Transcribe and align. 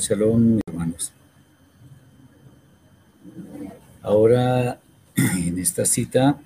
Shabbat 0.00 0.60
hermanos. 0.66 1.12
Ahora, 4.02 4.80
en 5.16 5.58
esta 5.58 5.84
cita 5.84 6.38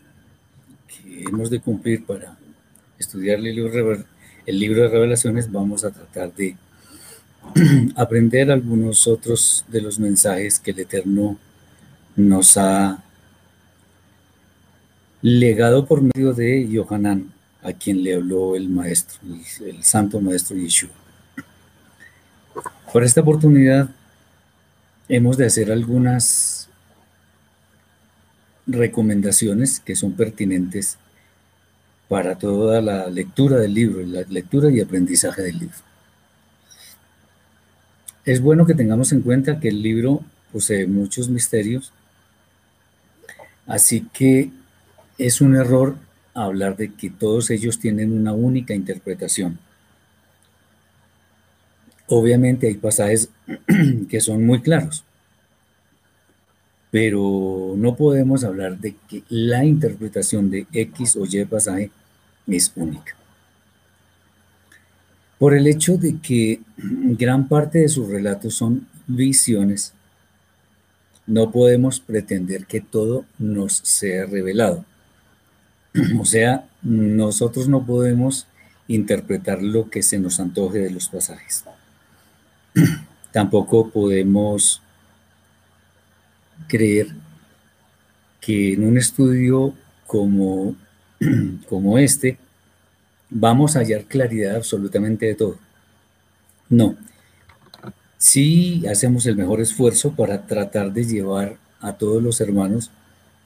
que 0.88 1.22
hemos 1.22 1.50
de 1.50 1.60
cumplir 1.60 2.04
para 2.04 2.36
estudiar 2.98 3.38
el 3.38 3.44
libro, 3.44 4.04
el 4.46 4.58
libro 4.58 4.82
de 4.82 4.88
revelaciones, 4.88 5.50
vamos 5.50 5.84
a 5.84 5.90
tratar 5.90 6.34
de 6.34 6.56
aprender 7.96 8.50
algunos 8.50 9.06
otros 9.06 9.64
de 9.68 9.80
los 9.80 9.98
mensajes 9.98 10.58
que 10.58 10.72
el 10.72 10.80
Eterno 10.80 11.38
nos 12.16 12.56
ha 12.56 13.02
legado 15.22 15.86
por 15.86 16.02
medio 16.02 16.32
de 16.34 16.68
Yohanan, 16.68 17.32
a 17.62 17.72
quien 17.72 18.02
le 18.02 18.14
habló 18.14 18.56
el 18.56 18.68
maestro, 18.68 19.20
el 19.64 19.82
santo 19.82 20.20
maestro 20.20 20.56
Yeshua. 20.56 21.03
Por 22.94 23.02
esta 23.02 23.22
oportunidad 23.22 23.88
hemos 25.08 25.36
de 25.36 25.46
hacer 25.46 25.72
algunas 25.72 26.68
recomendaciones 28.68 29.80
que 29.80 29.96
son 29.96 30.12
pertinentes 30.12 30.96
para 32.08 32.38
toda 32.38 32.80
la 32.80 33.10
lectura 33.10 33.56
del 33.56 33.74
libro, 33.74 34.06
la 34.06 34.22
lectura 34.28 34.70
y 34.70 34.80
aprendizaje 34.80 35.42
del 35.42 35.58
libro. 35.58 35.76
Es 38.24 38.40
bueno 38.40 38.64
que 38.64 38.74
tengamos 38.74 39.10
en 39.10 39.22
cuenta 39.22 39.58
que 39.58 39.70
el 39.70 39.82
libro 39.82 40.20
posee 40.52 40.86
muchos 40.86 41.28
misterios, 41.28 41.92
así 43.66 44.06
que 44.12 44.52
es 45.18 45.40
un 45.40 45.56
error 45.56 45.96
hablar 46.32 46.76
de 46.76 46.92
que 46.94 47.10
todos 47.10 47.50
ellos 47.50 47.80
tienen 47.80 48.12
una 48.12 48.32
única 48.34 48.72
interpretación. 48.72 49.58
Obviamente 52.06 52.66
hay 52.66 52.74
pasajes 52.74 53.30
que 54.08 54.20
son 54.20 54.44
muy 54.44 54.60
claros, 54.60 55.04
pero 56.90 57.74
no 57.76 57.96
podemos 57.96 58.44
hablar 58.44 58.78
de 58.78 58.94
que 59.08 59.22
la 59.28 59.64
interpretación 59.64 60.50
de 60.50 60.66
X 60.72 61.16
o 61.16 61.24
Y 61.24 61.44
pasaje 61.44 61.90
es 62.46 62.72
única. 62.76 63.16
Por 65.38 65.54
el 65.54 65.66
hecho 65.66 65.96
de 65.96 66.18
que 66.20 66.60
gran 66.76 67.48
parte 67.48 67.80
de 67.80 67.88
sus 67.88 68.08
relatos 68.08 68.54
son 68.54 68.86
visiones, 69.06 69.92
no 71.26 71.50
podemos 71.50 72.00
pretender 72.00 72.66
que 72.66 72.80
todo 72.80 73.24
nos 73.38 73.78
sea 73.78 74.26
revelado. 74.26 74.84
O 76.20 76.24
sea, 76.24 76.68
nosotros 76.82 77.68
no 77.68 77.86
podemos 77.86 78.46
interpretar 78.88 79.62
lo 79.62 79.90
que 79.90 80.02
se 80.02 80.18
nos 80.18 80.40
antoje 80.40 80.80
de 80.80 80.90
los 80.90 81.08
pasajes. 81.08 81.64
Tampoco 83.32 83.90
podemos 83.90 84.80
creer 86.68 87.08
que 88.40 88.74
en 88.74 88.84
un 88.84 88.98
estudio 88.98 89.74
como, 90.06 90.76
como 91.68 91.98
este 91.98 92.38
vamos 93.30 93.74
a 93.74 93.80
hallar 93.80 94.04
claridad 94.04 94.56
absolutamente 94.56 95.26
de 95.26 95.34
todo. 95.34 95.58
No. 96.68 96.96
Sí 98.16 98.84
hacemos 98.90 99.26
el 99.26 99.36
mejor 99.36 99.60
esfuerzo 99.60 100.12
para 100.12 100.46
tratar 100.46 100.92
de 100.92 101.04
llevar 101.04 101.56
a 101.80 101.92
todos 101.92 102.22
los 102.22 102.40
hermanos 102.40 102.90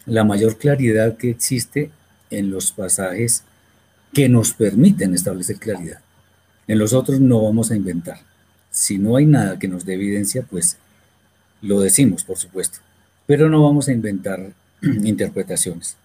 la 0.06 0.24
mayor 0.24 0.56
claridad 0.58 1.16
que 1.16 1.30
existe 1.30 1.90
en 2.30 2.50
los 2.50 2.72
pasajes 2.72 3.44
que 4.12 4.28
nos 4.28 4.52
permiten 4.52 5.14
establecer 5.14 5.56
claridad. 5.56 6.00
En 6.66 6.78
los 6.78 6.92
otros 6.92 7.20
no 7.20 7.42
vamos 7.42 7.70
a 7.70 7.76
inventar. 7.76 8.27
Si 8.78 8.96
no 8.96 9.16
hay 9.16 9.26
nada 9.26 9.58
que 9.58 9.66
nos 9.66 9.84
dé 9.84 9.94
evidencia, 9.94 10.46
pues 10.48 10.76
lo 11.62 11.80
decimos, 11.80 12.22
por 12.22 12.38
supuesto, 12.38 12.78
pero 13.26 13.48
no 13.48 13.64
vamos 13.64 13.88
a 13.88 13.92
inventar 13.92 14.52
interpretaciones. 14.82 15.96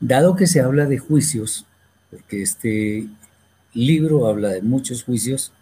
Dado 0.00 0.34
que 0.34 0.48
se 0.48 0.58
habla 0.60 0.86
de 0.86 0.98
juicios, 0.98 1.66
porque 2.10 2.42
este 2.42 3.06
libro 3.72 4.26
habla 4.26 4.48
de 4.48 4.60
muchos 4.60 5.04
juicios, 5.04 5.52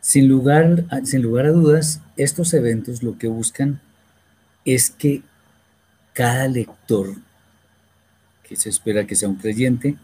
sin 0.00 0.28
lugar, 0.28 0.86
sin 1.04 1.20
lugar 1.20 1.44
a 1.44 1.50
dudas, 1.50 2.00
estos 2.16 2.54
eventos 2.54 3.02
lo 3.02 3.18
que 3.18 3.28
buscan 3.28 3.82
es 4.64 4.88
que 4.88 5.24
cada 6.14 6.48
lector, 6.48 7.16
que 8.44 8.56
se 8.56 8.70
espera 8.70 9.06
que 9.06 9.14
sea 9.14 9.28
un 9.28 9.36
creyente, 9.36 9.98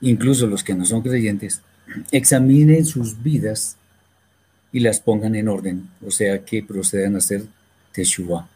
incluso 0.00 0.48
los 0.48 0.64
que 0.64 0.74
no 0.74 0.84
son 0.84 1.00
creyentes, 1.00 1.62
examinen 2.10 2.84
sus 2.84 3.22
vidas 3.22 3.76
y 4.72 4.80
las 4.80 5.00
pongan 5.00 5.34
en 5.34 5.48
orden, 5.48 5.88
o 6.04 6.10
sea 6.10 6.44
que 6.44 6.62
procedan 6.62 7.14
a 7.14 7.18
hacer 7.18 7.44
teshuva. 7.92 8.48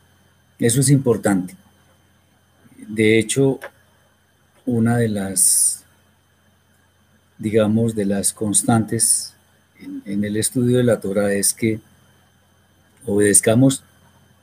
Eso 0.58 0.80
es 0.80 0.90
importante. 0.90 1.54
De 2.88 3.18
hecho, 3.18 3.60
una 4.66 4.96
de 4.96 5.08
las, 5.08 5.84
digamos, 7.38 7.94
de 7.94 8.06
las 8.06 8.32
constantes 8.32 9.34
en, 9.78 10.02
en 10.04 10.24
el 10.24 10.36
estudio 10.36 10.78
de 10.78 10.84
la 10.84 11.00
Torah 11.00 11.32
es 11.32 11.54
que 11.54 11.80
obedezcamos 13.06 13.84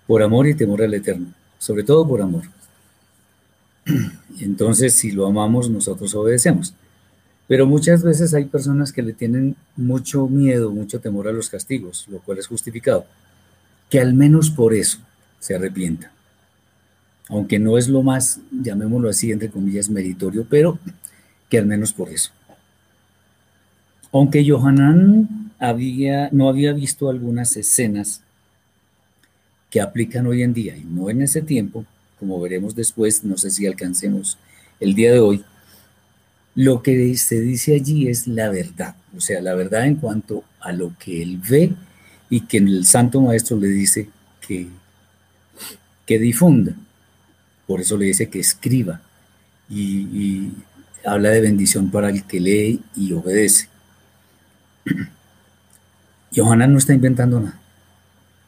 por 0.08 0.24
amor 0.24 0.48
y 0.48 0.56
temor 0.56 0.82
al 0.82 0.94
Eterno, 0.94 1.34
sobre 1.58 1.84
todo 1.84 2.08
por 2.08 2.22
amor. 2.22 2.44
Entonces, 4.40 4.94
si 4.94 5.12
lo 5.12 5.26
amamos, 5.28 5.70
nosotros 5.70 6.14
obedecemos. 6.16 6.74
Pero 7.48 7.68
muchas 7.68 8.04
veces 8.04 8.34
hay 8.34 8.46
personas 8.46 8.92
que 8.92 9.04
le 9.04 9.14
tienen 9.14 9.56
mucho 9.76 10.28
miedo, 10.28 10.72
mucho 10.72 11.00
temor 11.00 11.28
a 11.28 11.32
los 11.32 11.50
castigos, 11.50 12.08
lo 12.10 12.20
cual 12.20 12.40
es 12.40 12.48
justificado. 12.48 13.06
Que 13.90 14.00
al 14.00 14.14
menos 14.14 14.50
por 14.50 14.74
eso 14.74 15.00
se 15.40 15.56
arrepienta. 15.56 16.12
Aunque 17.30 17.60
no 17.60 17.78
es 17.78 17.88
lo 17.88 18.04
más, 18.04 18.40
llamémoslo 18.52 19.10
así, 19.10 19.32
entre 19.32 19.50
comillas, 19.50 19.90
meritorio, 19.90 20.46
pero 20.50 20.80
que 21.50 21.58
al 21.58 21.66
menos 21.66 21.94
por 21.94 22.10
eso. 22.10 22.32
Aunque 24.12 24.48
Johanan 24.48 25.52
había, 25.60 26.30
no 26.32 26.50
había 26.50 26.74
visto 26.74 27.10
algunas 27.10 27.58
escenas 27.58 28.22
que 29.70 29.82
aplican 29.82 30.26
hoy 30.26 30.42
en 30.42 30.54
día 30.54 30.78
y 30.78 30.84
no 30.84 31.10
en 31.10 31.22
ese 31.22 31.42
tiempo, 31.42 31.86
como 32.20 32.40
veremos 32.40 32.76
después, 32.76 33.24
no 33.24 33.38
sé 33.38 33.50
si 33.50 33.68
alcancemos 33.68 34.38
el 34.80 34.94
día 34.96 35.12
de 35.12 35.20
hoy, 35.20 35.44
lo 36.56 36.82
que 36.82 37.16
se 37.18 37.42
dice 37.42 37.76
allí 37.76 38.08
es 38.08 38.28
la 38.28 38.50
verdad, 38.50 38.96
o 39.16 39.20
sea, 39.20 39.42
la 39.42 39.54
verdad 39.54 39.86
en 39.86 39.96
cuanto 39.96 40.44
a 40.62 40.72
lo 40.72 40.94
que 40.98 41.22
él 41.22 41.40
ve 41.48 41.74
y 42.30 42.42
que 42.42 42.58
el 42.58 42.86
Santo 42.86 43.22
Maestro 43.22 43.58
le 43.58 43.68
dice 43.68 44.10
que, 44.42 44.68
que 46.06 46.20
difunda. 46.20 46.76
Por 47.68 47.82
eso 47.82 47.98
le 47.98 48.06
dice 48.06 48.30
que 48.30 48.40
escriba 48.40 49.02
y, 49.70 50.52
habla 51.06 51.30
de 51.30 51.42
bendición 51.42 51.92
para 51.92 52.10
el 52.10 52.24
que 52.24 52.40
lee 52.40 52.82
y 52.96 53.14
obedece. 53.14 53.70
Johanna 56.36 56.66
no 56.68 56.80
está 56.80 56.94
inventando 56.94 57.40
nada. 57.40 57.60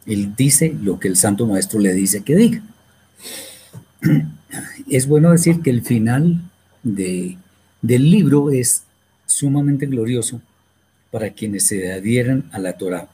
Él 0.07 0.33
dice 0.35 0.75
lo 0.81 0.99
que 0.99 1.07
el 1.07 1.17
Santo 1.17 1.45
Maestro 1.45 1.79
le 1.79 1.93
dice 1.93 2.23
que 2.23 2.35
diga. 2.35 2.61
Es 4.89 5.07
bueno 5.07 5.31
decir 5.31 5.61
que 5.61 5.69
el 5.69 5.83
final 5.83 6.41
de 6.81 7.37
del 7.81 8.09
libro 8.09 8.51
es 8.51 8.83
sumamente 9.25 9.85
glorioso 9.85 10.41
para 11.11 11.31
quienes 11.31 11.65
se 11.65 11.91
adhieran 11.91 12.49
a 12.51 12.59
la 12.59 12.73
Torah. 12.77 13.09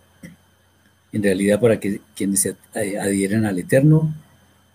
En 1.12 1.21
realidad, 1.21 1.60
para 1.60 1.80
quienes 1.80 2.39
se 2.39 2.56
adhieran 2.74 3.45
al 3.45 3.60
Eterno 3.60 4.13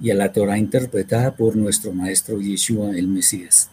y 0.00 0.10
a 0.10 0.14
la 0.14 0.32
Torah 0.32 0.58
interpretada 0.58 1.34
por 1.34 1.56
nuestro 1.56 1.92
Maestro 1.92 2.40
Yeshua 2.40 2.96
el 2.96 3.08
Mesías. 3.08 3.70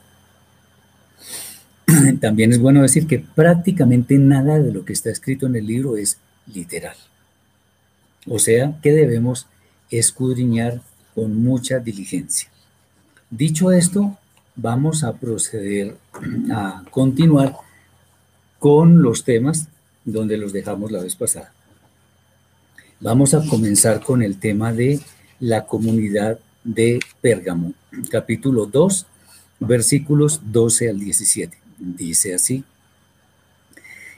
También 2.19 2.51
es 2.51 2.59
bueno 2.59 2.81
decir 2.81 3.05
que 3.05 3.19
prácticamente 3.19 4.17
nada 4.17 4.59
de 4.59 4.71
lo 4.71 4.85
que 4.85 4.93
está 4.93 5.11
escrito 5.11 5.45
en 5.45 5.55
el 5.55 5.67
libro 5.67 5.97
es 5.97 6.17
literal. 6.51 6.95
O 8.27 8.39
sea, 8.39 8.79
que 8.81 8.91
debemos 8.91 9.47
escudriñar 9.91 10.81
con 11.13 11.43
mucha 11.43 11.79
diligencia. 11.79 12.49
Dicho 13.29 13.71
esto, 13.71 14.17
vamos 14.55 15.03
a 15.03 15.13
proceder 15.13 15.97
a 16.51 16.83
continuar 16.89 17.55
con 18.59 19.01
los 19.01 19.23
temas 19.23 19.67
donde 20.05 20.37
los 20.37 20.53
dejamos 20.53 20.91
la 20.91 21.01
vez 21.01 21.15
pasada. 21.15 21.53
Vamos 22.99 23.33
a 23.33 23.45
comenzar 23.45 24.01
con 24.01 24.23
el 24.23 24.39
tema 24.39 24.71
de 24.71 24.99
la 25.39 25.65
comunidad 25.65 26.39
de 26.63 26.99
Pérgamo, 27.21 27.73
capítulo 28.09 28.65
2, 28.65 29.05
versículos 29.59 30.41
12 30.51 30.89
al 30.89 30.99
17. 30.99 31.57
Dice 31.77 32.33
así, 32.33 32.63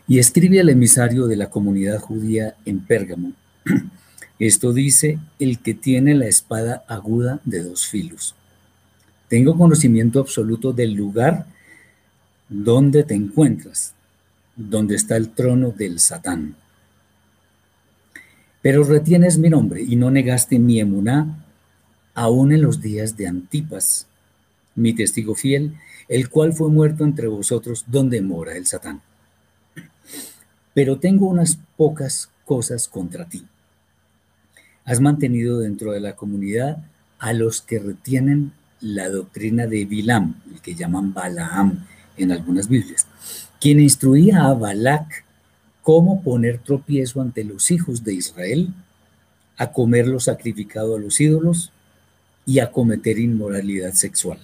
y 0.08 0.20
escribe 0.20 0.62
al 0.62 0.70
emisario 0.70 1.28
de 1.28 1.36
la 1.36 1.50
comunidad 1.50 2.00
judía 2.00 2.56
en 2.66 2.80
Pérgamo. 2.80 3.34
Esto 4.40 4.72
dice 4.72 5.20
el 5.40 5.60
que 5.60 5.74
tiene 5.74 6.14
la 6.14 6.28
espada 6.28 6.86
aguda 6.88 7.42
de 7.44 7.64
dos 7.64 7.88
filos. 7.88 8.37
Tengo 9.28 9.58
conocimiento 9.58 10.20
absoluto 10.20 10.74
del 10.74 10.94
lugar 10.94 11.46
donde 12.50 13.04
te 13.04 13.14
encuentras, 13.14 13.94
donde 14.56 14.96
está 14.96 15.18
el 15.18 15.30
trono 15.30 15.72
del 15.72 16.00
Satán 16.00 16.56
pero 18.68 18.84
retienes 18.84 19.38
mi 19.38 19.50
nombre 19.50 19.82
y 19.82 19.96
no 19.96 20.12
negaste 20.12 20.60
mi 20.60 20.82
emuná, 20.82 21.46
aún 22.14 22.52
en 22.52 22.62
los 22.62 22.82
días 22.82 23.16
de 23.16 23.26
Antipas, 23.26 24.08
mi 24.76 24.94
testigo 24.94 25.36
fiel, 25.36 25.76
el 26.10 26.30
cual 26.30 26.52
fue 26.52 26.70
muerto 26.70 27.06
entre 27.06 27.28
vosotros 27.28 27.86
donde 27.88 28.22
mora 28.22 28.58
el 28.58 28.66
Satán. 28.66 29.02
Pero 30.74 31.00
tengo 31.00 31.28
unas 31.28 31.58
pocas 31.78 32.30
cosas 32.44 32.90
contra 32.90 33.30
ti. 33.30 33.46
Has 34.84 35.00
mantenido 35.00 35.60
dentro 35.60 35.94
de 35.94 36.02
la 36.02 36.18
comunidad 36.18 36.84
a 37.20 37.32
los 37.32 37.62
que 37.62 37.80
retienen 37.80 38.52
la 38.82 39.10
doctrina 39.10 39.68
de 39.68 39.86
Bilam, 39.86 40.36
el 40.54 40.62
que 40.62 40.76
llaman 40.76 41.14
Balaam 41.14 41.86
en 42.18 42.32
algunas 42.32 42.68
Biblias, 42.68 43.08
quien 43.60 43.80
instruía 43.80 44.46
a 44.46 44.54
Balac 44.54 45.26
cómo 45.82 46.22
poner 46.22 46.60
tropiezo 46.60 47.22
ante 47.22 47.44
los 47.44 47.72
hijos 47.72 48.04
de 48.04 48.14
Israel, 48.14 48.74
a 49.58 49.72
comer 49.72 50.08
lo 50.08 50.20
sacrificado 50.20 50.96
a 50.96 51.00
los 51.00 51.20
ídolos 51.20 51.72
y 52.46 52.60
a 52.60 52.72
cometer 52.72 53.18
inmoralidad 53.18 53.94
sexual. 53.94 54.40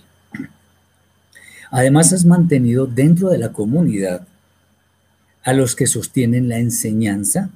Además, 1.69 2.13
has 2.13 2.25
mantenido 2.25 2.86
dentro 2.86 3.29
de 3.29 3.38
la 3.38 3.51
comunidad 3.51 4.27
a 5.44 5.53
los 5.53 5.75
que 5.75 5.88
sostienen 5.88 6.47
la 6.47 6.59
enseñanza 6.59 7.50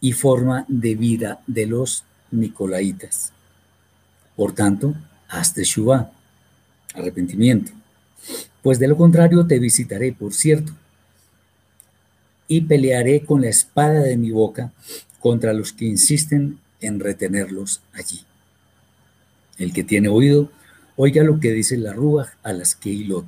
y 0.00 0.12
forma 0.12 0.64
de 0.68 0.94
vida 0.94 1.40
de 1.46 1.66
los 1.66 2.04
nicolaitas. 2.30 3.32
Por 4.36 4.52
tanto, 4.52 4.94
haz 5.28 5.54
Shubá, 5.54 6.10
arrepentimiento. 6.94 7.72
Pues 8.62 8.78
de 8.78 8.88
lo 8.88 8.96
contrario 8.96 9.46
te 9.46 9.58
visitaré, 9.58 10.12
por 10.12 10.34
cierto, 10.34 10.72
y 12.48 12.62
pelearé 12.62 13.20
con 13.20 13.42
la 13.42 13.48
espada 13.48 14.00
de 14.00 14.16
mi 14.16 14.30
boca 14.30 14.72
contra 15.20 15.52
los 15.52 15.72
que 15.72 15.84
insisten 15.84 16.58
en 16.80 16.98
retenerlos 16.98 17.82
allí. 17.92 18.20
El 19.58 19.72
que 19.72 19.84
tiene 19.84 20.08
oído, 20.08 20.50
oiga 20.96 21.22
lo 21.22 21.40
que 21.40 21.52
dice 21.52 21.76
la 21.76 21.92
rúa 21.92 22.32
a 22.42 22.52
las 22.52 22.74
Keilot. 22.74 23.26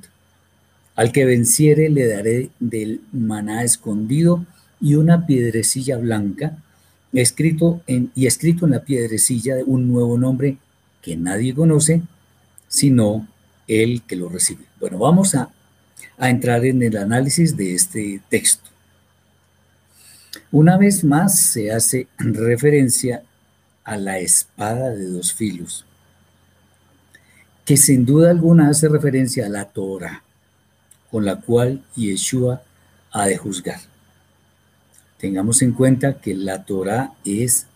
Al 0.95 1.11
que 1.11 1.25
venciere 1.25 1.89
le 1.89 2.07
daré 2.07 2.49
del 2.59 3.01
maná 3.11 3.63
escondido 3.63 4.45
y 4.79 4.95
una 4.95 5.25
piedrecilla 5.27 5.97
blanca, 5.97 6.57
escrito 7.13 7.81
en, 7.87 8.11
y 8.15 8.25
escrito 8.25 8.65
en 8.65 8.71
la 8.71 8.83
piedrecilla 8.83 9.55
un 9.65 9.87
nuevo 9.87 10.17
nombre 10.17 10.57
que 11.01 11.17
nadie 11.17 11.53
conoce, 11.53 12.01
sino 12.67 13.27
el 13.67 14.01
que 14.03 14.15
lo 14.15 14.29
recibe. 14.29 14.65
Bueno, 14.79 14.97
vamos 14.97 15.35
a, 15.35 15.49
a 16.17 16.29
entrar 16.29 16.65
en 16.65 16.81
el 16.83 16.97
análisis 16.97 17.55
de 17.57 17.73
este 17.73 18.21
texto. 18.29 18.69
Una 20.51 20.77
vez 20.77 21.03
más 21.03 21.39
se 21.39 21.71
hace 21.71 22.07
referencia 22.17 23.23
a 23.83 23.97
la 23.97 24.19
espada 24.19 24.89
de 24.91 25.05
dos 25.05 25.33
filos, 25.33 25.85
que 27.65 27.77
sin 27.77 28.05
duda 28.05 28.31
alguna 28.31 28.69
hace 28.69 28.87
referencia 28.87 29.45
a 29.45 29.49
la 29.49 29.65
Torah, 29.65 30.23
con 31.09 31.25
la 31.25 31.37
cual 31.41 31.83
Yeshua 31.95 32.61
ha 33.11 33.25
de 33.27 33.37
juzgar. 33.37 33.79
Tengamos 35.17 35.61
en 35.61 35.73
cuenta 35.73 36.19
que 36.19 36.33
la 36.33 36.63
Torah 36.63 37.13
es 37.25 37.67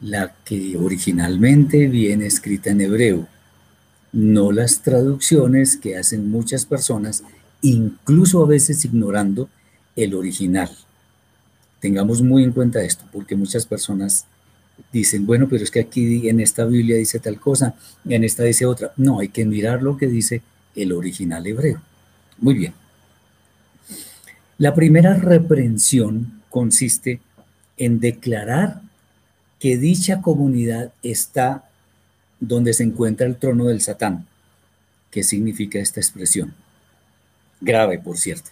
la 0.00 0.34
que 0.44 0.76
originalmente 0.76 1.86
viene 1.88 2.26
escrita 2.26 2.70
en 2.70 2.80
hebreo, 2.80 3.28
no 4.12 4.52
las 4.52 4.82
traducciones 4.82 5.76
que 5.76 5.96
hacen 5.96 6.30
muchas 6.30 6.66
personas, 6.66 7.22
incluso 7.62 8.42
a 8.42 8.46
veces 8.46 8.84
ignorando 8.84 9.48
el 9.96 10.14
original. 10.14 10.70
Tengamos 11.80 12.22
muy 12.22 12.44
en 12.44 12.52
cuenta 12.52 12.82
esto, 12.82 13.04
porque 13.12 13.36
muchas 13.36 13.66
personas 13.66 14.26
dicen, 14.92 15.26
bueno, 15.26 15.48
pero 15.48 15.64
es 15.64 15.70
que 15.70 15.80
aquí 15.80 16.28
en 16.28 16.40
esta 16.40 16.64
Biblia 16.64 16.96
dice 16.96 17.18
tal 17.18 17.40
cosa, 17.40 17.74
en 18.04 18.24
esta 18.24 18.44
dice 18.44 18.66
otra. 18.66 18.92
No, 18.96 19.20
hay 19.20 19.28
que 19.28 19.44
mirar 19.44 19.82
lo 19.82 19.96
que 19.96 20.06
dice 20.06 20.42
el 20.74 20.92
original 20.92 21.46
hebreo. 21.46 21.80
Muy 22.38 22.54
bien. 22.54 22.74
La 24.58 24.74
primera 24.74 25.14
reprensión 25.14 26.42
consiste 26.50 27.20
en 27.76 28.00
declarar 28.00 28.82
que 29.62 29.76
dicha 29.76 30.20
comunidad 30.22 30.92
está 31.04 31.70
donde 32.40 32.72
se 32.72 32.82
encuentra 32.82 33.28
el 33.28 33.36
trono 33.36 33.66
del 33.66 33.80
Satán. 33.80 34.26
¿Qué 35.12 35.22
significa 35.22 35.78
esta 35.78 36.00
expresión? 36.00 36.52
Grave, 37.60 38.00
por 38.00 38.18
cierto. 38.18 38.50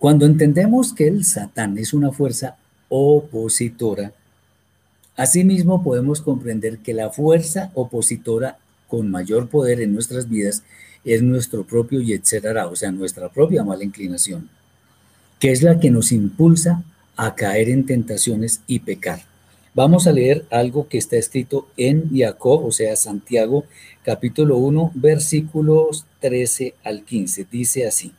Cuando 0.00 0.26
entendemos 0.26 0.92
que 0.92 1.06
el 1.06 1.24
Satán 1.24 1.78
es 1.78 1.94
una 1.94 2.10
fuerza 2.10 2.56
opositora, 2.88 4.10
asimismo 5.14 5.84
podemos 5.84 6.20
comprender 6.20 6.78
que 6.78 6.92
la 6.92 7.10
fuerza 7.10 7.70
opositora 7.74 8.58
con 8.88 9.12
mayor 9.12 9.46
poder 9.48 9.80
en 9.80 9.92
nuestras 9.94 10.28
vidas 10.28 10.64
es 11.04 11.22
nuestro 11.22 11.62
propio 11.62 12.00
Yetzerara, 12.00 12.66
o 12.66 12.74
sea, 12.74 12.90
nuestra 12.90 13.28
propia 13.28 13.62
mala 13.62 13.84
inclinación, 13.84 14.50
que 15.38 15.52
es 15.52 15.62
la 15.62 15.78
que 15.78 15.92
nos 15.92 16.10
impulsa 16.10 16.82
a 17.16 17.34
caer 17.34 17.68
en 17.68 17.86
tentaciones 17.86 18.60
y 18.66 18.80
pecar. 18.80 19.22
Vamos 19.74 20.06
a 20.06 20.12
leer 20.12 20.46
algo 20.50 20.88
que 20.88 20.98
está 20.98 21.16
escrito 21.16 21.66
en 21.76 22.10
Jacob, 22.16 22.64
o 22.64 22.70
sea, 22.70 22.94
Santiago, 22.94 23.64
capítulo 24.04 24.56
1, 24.58 24.92
versículos 24.94 26.06
13 26.20 26.74
al 26.84 27.04
15. 27.04 27.46
Dice 27.50 27.86
así. 27.86 28.12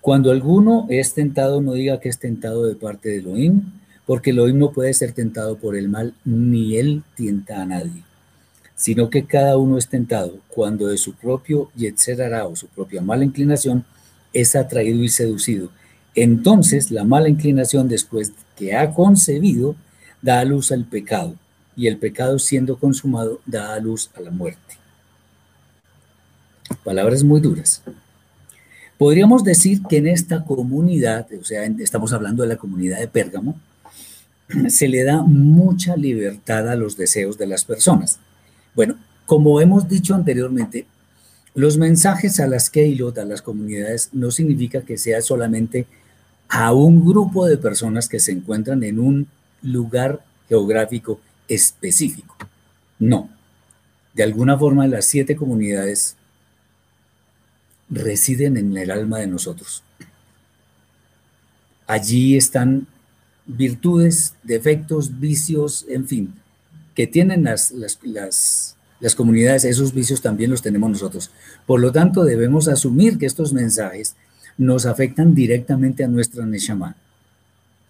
Cuando 0.00 0.32
alguno 0.32 0.86
es 0.90 1.14
tentado, 1.14 1.60
no 1.60 1.74
diga 1.74 2.00
que 2.00 2.08
es 2.08 2.18
tentado 2.18 2.66
de 2.66 2.74
parte 2.74 3.10
de 3.10 3.18
Elohim, 3.18 3.62
porque 4.06 4.30
Elohim 4.30 4.58
no 4.58 4.72
puede 4.72 4.92
ser 4.94 5.12
tentado 5.12 5.56
por 5.56 5.76
el 5.76 5.88
mal, 5.88 6.14
ni 6.24 6.76
él 6.76 7.04
tienta 7.14 7.62
a 7.62 7.66
nadie, 7.66 8.02
sino 8.74 9.08
que 9.08 9.24
cada 9.24 9.56
uno 9.56 9.78
es 9.78 9.88
tentado 9.88 10.40
cuando 10.48 10.88
de 10.88 10.98
su 10.98 11.14
propio 11.14 11.70
Yetzer 11.76 12.20
o 12.42 12.56
su 12.56 12.66
propia 12.66 13.00
mala 13.00 13.24
inclinación 13.24 13.84
es 14.32 14.56
atraído 14.56 15.02
y 15.02 15.08
seducido. 15.08 15.70
Entonces 16.14 16.90
la 16.90 17.04
mala 17.04 17.28
inclinación 17.28 17.88
después 17.88 18.32
que 18.56 18.74
ha 18.74 18.92
concebido 18.92 19.76
da 20.20 20.40
a 20.40 20.44
luz 20.44 20.70
al 20.72 20.84
pecado, 20.84 21.34
y 21.76 21.86
el 21.86 21.98
pecado 21.98 22.38
siendo 22.38 22.78
consumado 22.78 23.40
da 23.46 23.74
a 23.74 23.80
luz 23.80 24.10
a 24.14 24.20
la 24.20 24.30
muerte. 24.30 24.76
Palabras 26.84 27.24
muy 27.24 27.40
duras. 27.40 27.82
Podríamos 28.98 29.42
decir 29.42 29.82
que 29.88 29.96
en 29.96 30.06
esta 30.06 30.44
comunidad, 30.44 31.26
o 31.40 31.44
sea, 31.44 31.64
estamos 31.64 32.12
hablando 32.12 32.42
de 32.42 32.50
la 32.50 32.56
comunidad 32.56 33.00
de 33.00 33.08
Pérgamo, 33.08 33.58
se 34.68 34.88
le 34.88 35.02
da 35.02 35.22
mucha 35.22 35.96
libertad 35.96 36.68
a 36.68 36.76
los 36.76 36.96
deseos 36.96 37.36
de 37.36 37.46
las 37.46 37.64
personas. 37.64 38.20
Bueno, 38.74 38.96
como 39.26 39.60
hemos 39.60 39.88
dicho 39.88 40.14
anteriormente, 40.14 40.86
los 41.54 41.76
mensajes 41.76 42.40
a 42.40 42.46
las 42.46 42.70
Keilot, 42.70 43.18
a 43.18 43.24
las 43.24 43.42
comunidades, 43.42 44.10
no 44.12 44.30
significa 44.30 44.82
que 44.82 44.98
sea 44.98 45.20
solamente 45.20 45.86
a 46.48 46.72
un 46.72 47.04
grupo 47.04 47.46
de 47.46 47.58
personas 47.58 48.08
que 48.08 48.20
se 48.20 48.32
encuentran 48.32 48.82
en 48.82 48.98
un 48.98 49.28
lugar 49.62 50.24
geográfico 50.48 51.20
específico. 51.48 52.36
No. 52.98 53.30
De 54.14 54.22
alguna 54.22 54.58
forma, 54.58 54.86
las 54.86 55.06
siete 55.06 55.36
comunidades 55.36 56.16
residen 57.88 58.56
en 58.56 58.76
el 58.76 58.90
alma 58.90 59.18
de 59.18 59.26
nosotros. 59.26 59.82
Allí 61.86 62.36
están 62.36 62.86
virtudes, 63.46 64.34
defectos, 64.42 65.20
vicios, 65.20 65.84
en 65.88 66.06
fin, 66.06 66.34
que 66.94 67.06
tienen 67.06 67.44
las, 67.44 67.70
las, 67.70 68.76
comunidades, 69.14 69.64
esos 69.64 69.92
vicios 69.92 70.20
también 70.20 70.50
los 70.50 70.62
tenemos 70.62 70.90
nosotros. 70.90 71.30
Por 71.66 71.80
lo 71.80 71.92
tanto, 71.92 72.24
debemos 72.24 72.68
asumir 72.68 73.18
que 73.18 73.26
estos 73.26 73.52
mensajes 73.52 74.14
nos 74.56 74.86
afectan 74.86 75.34
directamente 75.34 76.04
a 76.04 76.08
nuestra 76.08 76.46
Neshama. 76.46 76.96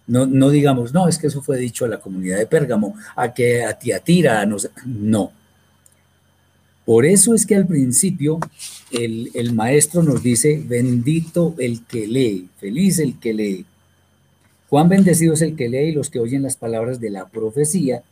No, 0.07 0.25
no 0.25 0.49
digamos, 0.49 0.93
no, 0.93 1.07
es 1.07 1.17
que 1.17 1.27
eso 1.27 1.41
fue 1.41 1.57
dicho 1.57 1.85
a 1.85 1.87
la 1.87 1.99
comunidad 1.99 2.37
de 2.37 2.47
Pérgamo, 2.47 2.95
a 3.15 3.33
que 3.33 3.63
a 3.63 3.77
Tiatira, 3.77 4.41
a 4.41 4.45
no, 4.45 4.57
no 4.85 5.31
por 6.85 7.05
eso 7.05 7.33
es 7.33 7.45
que 7.45 7.55
al 7.55 7.65
principio 7.65 8.39
el, 8.91 9.53
maestro 9.53 10.03
nos 10.03 10.21
dice, 10.21 10.61
bendito 10.65 11.55
el 11.57 11.85
que 11.85 12.07
lee, 12.07 12.49
feliz 12.59 12.99
el 12.99 13.19
que 13.19 13.33
lee. 13.33 13.65
Cuán 14.67 14.89
bendecido 14.89 15.33
es 15.33 15.41
el 15.41 15.55
que 15.55 15.69
lee 15.69 15.89
y 15.89 15.91
los 15.93 16.09
que 16.09 16.19
oyen 16.19 16.43
las 16.43 16.57
palabras 16.57 16.99
de 16.99 17.09
la 17.09 17.27
profecía 17.27 18.03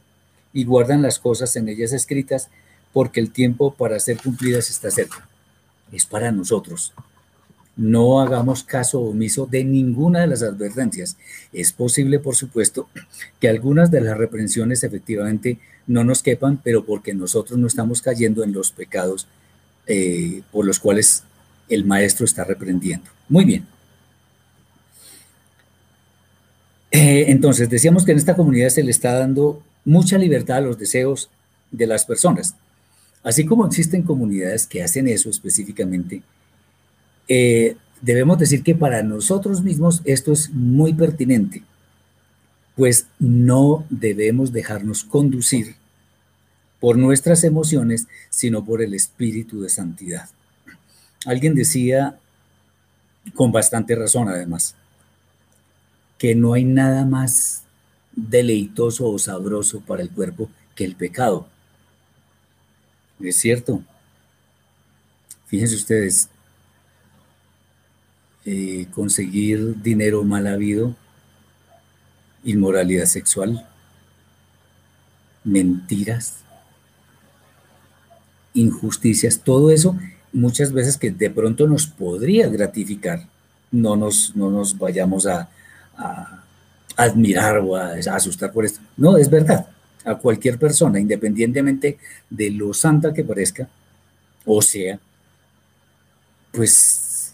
y 0.53 0.63
guardan 0.63 1.01
las 1.01 1.19
cosas 1.19 1.55
en 1.57 1.67
ellas 1.67 1.91
escritas, 1.91 2.49
porque 2.93 3.19
el 3.19 3.31
tiempo 3.31 3.73
para 3.73 3.99
ser 3.99 4.17
cumplidas 4.17 4.69
está 4.69 4.91
cerca. 4.91 5.27
Es 5.91 6.05
para 6.05 6.31
nosotros. 6.31 6.93
No 7.75 8.19
hagamos 8.21 8.63
caso 8.63 8.99
omiso 9.01 9.47
de 9.49 9.63
ninguna 9.63 10.21
de 10.21 10.27
las 10.27 10.43
advertencias. 10.43 11.17
Es 11.53 11.71
posible, 11.71 12.19
por 12.19 12.35
supuesto, 12.35 12.89
que 13.39 13.49
algunas 13.49 13.91
de 13.91 14.01
las 14.01 14.17
reprensiones 14.17 14.83
efectivamente 14.83 15.57
no 15.87 16.03
nos 16.03 16.21
quepan, 16.21 16.59
pero 16.63 16.85
porque 16.85 17.13
nosotros 17.13 17.57
no 17.57 17.67
estamos 17.67 18.01
cayendo 18.01 18.43
en 18.43 18.53
los 18.53 18.71
pecados 18.71 19.27
eh, 19.87 20.41
por 20.51 20.65
los 20.65 20.79
cuales 20.79 21.23
el 21.69 21.85
maestro 21.85 22.25
está 22.25 22.43
reprendiendo. 22.43 23.09
Muy 23.29 23.45
bien. 23.45 23.65
Eh, 26.91 27.25
entonces, 27.29 27.69
decíamos 27.69 28.03
que 28.03 28.11
en 28.11 28.17
esta 28.17 28.35
comunidad 28.35 28.69
se 28.69 28.83
le 28.83 28.91
está 28.91 29.13
dando 29.13 29.63
mucha 29.85 30.17
libertad 30.17 30.57
a 30.57 30.61
los 30.61 30.77
deseos 30.77 31.29
de 31.71 31.87
las 31.87 32.05
personas. 32.05 32.55
Así 33.23 33.45
como 33.45 33.65
existen 33.65 34.03
comunidades 34.03 34.65
que 34.65 34.83
hacen 34.83 35.07
eso 35.07 35.29
específicamente, 35.29 36.23
eh, 37.27 37.77
debemos 38.01 38.39
decir 38.39 38.63
que 38.63 38.75
para 38.75 39.03
nosotros 39.03 39.63
mismos 39.63 40.01
esto 40.05 40.31
es 40.31 40.49
muy 40.49 40.93
pertinente, 40.93 41.63
pues 42.75 43.07
no 43.19 43.85
debemos 43.89 44.51
dejarnos 44.51 45.03
conducir 45.03 45.75
por 46.79 46.97
nuestras 46.97 47.43
emociones, 47.43 48.07
sino 48.29 48.65
por 48.65 48.81
el 48.81 48.95
espíritu 48.95 49.61
de 49.61 49.69
santidad. 49.69 50.29
Alguien 51.25 51.53
decía, 51.53 52.17
con 53.35 53.51
bastante 53.51 53.95
razón 53.95 54.29
además, 54.29 54.75
que 56.17 56.33
no 56.33 56.53
hay 56.53 56.63
nada 56.63 57.05
más 57.05 57.61
deleitoso 58.13 59.07
o 59.07 59.19
sabroso 59.19 59.81
para 59.81 60.01
el 60.01 60.09
cuerpo 60.09 60.49
que 60.75 60.85
el 60.85 60.95
pecado. 60.95 61.47
Es 63.23 63.37
cierto. 63.37 63.81
Fíjense 65.47 65.75
ustedes, 65.75 66.29
eh, 68.45 68.87
conseguir 68.93 69.81
dinero 69.81 70.23
mal 70.23 70.47
habido, 70.47 70.95
inmoralidad 72.43 73.05
sexual, 73.05 73.67
mentiras, 75.43 76.37
injusticias, 78.53 79.39
todo 79.39 79.71
eso 79.71 79.97
muchas 80.33 80.71
veces 80.71 80.97
que 80.97 81.11
de 81.11 81.29
pronto 81.29 81.67
nos 81.67 81.87
podría 81.87 82.47
gratificar, 82.47 83.27
no 83.71 83.95
nos, 83.95 84.35
no 84.35 84.49
nos 84.49 84.77
vayamos 84.77 85.27
a, 85.27 85.49
admirar 86.95 87.57
o 87.59 87.75
a, 87.75 87.93
asustar 87.93 88.51
por 88.51 88.65
esto. 88.65 88.79
No, 88.97 89.17
es 89.17 89.29
verdad. 89.29 89.67
A 90.03 90.15
cualquier 90.15 90.57
persona, 90.57 90.99
independientemente 90.99 91.97
de 92.29 92.51
lo 92.51 92.73
santa 92.73 93.13
que 93.13 93.23
parezca, 93.23 93.69
o 94.45 94.61
sea, 94.61 94.99
pues 96.51 97.33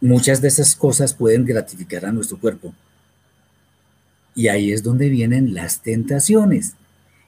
muchas 0.00 0.40
de 0.40 0.48
esas 0.48 0.76
cosas 0.76 1.14
pueden 1.14 1.44
gratificar 1.44 2.04
a 2.04 2.12
nuestro 2.12 2.38
cuerpo. 2.38 2.74
Y 4.34 4.48
ahí 4.48 4.72
es 4.72 4.82
donde 4.82 5.08
vienen 5.08 5.54
las 5.54 5.80
tentaciones. 5.80 6.74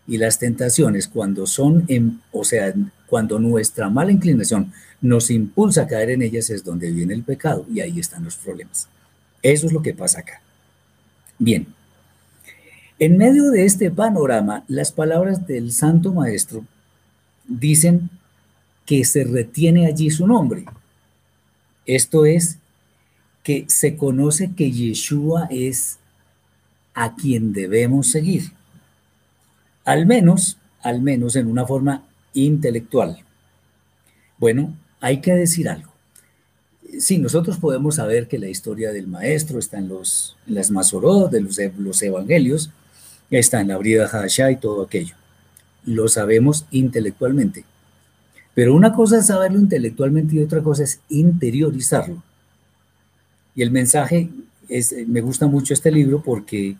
Y 0.08 0.18
las 0.18 0.38
tentaciones 0.38 1.08
cuando 1.08 1.46
son, 1.46 1.84
en, 1.88 2.20
o 2.30 2.44
sea, 2.44 2.72
cuando 3.06 3.38
nuestra 3.38 3.88
mala 3.88 4.12
inclinación 4.12 4.72
nos 5.00 5.30
impulsa 5.30 5.82
a 5.82 5.86
caer 5.86 6.10
en 6.10 6.22
ellas 6.22 6.50
es 6.50 6.64
donde 6.64 6.90
viene 6.90 7.14
el 7.14 7.22
pecado 7.22 7.66
y 7.72 7.80
ahí 7.80 7.98
están 7.98 8.24
los 8.24 8.36
problemas. 8.36 8.88
Eso 9.42 9.66
es 9.66 9.72
lo 9.72 9.82
que 9.82 9.94
pasa 9.94 10.20
acá. 10.20 10.40
Bien, 11.38 11.66
en 12.98 13.18
medio 13.18 13.50
de 13.50 13.64
este 13.64 13.90
panorama, 13.90 14.64
las 14.68 14.92
palabras 14.92 15.46
del 15.46 15.72
Santo 15.72 16.12
Maestro 16.12 16.64
dicen 17.46 18.10
que 18.86 19.04
se 19.04 19.24
retiene 19.24 19.86
allí 19.86 20.10
su 20.10 20.26
nombre. 20.26 20.64
Esto 21.84 22.24
es, 22.24 22.58
que 23.42 23.64
se 23.68 23.96
conoce 23.96 24.52
que 24.56 24.72
Yeshua 24.72 25.46
es 25.50 25.98
a 26.94 27.14
quien 27.14 27.52
debemos 27.52 28.10
seguir. 28.10 28.50
Al 29.84 30.04
menos, 30.06 30.56
al 30.82 31.00
menos 31.00 31.36
en 31.36 31.46
una 31.46 31.64
forma 31.64 32.02
intelectual. 32.32 33.18
Bueno, 34.38 34.74
hay 35.00 35.20
que 35.20 35.32
decir 35.32 35.68
algo. 35.68 35.92
Sí, 36.98 37.18
nosotros 37.18 37.58
podemos 37.58 37.96
saber 37.96 38.26
que 38.26 38.38
la 38.38 38.48
historia 38.48 38.90
del 38.90 39.06
maestro 39.06 39.58
está 39.58 39.78
en, 39.78 39.88
los, 39.88 40.36
las 40.46 40.70
Masorot, 40.70 41.30
de 41.30 41.42
los, 41.42 41.58
los, 41.78 42.02
evangelios, 42.02 42.70
está 43.30 43.60
en 43.60 43.68
la 43.68 43.76
Brida 43.76 44.06
Hadashah 44.06 44.50
y 44.52 44.56
todo 44.56 44.82
aquello. 44.82 45.14
Lo 45.84 46.08
sabemos 46.08 46.66
intelectualmente. 46.70 47.64
Pero 48.54 48.74
una 48.74 48.92
cosa 48.92 49.18
es 49.18 49.26
saberlo 49.26 49.58
intelectualmente 49.58 50.36
y 50.36 50.42
otra 50.42 50.62
cosa 50.62 50.84
es 50.84 51.00
interiorizarlo. 51.08 52.22
Y 53.54 53.62
el 53.62 53.70
mensaje 53.70 54.30
es, 54.68 54.94
me 55.06 55.20
gusta 55.20 55.46
mucho 55.46 55.74
este 55.74 55.90
libro 55.90 56.22
porque 56.22 56.76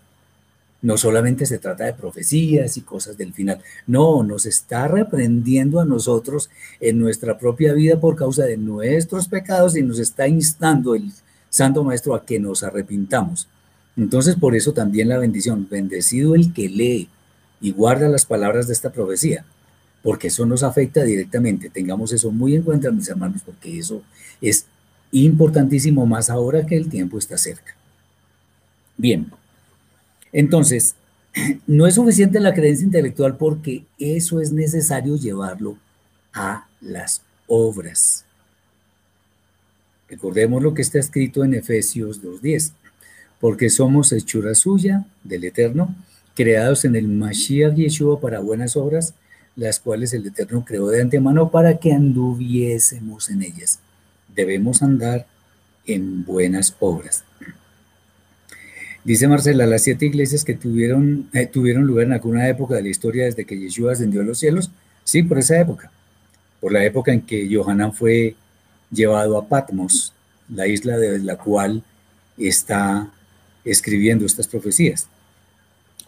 no 0.82 0.96
solamente 0.96 1.46
se 1.46 1.58
trata 1.58 1.84
de 1.84 1.94
profecías 1.94 2.76
y 2.76 2.82
cosas 2.82 3.16
del 3.16 3.32
final, 3.32 3.60
no, 3.86 4.22
nos 4.22 4.46
está 4.46 4.86
reprendiendo 4.88 5.80
a 5.80 5.84
nosotros 5.84 6.50
en 6.80 6.98
nuestra 6.98 7.38
propia 7.38 7.72
vida 7.72 7.98
por 7.98 8.14
causa 8.14 8.44
de 8.44 8.56
nuestros 8.56 9.26
pecados 9.28 9.76
y 9.76 9.82
nos 9.82 9.98
está 9.98 10.28
instando 10.28 10.94
el 10.94 11.10
Santo 11.48 11.82
Maestro 11.82 12.14
a 12.14 12.24
que 12.24 12.38
nos 12.38 12.62
arrepintamos. 12.62 13.48
Entonces, 13.96 14.36
por 14.36 14.54
eso 14.54 14.72
también 14.72 15.08
la 15.08 15.18
bendición, 15.18 15.66
bendecido 15.70 16.34
el 16.34 16.52
que 16.52 16.68
lee 16.68 17.08
y 17.60 17.72
guarda 17.72 18.08
las 18.08 18.26
palabras 18.26 18.66
de 18.66 18.74
esta 18.74 18.90
profecía, 18.90 19.44
porque 20.02 20.28
eso 20.28 20.44
nos 20.44 20.62
afecta 20.62 21.02
directamente. 21.02 21.70
Tengamos 21.70 22.12
eso 22.12 22.30
muy 22.30 22.54
en 22.54 22.62
cuenta, 22.62 22.90
mis 22.90 23.08
hermanos, 23.08 23.42
porque 23.44 23.78
eso 23.78 24.02
es 24.40 24.66
importantísimo 25.12 26.06
más 26.06 26.28
ahora 26.28 26.66
que 26.66 26.76
el 26.76 26.88
tiempo 26.88 27.18
está 27.18 27.38
cerca. 27.38 27.74
Bien, 28.98 29.30
entonces, 30.32 30.94
no 31.66 31.86
es 31.86 31.94
suficiente 31.94 32.40
la 32.40 32.54
creencia 32.54 32.84
intelectual 32.84 33.36
porque 33.36 33.84
eso 33.98 34.40
es 34.40 34.52
necesario 34.52 35.16
llevarlo 35.16 35.78
a 36.32 36.66
las 36.80 37.22
obras. 37.46 38.24
Recordemos 40.08 40.62
lo 40.62 40.74
que 40.74 40.82
está 40.82 40.98
escrito 40.98 41.44
en 41.44 41.54
Efesios 41.54 42.22
2.10, 42.22 42.72
porque 43.40 43.70
somos 43.70 44.12
hechura 44.12 44.54
suya 44.54 45.04
del 45.24 45.44
Eterno, 45.44 45.94
creados 46.34 46.84
en 46.84 46.96
el 46.96 47.08
Mashiach 47.08 47.74
Yeshua 47.74 48.20
para 48.20 48.40
buenas 48.40 48.76
obras, 48.76 49.14
las 49.56 49.80
cuales 49.80 50.12
el 50.12 50.26
Eterno 50.26 50.64
creó 50.64 50.88
de 50.88 51.00
antemano 51.00 51.50
para 51.50 51.78
que 51.78 51.92
anduviésemos 51.92 53.30
en 53.30 53.42
ellas. 53.42 53.80
Debemos 54.34 54.82
andar 54.82 55.26
en 55.86 56.24
buenas 56.24 56.74
obras. 56.80 57.24
Dice 59.04 59.28
Marcela, 59.28 59.66
las 59.66 59.84
siete 59.84 60.06
iglesias 60.06 60.44
que 60.44 60.54
tuvieron, 60.54 61.28
eh, 61.32 61.46
tuvieron 61.46 61.86
lugar 61.86 62.06
en 62.06 62.14
alguna 62.14 62.48
época 62.48 62.74
de 62.74 62.82
la 62.82 62.88
historia 62.88 63.24
desde 63.24 63.44
que 63.44 63.58
Yeshua 63.58 63.92
ascendió 63.92 64.20
a 64.20 64.24
los 64.24 64.38
cielos, 64.38 64.70
sí, 65.04 65.22
por 65.22 65.38
esa 65.38 65.60
época, 65.60 65.92
por 66.60 66.72
la 66.72 66.84
época 66.84 67.12
en 67.12 67.22
que 67.22 67.48
Johanan 67.48 67.92
fue 67.92 68.34
llevado 68.90 69.38
a 69.38 69.48
Patmos, 69.48 70.12
la 70.48 70.66
isla 70.66 70.98
de 70.98 71.20
la 71.20 71.36
cual 71.36 71.84
está 72.36 73.12
escribiendo 73.66 74.24
estas 74.24 74.48
profecías. 74.48 75.08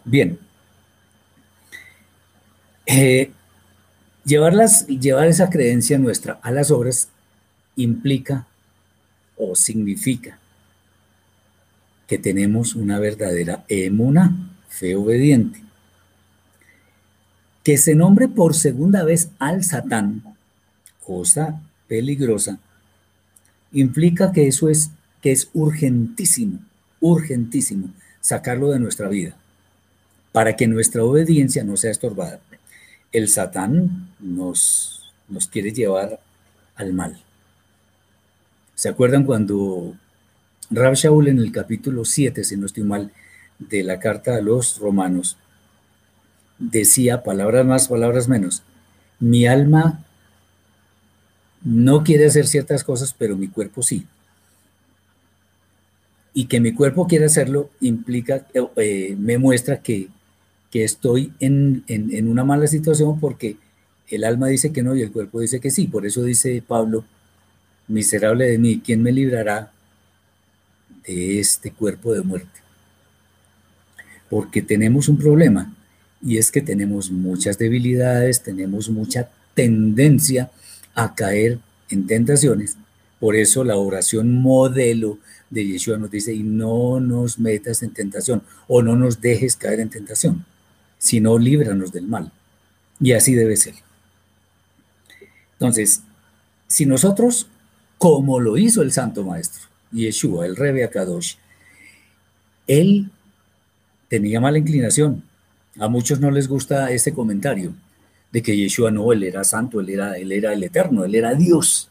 Bien, 0.03 0.39
eh, 2.87 3.31
llevarlas, 4.25 4.87
llevar 4.87 5.27
esa 5.27 5.51
creencia 5.51 5.99
nuestra 5.99 6.39
a 6.41 6.49
las 6.49 6.71
obras 6.71 7.09
implica 7.75 8.47
o 9.37 9.55
significa 9.55 10.39
que 12.07 12.17
tenemos 12.17 12.73
una 12.75 12.97
verdadera 12.97 13.63
emuna, 13.67 14.55
fe 14.67 14.95
obediente. 14.95 15.61
Que 17.63 17.77
se 17.77 17.93
nombre 17.93 18.27
por 18.27 18.55
segunda 18.55 19.03
vez 19.03 19.29
al 19.37 19.63
Satán, 19.63 20.23
cosa 21.05 21.61
peligrosa, 21.87 22.57
implica 23.71 24.31
que 24.31 24.47
eso 24.47 24.69
es, 24.69 24.89
que 25.21 25.31
es 25.31 25.49
urgentísimo, 25.53 26.59
urgentísimo 26.99 27.89
sacarlo 28.21 28.71
de 28.71 28.79
nuestra 28.79 29.07
vida, 29.07 29.35
para 30.31 30.55
que 30.55 30.67
nuestra 30.67 31.03
obediencia 31.03 31.63
no 31.63 31.77
sea 31.77 31.91
estorbada. 31.91 32.39
El 33.11 33.27
Satán 33.27 34.09
nos, 34.19 35.11
nos 35.27 35.47
quiere 35.47 35.71
llevar 35.71 36.19
al 36.75 36.93
mal. 36.93 37.19
¿Se 38.75 38.89
acuerdan 38.89 39.23
cuando 39.23 39.95
Rab 40.69 40.93
Shaul 40.93 41.27
en 41.27 41.39
el 41.39 41.51
capítulo 41.51 42.05
7, 42.05 42.43
si 42.43 42.55
no 42.55 42.65
estoy 42.65 42.83
mal, 42.83 43.11
de 43.57 43.83
la 43.83 43.99
carta 43.99 44.35
a 44.35 44.41
los 44.41 44.79
romanos, 44.79 45.37
decía, 46.59 47.23
palabras 47.23 47.65
más, 47.65 47.87
palabras 47.87 48.27
menos, 48.27 48.63
mi 49.19 49.47
alma 49.47 50.03
no 51.63 52.03
quiere 52.03 52.25
hacer 52.27 52.47
ciertas 52.47 52.83
cosas, 52.83 53.13
pero 53.17 53.35
mi 53.35 53.47
cuerpo 53.47 53.83
sí. 53.83 54.05
Y 56.33 56.45
que 56.45 56.59
mi 56.59 56.73
cuerpo 56.73 57.07
quiera 57.07 57.25
hacerlo 57.25 57.69
implica, 57.81 58.45
eh, 58.75 59.15
me 59.17 59.37
muestra 59.37 59.81
que, 59.81 60.07
que 60.71 60.83
estoy 60.83 61.33
en, 61.39 61.83
en, 61.87 62.13
en, 62.13 62.27
una 62.27 62.43
mala 62.43 62.67
situación 62.67 63.19
porque 63.19 63.57
el 64.07 64.23
alma 64.23 64.47
dice 64.47 64.71
que 64.71 64.83
no 64.83 64.95
y 64.95 65.01
el 65.01 65.11
cuerpo 65.11 65.39
dice 65.39 65.59
que 65.59 65.71
sí. 65.71 65.87
Por 65.87 66.05
eso 66.05 66.23
dice 66.23 66.63
Pablo, 66.65 67.05
miserable 67.87 68.45
de 68.45 68.57
mí, 68.57 68.81
¿quién 68.83 69.01
me 69.01 69.11
librará 69.11 69.71
de 71.05 71.39
este 71.39 71.71
cuerpo 71.71 72.13
de 72.13 72.21
muerte? 72.21 72.59
Porque 74.29 74.61
tenemos 74.61 75.09
un 75.09 75.17
problema 75.17 75.73
y 76.21 76.37
es 76.37 76.51
que 76.51 76.61
tenemos 76.61 77.11
muchas 77.11 77.57
debilidades, 77.57 78.43
tenemos 78.43 78.89
mucha 78.89 79.29
tendencia 79.53 80.51
a 80.95 81.15
caer 81.15 81.59
en 81.89 82.07
tentaciones. 82.07 82.77
Por 83.19 83.35
eso 83.35 83.63
la 83.63 83.77
oración 83.77 84.35
modelo 84.35 85.17
de 85.49 85.65
Yeshua 85.65 85.97
nos 85.97 86.11
dice, 86.11 86.33
y 86.33 86.43
no 86.43 86.99
nos 86.99 87.39
metas 87.39 87.83
en 87.83 87.93
tentación 87.93 88.43
o 88.67 88.81
no 88.81 88.95
nos 88.95 89.19
dejes 89.21 89.55
caer 89.55 89.79
en 89.79 89.89
tentación, 89.89 90.45
sino 90.97 91.37
líbranos 91.37 91.91
del 91.91 92.07
mal. 92.07 92.31
Y 92.99 93.13
así 93.13 93.33
debe 93.33 93.55
ser. 93.55 93.75
Entonces, 95.53 96.03
si 96.67 96.85
nosotros, 96.85 97.47
como 97.97 98.39
lo 98.39 98.57
hizo 98.57 98.81
el 98.81 98.91
Santo 98.91 99.23
Maestro, 99.23 99.67
Yeshua, 99.91 100.45
el 100.45 100.55
Rebe 100.55 100.83
Akadosh, 100.83 101.35
él 102.67 103.11
tenía 104.07 104.39
mala 104.39 104.57
inclinación. 104.57 105.23
A 105.79 105.87
muchos 105.87 106.19
no 106.19 106.29
les 106.31 106.47
gusta 106.47 106.91
ese 106.91 107.13
comentario 107.13 107.73
de 108.31 108.43
que 108.43 108.55
Yeshua 108.55 108.91
no, 108.91 109.11
él 109.11 109.23
era 109.23 109.43
santo, 109.43 109.79
él 109.79 109.89
era, 109.89 110.17
él 110.17 110.31
era 110.31 110.53
el 110.53 110.63
eterno, 110.63 111.03
él 111.03 111.15
era 111.15 111.33
Dios. 111.33 111.89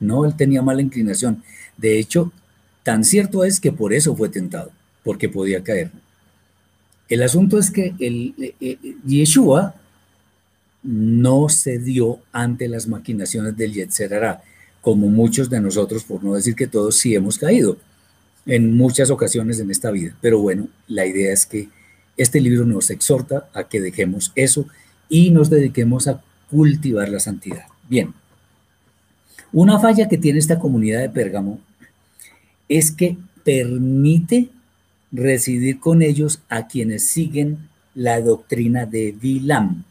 No, 0.00 0.24
él 0.24 0.36
tenía 0.36 0.62
mala 0.62 0.82
inclinación. 0.82 1.42
De 1.76 1.98
hecho, 1.98 2.32
Tan 2.88 3.04
cierto 3.04 3.44
es 3.44 3.60
que 3.60 3.70
por 3.70 3.92
eso 3.92 4.16
fue 4.16 4.30
tentado, 4.30 4.70
porque 5.04 5.28
podía 5.28 5.62
caer. 5.62 5.90
El 7.10 7.22
asunto 7.22 7.58
es 7.58 7.70
que 7.70 7.94
el, 8.00 8.34
eh, 8.38 8.54
eh, 8.62 8.78
Yeshua 9.06 9.74
no 10.82 11.50
cedió 11.50 12.18
ante 12.32 12.66
las 12.66 12.88
maquinaciones 12.88 13.58
del 13.58 13.74
Yetzerará, 13.74 14.42
como 14.80 15.08
muchos 15.08 15.50
de 15.50 15.60
nosotros, 15.60 16.02
por 16.02 16.24
no 16.24 16.32
decir 16.32 16.54
que 16.54 16.66
todos 16.66 16.96
sí 16.96 17.14
hemos 17.14 17.36
caído 17.36 17.76
en 18.46 18.74
muchas 18.74 19.10
ocasiones 19.10 19.60
en 19.60 19.70
esta 19.70 19.90
vida. 19.90 20.16
Pero 20.22 20.38
bueno, 20.38 20.68
la 20.86 21.04
idea 21.04 21.30
es 21.30 21.44
que 21.44 21.68
este 22.16 22.40
libro 22.40 22.64
nos 22.64 22.88
exhorta 22.88 23.50
a 23.52 23.64
que 23.64 23.82
dejemos 23.82 24.32
eso 24.34 24.66
y 25.10 25.30
nos 25.30 25.50
dediquemos 25.50 26.08
a 26.08 26.22
cultivar 26.50 27.10
la 27.10 27.20
santidad. 27.20 27.66
Bien, 27.86 28.14
una 29.52 29.78
falla 29.78 30.08
que 30.08 30.16
tiene 30.16 30.38
esta 30.38 30.58
comunidad 30.58 31.02
de 31.02 31.10
Pérgamo 31.10 31.60
es 32.68 32.90
que 32.90 33.16
permite 33.44 34.50
residir 35.10 35.80
con 35.80 36.02
ellos 36.02 36.40
a 36.48 36.66
quienes 36.66 37.06
siguen 37.06 37.68
la 37.94 38.20
doctrina 38.20 38.86
de 38.86 39.12
Bilam. 39.12 39.84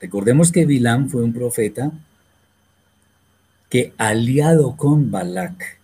Recordemos 0.00 0.50
que 0.50 0.66
Bilam 0.66 1.08
fue 1.08 1.22
un 1.22 1.32
profeta 1.32 1.92
que 3.70 3.92
aliado 3.96 4.76
con 4.76 5.10
Balak 5.10 5.78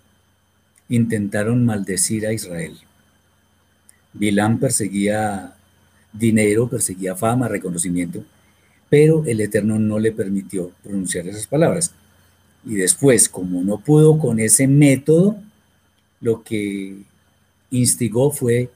intentaron 0.89 1.65
maldecir 1.65 2.27
a 2.27 2.33
Israel. 2.33 2.77
Bilam 4.13 4.59
perseguía 4.59 5.55
dinero, 6.13 6.69
perseguía 6.69 7.15
fama, 7.15 7.49
reconocimiento, 7.49 8.25
pero 8.91 9.25
el 9.27 9.41
Eterno 9.41 9.79
no 9.79 9.99
le 9.99 10.13
permitió 10.13 10.73
pronunciar 10.83 11.29
esas 11.29 11.47
palabras. 11.47 11.95
Y 12.65 12.75
después, 12.75 13.29
como 13.29 13.63
no 13.63 13.79
pudo 13.79 14.19
con 14.19 14.41
ese 14.41 14.67
método, 14.67 15.37
lo 16.21 16.43
que 16.43 17.03
instigó 17.71 18.31
fue 18.31 18.71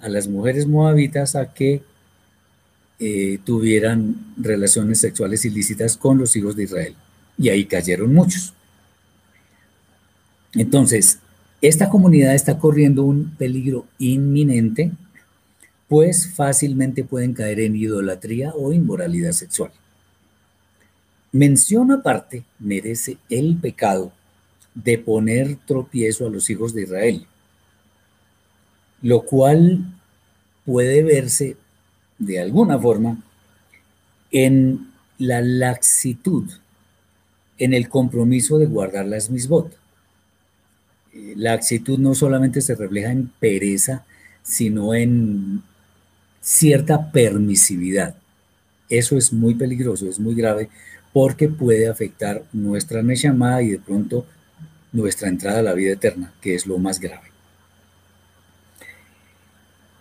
a 0.00 0.08
las 0.08 0.28
mujeres 0.28 0.66
moabitas 0.66 1.36
a 1.36 1.52
que 1.52 1.82
eh, 3.00 3.38
tuvieran 3.44 4.34
relaciones 4.36 4.98
sexuales 5.00 5.44
ilícitas 5.44 5.96
con 5.96 6.18
los 6.18 6.34
hijos 6.36 6.56
de 6.56 6.64
Israel. 6.64 6.94
Y 7.36 7.48
ahí 7.48 7.64
cayeron 7.64 8.12
muchos. 8.12 8.52
Entonces, 10.54 11.18
esta 11.60 11.88
comunidad 11.88 12.34
está 12.34 12.58
corriendo 12.58 13.04
un 13.04 13.34
peligro 13.36 13.86
inminente, 13.98 14.92
pues 15.88 16.32
fácilmente 16.34 17.04
pueden 17.04 17.34
caer 17.34 17.60
en 17.60 17.76
idolatría 17.76 18.52
o 18.54 18.72
inmoralidad 18.72 19.32
sexual. 19.32 19.70
Mención 21.32 21.92
aparte 21.92 22.44
merece 22.58 23.18
el 23.28 23.56
pecado 23.56 24.12
de 24.74 24.98
poner 24.98 25.56
tropiezo 25.66 26.26
a 26.26 26.30
los 26.30 26.48
hijos 26.50 26.72
de 26.72 26.82
Israel, 26.82 27.26
lo 29.02 29.22
cual 29.22 29.84
puede 30.64 31.02
verse 31.02 31.56
de 32.18 32.40
alguna 32.40 32.78
forma 32.78 33.22
en 34.30 34.90
la 35.18 35.40
laxitud, 35.40 36.50
en 37.58 37.74
el 37.74 37.88
compromiso 37.88 38.58
de 38.58 38.66
guardar 38.66 39.06
las 39.06 39.30
misbot. 39.30 39.76
La 41.12 41.54
actitud 41.54 41.98
no 41.98 42.14
solamente 42.14 42.60
se 42.60 42.74
refleja 42.74 43.10
en 43.10 43.32
pereza, 43.40 44.04
sino 44.42 44.94
en 44.94 45.62
cierta 46.40 47.10
permisividad. 47.10 48.14
Eso 48.88 49.18
es 49.18 49.32
muy 49.32 49.54
peligroso, 49.54 50.08
es 50.08 50.20
muy 50.20 50.34
grave, 50.34 50.70
porque 51.12 51.48
puede 51.48 51.88
afectar 51.88 52.44
nuestra 52.52 53.02
Neshama 53.02 53.62
y 53.62 53.70
de 53.70 53.78
pronto 53.78 54.26
nuestra 54.92 55.28
entrada 55.28 55.60
a 55.60 55.62
la 55.62 55.74
vida 55.74 55.92
eterna, 55.92 56.32
que 56.40 56.54
es 56.54 56.66
lo 56.66 56.78
más 56.78 57.00
grave. 57.00 57.28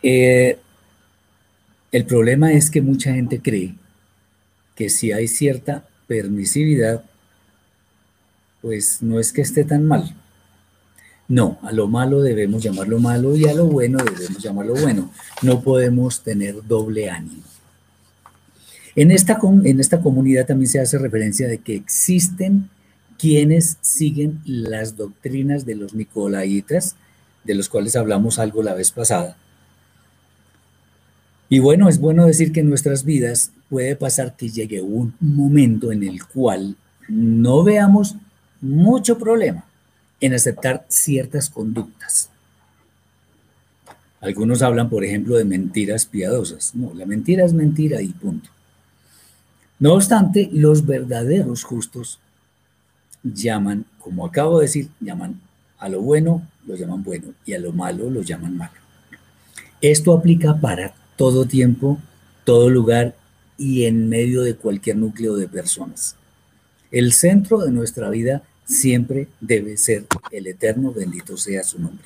Eh, 0.04 0.58
el 1.92 2.06
problema 2.06 2.54
es 2.54 2.70
que 2.70 2.82
mucha 2.82 3.14
gente 3.14 3.42
cree 3.42 3.76
que 4.76 4.90
si 4.90 5.12
hay 5.12 5.28
cierta 5.28 5.88
permisividad, 6.08 7.04
pues 8.62 9.02
no 9.02 9.20
es 9.20 9.34
que 9.34 9.42
esté 9.42 9.64
tan 9.64 9.86
mal. 9.86 10.16
No, 11.28 11.60
a 11.62 11.72
lo 11.72 11.88
malo 11.88 12.22
debemos 12.22 12.64
llamarlo 12.64 13.00
malo 13.00 13.36
y 13.36 13.46
a 13.48 13.54
lo 13.54 13.66
bueno 13.66 13.98
debemos 13.98 14.42
llamarlo 14.42 14.76
bueno. 14.76 15.12
No 15.42 15.62
podemos 15.62 16.24
tener 16.24 16.66
doble 16.66 17.10
ánimo. 17.10 17.44
En 18.98 19.12
esta, 19.12 19.40
en 19.64 19.80
esta 19.80 20.02
comunidad 20.02 20.48
también 20.48 20.68
se 20.68 20.80
hace 20.80 20.98
referencia 20.98 21.48
de 21.48 21.60
que 21.60 21.76
existen 21.76 22.68
quienes 23.20 23.78
siguen 23.82 24.42
las 24.44 24.98
doctrinas 24.98 25.68
de 25.68 25.76
los 25.76 25.94
nicolaitas, 25.94 26.96
de 27.44 27.54
los 27.54 27.70
cuales 27.70 27.96
hablamos 27.96 28.40
algo 28.40 28.64
la 28.64 28.74
vez 28.74 28.92
pasada. 28.92 29.38
Y 31.48 31.60
bueno, 31.60 31.90
es 31.90 32.00
bueno 32.00 32.26
decir 32.26 32.52
que 32.52 32.62
en 32.62 32.70
nuestras 32.70 33.06
vidas 33.06 33.52
puede 33.70 33.96
pasar 33.96 34.36
que 34.36 34.50
llegue 34.50 34.82
un 34.82 35.14
momento 35.20 35.92
en 35.92 36.02
el 36.02 36.26
cual 36.26 36.76
no 37.08 37.64
veamos 37.64 38.16
mucho 38.62 39.20
problema 39.20 39.64
en 40.20 40.34
aceptar 40.34 40.88
ciertas 40.90 41.52
conductas. 41.52 42.32
Algunos 44.22 44.64
hablan, 44.64 44.90
por 44.90 45.06
ejemplo, 45.06 45.38
de 45.38 45.46
mentiras 45.46 46.08
piadosas. 46.08 46.74
No, 46.74 46.96
la 46.96 47.06
mentira 47.06 47.46
es 47.46 47.54
mentira 47.54 48.02
y 48.02 48.08
punto. 48.08 48.57
No 49.80 49.94
obstante, 49.94 50.50
los 50.52 50.86
verdaderos 50.86 51.64
justos 51.64 52.20
llaman, 53.24 53.86
como 54.00 54.26
acabo 54.26 54.60
de 54.60 54.66
decir, 54.66 54.90
llaman 55.00 55.40
a 55.78 55.90
lo 55.90 56.02
bueno, 56.02 56.48
lo 56.66 56.76
llaman 56.76 57.04
bueno, 57.04 57.34
y 57.46 57.54
a 57.54 57.60
lo 57.60 57.72
malo 57.72 58.10
lo 58.10 58.22
llaman 58.22 58.58
malo. 58.58 58.74
Esto 59.82 60.14
aplica 60.14 60.60
para 60.60 60.96
todo 61.16 61.46
tiempo, 61.46 62.00
todo 62.44 62.70
lugar 62.70 63.16
y 63.58 63.86
en 63.86 64.10
medio 64.10 64.42
de 64.42 64.56
cualquier 64.56 64.98
núcleo 64.98 65.36
de 65.36 65.48
personas. 65.48 66.16
El 66.92 67.14
centro 67.14 67.60
de 67.60 67.72
nuestra 67.72 68.10
vida 68.10 68.42
siempre 68.66 69.28
debe 69.40 69.78
ser 69.78 70.06
el 70.32 70.48
eterno, 70.48 70.92
bendito 70.92 71.38
sea 71.38 71.64
su 71.64 71.80
nombre. 71.80 72.06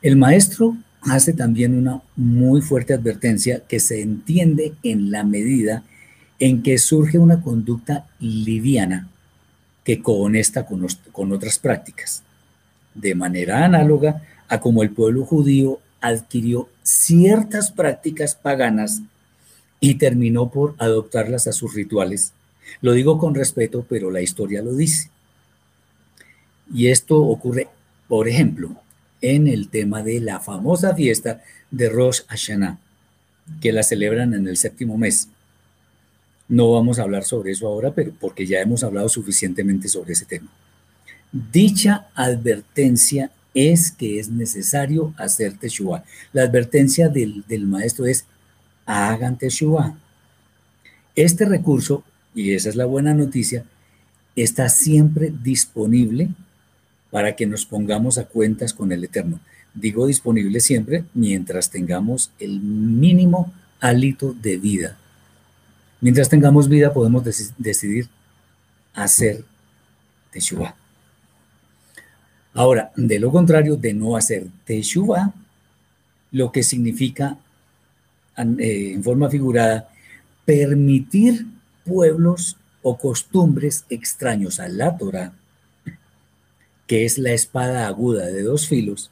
El 0.00 0.16
maestro 0.16 0.76
hace 1.02 1.32
también 1.32 1.76
una 1.76 2.00
muy 2.16 2.62
fuerte 2.62 2.94
advertencia 2.94 3.60
que 3.66 3.80
se 3.80 4.00
entiende 4.00 4.74
en 4.82 5.10
la 5.10 5.24
medida 5.24 5.82
en 6.40 6.62
que 6.62 6.78
surge 6.78 7.18
una 7.18 7.42
conducta 7.42 8.06
liviana 8.18 9.08
que 9.84 10.02
conecta 10.02 10.66
con, 10.66 11.32
otras 11.32 11.58
prácticas, 11.58 12.22
de 12.94 13.14
manera 13.14 13.64
análoga 13.64 14.22
a 14.48 14.58
como 14.58 14.82
el 14.82 14.90
pueblo 14.90 15.24
judío 15.24 15.80
adquirió 16.00 16.68
ciertas 16.82 17.70
prácticas 17.70 18.34
paganas 18.34 19.02
y 19.80 19.94
terminó 19.94 20.50
por 20.50 20.74
adoptarlas 20.78 21.46
a 21.46 21.52
sus 21.52 21.74
rituales. 21.74 22.32
Lo 22.80 22.92
digo 22.92 23.18
con 23.18 23.34
respeto, 23.34 23.84
pero 23.88 24.10
la 24.10 24.22
historia 24.22 24.62
lo 24.62 24.74
dice. 24.74 25.10
Y 26.72 26.88
esto 26.88 27.20
ocurre, 27.20 27.68
por 28.08 28.28
ejemplo, 28.28 28.76
en 29.20 29.46
el 29.46 29.68
tema 29.68 30.02
de 30.02 30.20
la 30.20 30.40
famosa 30.40 30.94
fiesta 30.94 31.42
de 31.70 31.88
Rosh 31.88 32.20
Hashanah, 32.28 32.78
que 33.60 33.72
la 33.72 33.82
celebran 33.82 34.34
en 34.34 34.46
el 34.48 34.56
séptimo 34.56 34.96
mes. 34.96 35.28
No 36.50 36.72
vamos 36.72 36.98
a 36.98 37.02
hablar 37.02 37.22
sobre 37.22 37.52
eso 37.52 37.68
ahora, 37.68 37.94
pero 37.94 38.12
porque 38.18 38.44
ya 38.44 38.60
hemos 38.60 38.82
hablado 38.82 39.08
suficientemente 39.08 39.86
sobre 39.86 40.14
ese 40.14 40.24
tema. 40.24 40.50
Dicha 41.30 42.08
advertencia 42.16 43.30
es 43.54 43.92
que 43.92 44.18
es 44.18 44.30
necesario 44.30 45.14
hacer 45.16 45.56
Teshuvah. 45.56 46.02
La 46.32 46.42
advertencia 46.42 47.08
del, 47.08 47.44
maestro 47.66 48.04
es, 48.04 48.24
hagan 48.84 49.38
Teshuvah. 49.38 49.96
Este 51.14 51.44
recurso, 51.44 52.02
y 52.34 52.52
esa 52.52 52.68
es 52.68 52.74
la 52.74 52.86
buena 52.86 53.14
noticia, 53.14 53.64
está 54.34 54.68
siempre 54.68 55.32
disponible 55.44 56.30
para 57.12 57.36
que 57.36 57.46
nos 57.46 57.64
pongamos 57.64 58.18
a 58.18 58.24
cuentas 58.24 58.74
con 58.74 58.90
el 58.90 59.04
Eterno. 59.04 59.38
Digo 59.72 60.04
disponible 60.08 60.58
siempre 60.58 61.04
mientras 61.14 61.70
tengamos 61.70 62.32
el 62.40 62.58
mínimo 62.58 63.52
hálito 63.78 64.32
de 64.32 64.56
vida. 64.56 64.99
Mientras 66.00 66.28
tengamos 66.28 66.68
vida 66.68 66.92
podemos 66.92 67.22
decidir 67.58 68.08
hacer 68.94 69.44
Teshuvah. 70.32 70.74
Ahora, 72.54 72.90
de 72.96 73.18
lo 73.18 73.30
contrario, 73.30 73.76
de 73.76 73.94
no 73.94 74.16
hacer 74.16 74.46
Teshuvah, 74.64 75.32
lo 76.32 76.50
que 76.52 76.62
significa 76.62 77.38
eh, 78.36 78.92
en 78.94 79.02
forma 79.04 79.28
figurada 79.28 79.88
permitir 80.44 81.46
pueblos 81.84 82.56
o 82.82 82.96
costumbres 82.96 83.84
extraños 83.90 84.58
a 84.58 84.68
la 84.68 84.96
Torah, 84.96 85.32
que 86.86 87.04
es 87.04 87.18
la 87.18 87.32
espada 87.32 87.86
aguda 87.86 88.26
de 88.26 88.42
dos 88.42 88.66
filos, 88.66 89.10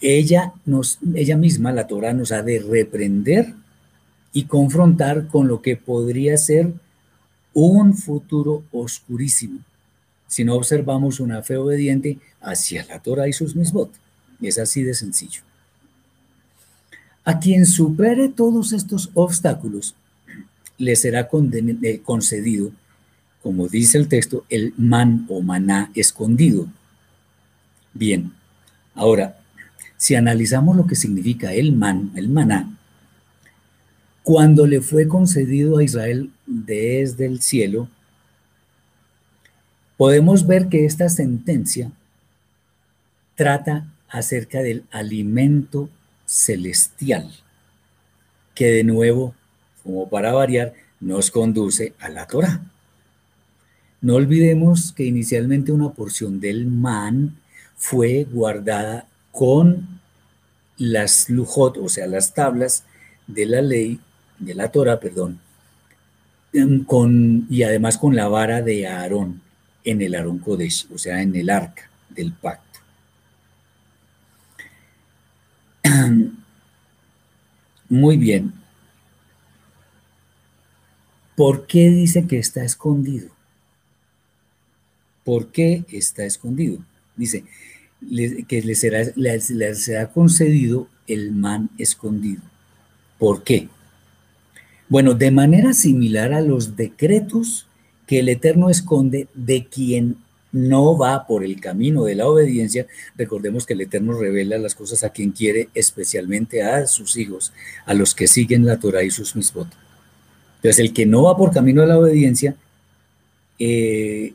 ella, 0.00 0.52
nos, 0.64 0.98
ella 1.14 1.36
misma, 1.36 1.72
la 1.72 1.86
Torah, 1.86 2.12
nos 2.12 2.30
ha 2.30 2.42
de 2.42 2.60
reprender 2.60 3.54
y 4.38 4.44
confrontar 4.44 5.26
con 5.26 5.48
lo 5.48 5.62
que 5.62 5.74
podría 5.76 6.36
ser 6.36 6.72
un 7.54 7.96
futuro 7.96 8.62
oscurísimo 8.70 9.58
si 10.28 10.44
no 10.44 10.54
observamos 10.54 11.18
una 11.18 11.42
fe 11.42 11.56
obediente 11.56 12.18
hacia 12.40 12.84
la 12.84 13.00
Torah 13.00 13.26
y 13.26 13.32
sus 13.32 13.56
misbot. 13.56 13.90
Es 14.40 14.58
así 14.58 14.84
de 14.84 14.94
sencillo. 14.94 15.42
A 17.24 17.40
quien 17.40 17.66
supere 17.66 18.28
todos 18.28 18.72
estos 18.72 19.10
obstáculos, 19.14 19.96
le 20.76 20.94
será 20.94 21.28
eh, 21.82 22.00
concedido, 22.04 22.70
como 23.42 23.66
dice 23.66 23.98
el 23.98 24.06
texto, 24.06 24.44
el 24.50 24.72
man 24.76 25.26
o 25.28 25.42
maná 25.42 25.90
escondido. 25.96 26.68
Bien, 27.92 28.32
ahora, 28.94 29.40
si 29.96 30.14
analizamos 30.14 30.76
lo 30.76 30.86
que 30.86 30.94
significa 30.94 31.52
el 31.52 31.72
man, 31.72 32.12
el 32.14 32.28
maná, 32.28 32.77
cuando 34.28 34.66
le 34.66 34.82
fue 34.82 35.08
concedido 35.08 35.78
a 35.78 35.82
Israel 35.82 36.30
desde 36.44 37.24
el 37.24 37.40
cielo, 37.40 37.88
podemos 39.96 40.46
ver 40.46 40.68
que 40.68 40.84
esta 40.84 41.08
sentencia 41.08 41.90
trata 43.36 43.90
acerca 44.06 44.60
del 44.60 44.84
alimento 44.90 45.88
celestial, 46.26 47.32
que 48.54 48.66
de 48.66 48.84
nuevo, 48.84 49.34
como 49.82 50.10
para 50.10 50.34
variar, 50.34 50.74
nos 51.00 51.30
conduce 51.30 51.94
a 51.98 52.10
la 52.10 52.26
Torah. 52.26 52.60
No 54.02 54.16
olvidemos 54.16 54.92
que 54.92 55.06
inicialmente 55.06 55.72
una 55.72 55.94
porción 55.94 56.38
del 56.38 56.66
man 56.66 57.38
fue 57.76 58.24
guardada 58.30 59.08
con 59.32 60.02
las 60.76 61.30
lujot, 61.30 61.78
o 61.78 61.88
sea, 61.88 62.06
las 62.06 62.34
tablas 62.34 62.84
de 63.26 63.46
la 63.46 63.62
ley, 63.62 64.00
de 64.38 64.54
la 64.54 64.70
Torah, 64.70 65.00
perdón, 65.00 65.40
y 66.52 67.62
además 67.62 67.98
con 67.98 68.16
la 68.16 68.28
vara 68.28 68.62
de 68.62 68.86
Aarón 68.86 69.42
en 69.84 70.02
el 70.02 70.14
Aarón 70.14 70.38
Kodesh, 70.38 70.86
o 70.92 70.98
sea, 70.98 71.22
en 71.22 71.34
el 71.36 71.50
arca 71.50 71.90
del 72.10 72.32
pacto. 72.32 72.80
Muy 77.88 78.16
bien. 78.16 78.52
¿Por 81.36 81.66
qué 81.66 81.88
dice 81.90 82.26
que 82.26 82.38
está 82.38 82.64
escondido? 82.64 83.30
¿Por 85.24 85.52
qué 85.52 85.84
está 85.92 86.24
escondido? 86.24 86.78
Dice 87.16 87.44
que 88.48 88.62
le 88.62 88.74
será, 88.74 89.04
será 89.74 90.10
concedido 90.10 90.88
el 91.06 91.32
man 91.32 91.70
escondido. 91.78 92.42
¿Por 93.18 93.42
qué? 93.44 93.68
Bueno, 94.88 95.14
de 95.14 95.30
manera 95.30 95.72
similar 95.74 96.32
a 96.32 96.40
los 96.40 96.76
decretos 96.76 97.66
que 98.06 98.20
el 98.20 98.28
Eterno 98.30 98.70
esconde 98.70 99.28
de 99.34 99.66
quien 99.66 100.16
no 100.50 100.96
va 100.96 101.26
por 101.26 101.44
el 101.44 101.60
camino 101.60 102.04
de 102.04 102.14
la 102.14 102.26
obediencia. 102.26 102.86
Recordemos 103.16 103.66
que 103.66 103.74
el 103.74 103.82
Eterno 103.82 104.18
revela 104.18 104.56
las 104.56 104.74
cosas 104.74 105.04
a 105.04 105.10
quien 105.10 105.32
quiere, 105.32 105.68
especialmente 105.74 106.62
a 106.62 106.86
sus 106.86 107.16
hijos, 107.18 107.52
a 107.84 107.92
los 107.92 108.14
que 108.14 108.26
siguen 108.26 108.64
la 108.64 108.78
Torah 108.78 109.02
y 109.02 109.10
sus 109.10 109.36
misbot. 109.36 109.68
Entonces, 110.56 110.78
el 110.78 110.94
que 110.94 111.04
no 111.04 111.24
va 111.24 111.36
por 111.36 111.52
camino 111.52 111.82
de 111.82 111.86
la 111.86 111.98
obediencia, 111.98 112.56
eh, 113.58 114.32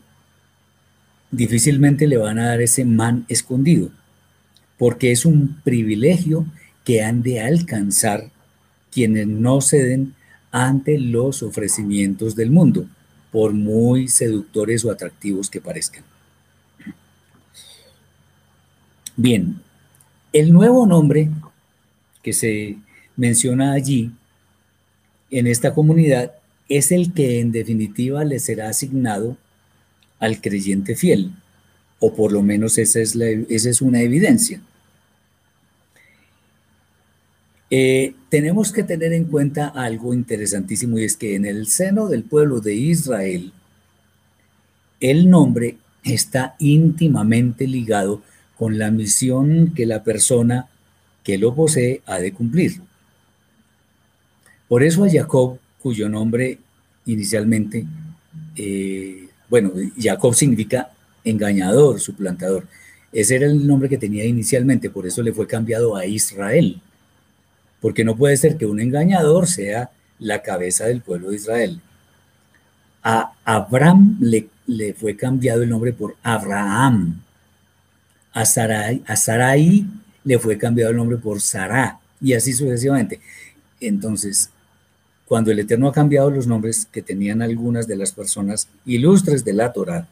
difícilmente 1.32 2.08
le 2.08 2.18
van 2.18 2.38
a 2.38 2.50
dar 2.50 2.62
ese 2.62 2.86
man 2.86 3.26
escondido, 3.28 3.90
porque 4.78 5.12
es 5.12 5.26
un 5.26 5.60
privilegio 5.64 6.46
que 6.86 7.02
han 7.02 7.24
de 7.24 7.42
alcanzar 7.42 8.30
quienes 8.92 9.26
no 9.26 9.60
ceden 9.60 10.14
ante 10.54 11.00
los 11.00 11.42
ofrecimientos 11.42 12.36
del 12.36 12.52
mundo 12.52 12.88
por 13.32 13.54
muy 13.54 14.08
seductores 14.08 14.86
o 14.86 14.92
atractivos 14.92 15.50
que 15.50 15.60
parezcan. 15.60 16.04
Bien, 19.18 19.60
el 20.32 20.54
nuevo 20.54 20.86
nombre 20.86 21.32
que 22.22 22.34
se 22.34 22.78
menciona 23.18 23.74
allí 23.74 24.12
en 25.32 25.48
esta 25.48 25.74
comunidad 25.74 26.34
es 26.70 26.92
el 26.92 27.14
que 27.14 27.40
en 27.40 27.52
definitiva 27.52 28.24
le 28.24 28.38
será 28.38 28.70
asignado 28.70 29.38
al 30.20 30.40
creyente 30.40 30.96
fiel, 30.96 31.32
o 32.00 32.14
por 32.14 32.32
lo 32.32 32.44
menos 32.44 32.78
esa 32.78 33.00
es, 33.00 33.16
esa 33.16 33.70
es 33.72 33.82
una 33.82 34.02
evidencia. 34.02 34.62
Eh, 37.76 38.14
tenemos 38.30 38.72
que 38.72 38.84
tener 38.84 39.14
en 39.14 39.26
cuenta 39.26 39.70
algo 39.70 40.14
interesantísimo 40.14 41.00
y 41.00 41.06
es 41.06 41.18
que 41.18 41.34
en 41.34 41.48
el 41.48 41.66
seno 41.66 42.08
del 42.08 42.22
pueblo 42.22 42.60
de 42.60 42.76
Israel, 42.76 43.52
el 45.00 45.28
nombre 45.28 45.78
está 46.04 46.56
íntimamente 46.60 47.66
ligado 47.66 48.22
con 48.60 48.78
la 48.78 48.92
misión 48.92 49.74
que 49.74 49.88
la 49.88 50.04
persona 50.04 50.68
que 51.24 51.40
lo 51.40 51.56
posee 51.56 52.04
ha 52.06 52.20
de 52.20 52.32
cumplir. 52.32 52.80
Por 54.68 54.84
eso 54.84 55.04
a 55.04 55.10
Jacob, 55.10 55.58
cuyo 55.82 56.08
nombre 56.08 56.60
inicialmente, 57.08 57.88
eh, 58.56 59.30
bueno, 59.50 59.72
Jacob 60.00 60.36
significa 60.36 60.92
engañador, 61.24 62.00
suplantador. 62.00 62.68
Ese 63.12 63.38
era 63.38 63.48
el 63.48 63.66
nombre 63.66 63.90
que 63.90 63.98
tenía 63.98 64.26
inicialmente, 64.26 64.92
por 64.92 65.08
eso 65.08 65.24
le 65.24 65.34
fue 65.34 65.48
cambiado 65.48 65.96
a 65.96 66.06
Israel 66.06 66.80
porque 67.84 68.06
no 68.06 68.16
puede 68.16 68.38
ser 68.38 68.56
que 68.56 68.66
un 68.66 68.80
engañador 68.80 69.46
sea 69.46 69.92
la 70.18 70.42
cabeza 70.42 70.86
del 70.86 71.02
pueblo 71.02 71.32
de 71.32 71.36
Israel. 71.36 71.82
A 73.04 73.34
Abraham 73.44 74.20
le, 74.22 74.94
fue 74.94 75.18
cambiado 75.18 75.64
el 75.64 75.70
nombre 75.70 75.92
por 75.92 76.16
Abraham. 76.24 77.22
A 78.32 78.46
Sarai, 78.46 79.86
le 80.24 80.40
fue 80.40 80.58
cambiado 80.58 80.92
el 80.92 80.98
nombre 80.98 81.18
por 81.18 81.42
Sarah, 81.42 82.00
y 82.22 82.32
así 82.32 82.54
sucesivamente. 82.54 83.20
Entonces, 83.82 84.50
cuando 85.26 85.52
el 85.52 85.60
Eterno 85.60 85.90
ha 85.90 85.94
cambiado 85.94 86.30
los 86.30 86.48
nombres 86.48 86.88
que 86.90 87.02
tenían 87.02 87.42
algunas 87.42 87.86
de 87.86 87.98
las 87.98 88.14
personas 88.14 88.70
ilustres 88.86 89.44
de 89.44 89.52
la 89.52 89.74
Torah, 89.74 90.08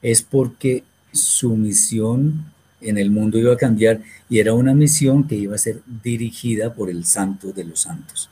es 0.00 0.22
porque 0.22 0.82
su 1.12 1.54
misión 1.58 2.46
en 2.80 2.98
el 2.98 3.10
mundo 3.10 3.38
iba 3.38 3.52
a 3.52 3.58
cambiar 3.58 4.00
y 4.28 4.38
era 4.38 4.54
una 4.54 4.74
misión 4.74 5.26
que 5.26 5.36
iba 5.36 5.54
a 5.54 5.58
ser 5.58 5.82
dirigida 6.02 6.72
por 6.74 6.90
el 6.90 7.04
santo 7.04 7.52
de 7.52 7.64
los 7.64 7.80
santos. 7.80 8.30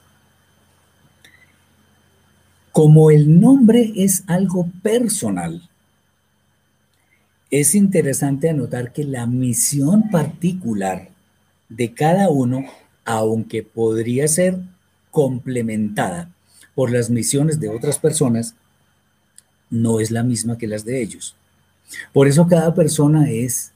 Como 2.73 3.11
el 3.11 3.41
nombre 3.41 3.93
es 3.97 4.25
algo 4.27 4.69
personal, 4.83 5.69
es 7.51 7.75
interesante 7.75 8.51
anotar 8.51 8.93
que 8.93 9.05
la 9.05 9.27
misión 9.27 10.11
particular 10.11 11.09
de 11.69 11.93
cada 11.93 12.29
uno, 12.29 12.65
aunque 13.05 13.63
podría 13.63 14.29
ser 14.29 14.59
complementada 15.11 16.31
por 16.75 16.93
las 16.93 17.11
misiones 17.11 17.59
de 17.59 17.69
otras 17.69 17.99
personas, 17.99 18.55
no 19.71 20.01
es 20.01 20.11
la 20.11 20.23
misma 20.23 20.59
que 20.59 20.67
las 20.67 20.85
de 20.85 21.03
ellos. 21.03 21.35
Por 22.13 22.29
eso 22.29 22.47
cada 22.47 22.75
persona 22.75 23.31
es 23.31 23.73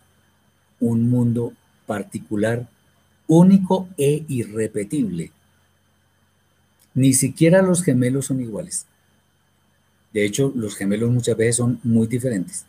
un 0.83 1.09
mundo 1.09 1.55
particular, 1.87 2.69
único 3.29 3.89
e 3.97 4.25
irrepetible. 4.29 5.31
Ni 6.95 7.15
siquiera 7.15 7.63
los 7.63 7.83
gemelos 7.83 8.27
son 8.27 8.41
iguales. 8.41 8.85
De 10.13 10.25
hecho, 10.27 10.53
los 10.55 10.77
gemelos 10.77 11.11
muchas 11.11 11.37
veces 11.37 11.57
son 11.57 11.81
muy 11.85 12.07
diferentes. 12.07 12.67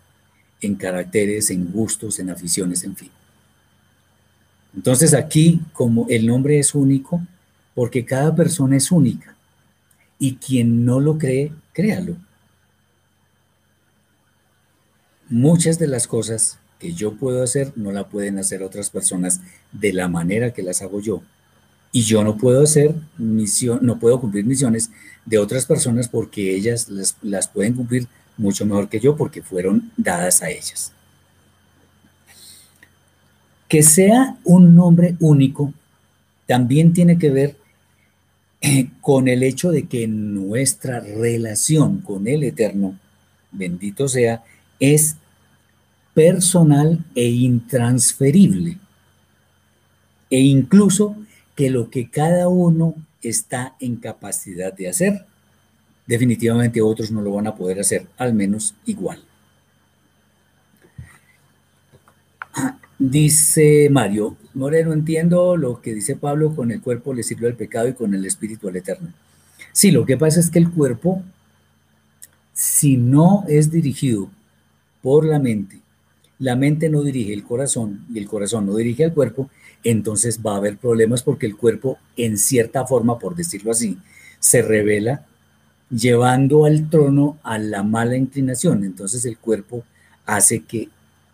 en 0.62 0.76
caracteres, 0.76 1.50
en 1.50 1.72
gustos, 1.72 2.20
en 2.20 2.30
aficiones, 2.30 2.86
en 2.86 2.96
fin. 2.96 3.12
Entonces 4.74 5.14
aquí, 5.14 5.60
como 5.74 6.08
el 6.10 6.26
nombre 6.26 6.58
es 6.58 6.74
único, 6.74 7.22
porque 7.76 8.06
cada 8.06 8.34
persona 8.34 8.78
es 8.78 8.92
única, 8.92 9.36
y 10.20 10.36
quien 10.36 10.86
no 10.86 11.02
lo 11.02 11.18
cree, 11.18 11.52
créalo. 11.74 12.16
Muchas 15.30 15.78
de 15.80 15.88
las 15.88 16.08
cosas 16.08 16.60
que 16.84 16.92
yo 16.92 17.14
puedo 17.14 17.42
hacer 17.42 17.72
no 17.78 17.94
la 17.94 18.10
pueden 18.10 18.40
hacer 18.40 18.62
otras 18.62 18.90
personas 18.90 19.40
de 19.72 19.94
la 19.94 20.10
manera 20.10 20.54
que 20.54 20.62
las 20.62 20.82
hago 20.82 21.00
yo. 21.00 21.24
Y 21.94 22.02
yo 22.02 22.26
no 22.26 22.38
puedo 22.38 22.62
hacer 22.62 22.94
misión, 23.18 23.80
no 23.84 24.00
puedo 24.00 24.20
cumplir 24.20 24.46
misiones 24.46 24.92
de 25.26 25.38
otras 25.38 25.66
personas 25.66 26.10
porque 26.10 26.54
ellas 26.54 26.90
las, 26.90 27.16
las 27.22 27.48
pueden 27.48 27.74
cumplir 27.74 28.08
mucho 28.36 28.66
mejor 28.66 28.90
que 28.90 29.00
yo 29.00 29.16
porque 29.16 29.42
fueron 29.42 29.94
dadas 29.96 30.42
a 30.42 30.50
ellas. 30.50 30.92
Que 33.70 33.82
sea 33.82 34.36
un 34.44 34.76
nombre 34.76 35.16
único 35.22 35.74
también 36.48 36.92
tiene 36.92 37.18
que 37.18 37.30
ver 37.30 37.56
eh, 38.60 38.90
con 39.00 39.30
el 39.30 39.42
hecho 39.42 39.72
de 39.72 39.88
que 39.88 40.06
nuestra 40.06 41.00
relación 41.00 42.02
con 42.02 42.28
el 42.28 42.44
Eterno, 42.44 43.00
bendito 43.54 44.10
sea, 44.10 44.44
es 44.82 45.16
personal 46.14 47.04
e 47.16 47.30
intransferible. 47.30 48.78
E 50.30 50.40
incluso 50.40 51.16
que 51.56 51.70
lo 51.70 51.90
que 51.90 52.10
cada 52.10 52.48
uno 52.48 52.96
está 53.22 53.76
en 53.80 53.98
capacidad 53.98 54.74
de 54.74 54.90
hacer, 54.90 55.26
definitivamente 56.08 56.82
otros 56.82 57.12
no 57.12 57.22
lo 57.22 57.34
van 57.34 57.48
a 57.48 57.56
poder 57.56 57.80
hacer, 57.80 58.08
al 58.18 58.34
menos 58.34 58.76
igual. 58.86 59.24
Dice 63.00 63.90
Mario, 63.92 64.38
Moreno, 64.54 64.94
entiendo 64.94 65.58
lo 65.58 65.82
que 65.82 65.94
dice 65.94 66.16
Pablo, 66.16 66.56
con 66.56 66.72
el 66.72 66.82
cuerpo 66.82 67.14
le 67.14 67.24
sirve 67.24 67.48
al 67.48 67.56
pecado 67.56 67.88
y 67.88 67.94
con 67.94 68.14
el 68.14 68.26
espíritu 68.26 68.70
al 68.70 68.76
eterno. 68.76 69.10
Sí, 69.72 69.92
lo 69.92 70.06
que 70.06 70.16
pasa 70.16 70.40
es 70.40 70.50
que 70.50 70.60
el 70.60 70.72
cuerpo, 70.72 71.24
si 72.54 72.98
no 72.98 73.44
es 73.48 73.72
dirigido 73.72 74.30
por 75.02 75.26
la 75.26 75.40
mente, 75.40 75.83
la 76.44 76.58
mente 76.58 76.90
no 76.90 77.04
dirige 77.04 77.34
el 77.34 77.46
corazón 77.46 78.06
y 78.14 78.20
el 78.20 78.28
corazón 78.28 78.66
no 78.66 78.76
dirige 78.76 79.06
al 79.06 79.14
cuerpo, 79.14 79.50
entonces 79.82 80.42
va 80.46 80.56
a 80.56 80.58
haber 80.58 80.76
problemas 80.76 81.24
porque 81.24 81.46
el 81.46 81.56
cuerpo, 81.56 81.98
en 82.18 82.38
cierta 82.38 82.86
forma, 82.86 83.18
por 83.18 83.34
decirlo 83.34 83.72
así, 83.72 83.98
se 84.40 84.62
revela 84.62 85.26
llevando 85.90 86.66
al 86.66 86.90
trono 86.90 87.38
a 87.44 87.58
la 87.60 87.82
mala 87.84 88.18
inclinación. 88.18 88.84
Entonces 88.84 89.24
el 89.24 89.38
cuerpo 89.38 89.86
hace 90.26 90.60
que 90.64 90.90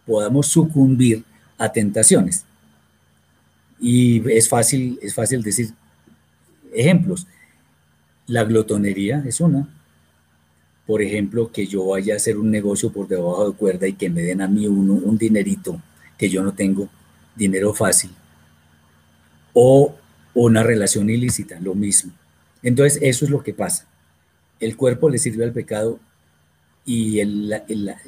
podamos 0.05 0.45
sucumbir 0.45 1.23
a 1.57 1.71
tentaciones. 1.71 2.45
Y 3.79 4.29
es 4.31 4.47
fácil, 4.47 4.99
es 5.01 5.15
fácil 5.15 5.41
decir 5.41 5.71
ejemplos. 6.71 7.25
La 8.27 8.43
glotonería 8.43 9.23
es 9.25 9.41
una. 9.41 9.67
Por 10.89 11.03
ejemplo, 11.03 11.51
que 11.51 11.67
yo 11.67 11.85
vaya 11.85 12.15
a 12.15 12.17
hacer 12.17 12.35
un 12.39 12.49
negocio 12.49 12.91
por 12.91 13.07
debajo 13.07 13.47
de 13.47 13.55
cuerda 13.55 13.87
y 13.87 13.93
que 13.93 14.09
me 14.09 14.23
den 14.23 14.41
a 14.41 14.47
mí 14.47 14.65
un 14.65 15.17
dinerito 15.19 15.79
que 16.17 16.29
yo 16.29 16.41
no 16.41 16.55
tengo, 16.55 16.89
dinero 17.35 17.75
fácil. 17.75 18.09
O 19.53 19.93
una 20.33 20.63
relación 20.63 21.11
ilícita, 21.11 21.59
lo 21.59 21.75
mismo. 21.75 22.11
Entonces, 22.63 22.97
eso 23.03 23.23
es 23.23 23.29
lo 23.29 23.43
que 23.43 23.53
pasa. 23.53 23.85
El 24.59 24.75
cuerpo 24.75 25.11
le 25.11 25.19
sirve 25.19 25.43
al 25.43 25.53
pecado 25.53 25.99
y 26.85 27.19
el, 27.19 27.61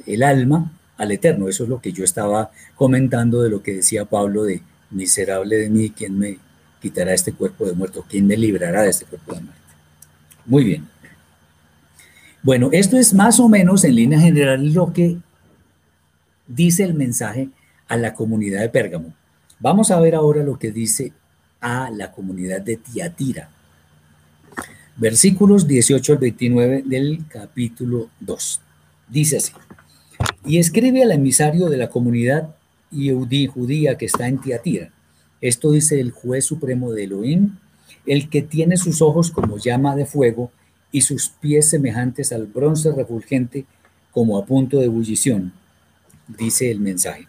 el 0.04 0.22
alma 0.24 0.72
al 0.96 1.12
eterno. 1.12 1.48
Eso 1.48 1.62
es 1.62 1.70
lo 1.70 1.80
que 1.80 1.92
yo 1.92 2.02
estaba 2.02 2.50
comentando 2.74 3.42
de 3.42 3.50
lo 3.50 3.62
que 3.62 3.74
decía 3.74 4.06
Pablo 4.06 4.42
de 4.42 4.60
miserable 4.90 5.54
de 5.56 5.70
mí, 5.70 5.90
¿quién 5.90 6.18
me 6.18 6.36
quitará 6.80 7.14
este 7.14 7.32
cuerpo 7.32 7.64
de 7.64 7.74
muerto? 7.74 8.04
¿Quién 8.08 8.26
me 8.26 8.36
librará 8.36 8.82
de 8.82 8.90
este 8.90 9.04
cuerpo 9.04 9.36
de 9.36 9.40
muerte? 9.42 9.60
Muy 10.46 10.64
bien. 10.64 10.91
Bueno, 12.44 12.70
esto 12.72 12.98
es 12.98 13.14
más 13.14 13.38
o 13.38 13.48
menos 13.48 13.84
en 13.84 13.94
línea 13.94 14.18
general 14.18 14.72
lo 14.72 14.92
que 14.92 15.16
dice 16.48 16.82
el 16.82 16.94
mensaje 16.94 17.50
a 17.86 17.96
la 17.96 18.14
comunidad 18.14 18.62
de 18.62 18.68
Pérgamo. 18.68 19.14
Vamos 19.60 19.92
a 19.92 20.00
ver 20.00 20.16
ahora 20.16 20.42
lo 20.42 20.58
que 20.58 20.72
dice 20.72 21.12
a 21.60 21.88
la 21.90 22.10
comunidad 22.10 22.60
de 22.60 22.78
Tiatira. 22.78 23.48
Versículos 24.96 25.68
18 25.68 26.14
al 26.14 26.18
29 26.18 26.82
del 26.84 27.24
capítulo 27.28 28.10
2. 28.18 28.60
Dice 29.08 29.36
así. 29.36 29.52
Y 30.44 30.58
escribe 30.58 31.04
al 31.04 31.12
emisario 31.12 31.68
de 31.68 31.76
la 31.76 31.90
comunidad 31.90 32.56
y 32.90 33.10
judía 33.46 33.96
que 33.96 34.06
está 34.06 34.26
en 34.26 34.40
Tiatira. 34.40 34.90
Esto 35.40 35.70
dice 35.70 36.00
el 36.00 36.10
juez 36.10 36.44
supremo 36.44 36.92
de 36.92 37.04
Elohim, 37.04 37.56
el 38.04 38.28
que 38.28 38.42
tiene 38.42 38.76
sus 38.76 39.00
ojos 39.00 39.30
como 39.30 39.58
llama 39.58 39.94
de 39.94 40.06
fuego 40.06 40.50
y 40.92 41.00
sus 41.00 41.30
pies 41.30 41.70
semejantes 41.70 42.32
al 42.32 42.46
bronce 42.46 42.92
refulgente 42.92 43.64
como 44.12 44.38
a 44.38 44.44
punto 44.44 44.78
de 44.78 44.84
ebullición. 44.84 45.52
Dice 46.28 46.70
el 46.70 46.80
mensaje. 46.80 47.26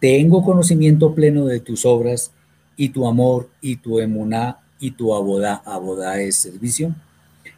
Tengo 0.00 0.42
conocimiento 0.42 1.14
pleno 1.14 1.44
de 1.44 1.60
tus 1.60 1.84
obras 1.84 2.32
y 2.76 2.88
tu 2.88 3.06
amor 3.06 3.48
y 3.60 3.76
tu 3.76 4.00
emuná 4.00 4.58
y 4.80 4.92
tu 4.92 5.14
abodá, 5.14 5.62
abodá 5.64 6.20
es 6.20 6.36
servicio, 6.36 6.94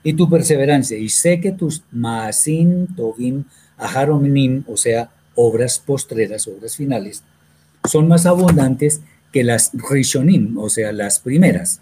y 0.02 0.14
tu 0.14 0.28
perseverancia. 0.28 0.96
Y 0.96 1.08
sé 1.08 1.40
que 1.40 1.52
tus 1.52 1.82
maasin 1.92 2.88
tovim 2.96 3.44
aharominim, 3.76 4.64
o 4.66 4.76
sea, 4.76 5.10
obras 5.34 5.78
postreras, 5.78 6.48
obras 6.48 6.76
finales, 6.76 7.22
son 7.88 8.08
más 8.08 8.26
abundantes 8.26 9.00
que 9.32 9.44
las 9.44 9.70
rishonim, 9.72 10.58
o 10.58 10.68
sea, 10.68 10.92
las 10.92 11.18
primeras. 11.20 11.80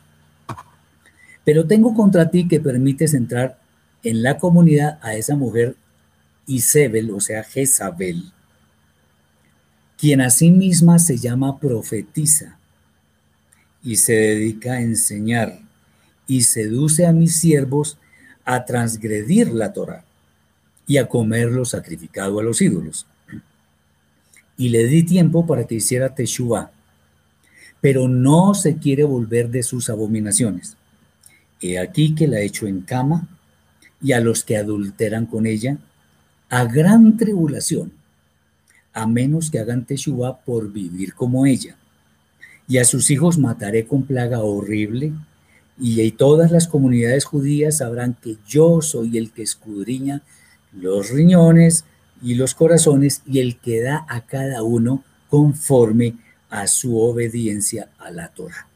Pero 1.48 1.66
tengo 1.66 1.94
contra 1.94 2.30
ti 2.30 2.46
que 2.46 2.60
permites 2.60 3.14
entrar 3.14 3.58
en 4.02 4.22
la 4.22 4.36
comunidad 4.36 4.98
a 5.00 5.14
esa 5.14 5.34
mujer 5.34 5.76
Isabel, 6.46 7.10
o 7.10 7.22
sea, 7.22 7.42
Jezabel, 7.42 8.34
quien 9.96 10.20
a 10.20 10.28
sí 10.28 10.50
misma 10.50 10.98
se 10.98 11.16
llama 11.16 11.58
profetiza 11.58 12.58
y 13.82 13.96
se 13.96 14.12
dedica 14.12 14.74
a 14.74 14.82
enseñar 14.82 15.58
y 16.26 16.42
seduce 16.42 17.06
a 17.06 17.14
mis 17.14 17.36
siervos 17.36 17.96
a 18.44 18.66
transgredir 18.66 19.48
la 19.48 19.72
Torah 19.72 20.04
y 20.86 20.98
a 20.98 21.08
comer 21.08 21.48
lo 21.50 21.64
sacrificado 21.64 22.40
a 22.40 22.42
los 22.42 22.60
ídolos 22.60 23.06
y 24.58 24.68
le 24.68 24.84
di 24.84 25.02
tiempo 25.02 25.46
para 25.46 25.66
que 25.66 25.76
hiciera 25.76 26.14
Teshuvah, 26.14 26.72
pero 27.80 28.06
no 28.06 28.52
se 28.52 28.76
quiere 28.76 29.04
volver 29.04 29.48
de 29.48 29.62
sus 29.62 29.88
abominaciones. 29.88 30.77
He 31.60 31.78
aquí 31.78 32.14
que 32.14 32.28
la 32.28 32.40
echo 32.40 32.66
en 32.66 32.82
cama 32.82 33.28
y 34.00 34.12
a 34.12 34.20
los 34.20 34.44
que 34.44 34.56
adulteran 34.56 35.26
con 35.26 35.46
ella 35.46 35.78
a 36.50 36.64
gran 36.64 37.16
tribulación, 37.16 37.92
a 38.92 39.06
menos 39.06 39.50
que 39.50 39.58
hagan 39.58 39.84
Teshuvah 39.84 40.38
por 40.44 40.72
vivir 40.72 41.14
como 41.14 41.46
ella. 41.46 41.76
Y 42.66 42.78
a 42.78 42.84
sus 42.84 43.10
hijos 43.10 43.38
mataré 43.38 43.86
con 43.86 44.04
plaga 44.04 44.40
horrible, 44.40 45.12
y 45.80 46.10
todas 46.12 46.50
las 46.50 46.66
comunidades 46.66 47.24
judías 47.24 47.78
sabrán 47.78 48.14
que 48.14 48.36
yo 48.46 48.82
soy 48.82 49.16
el 49.16 49.30
que 49.30 49.42
escudriña 49.42 50.22
los 50.72 51.10
riñones, 51.10 51.84
y 52.22 52.34
los 52.34 52.54
corazones 52.54 53.22
y 53.26 53.38
el 53.40 53.58
que 53.58 53.80
da 53.80 54.06
a 54.08 54.22
cada 54.22 54.62
uno 54.62 55.04
conforme 55.28 56.16
a 56.50 56.66
su 56.66 56.98
obediencia 56.98 57.90
a 57.98 58.10
la 58.10 58.28
Torah. 58.28 58.67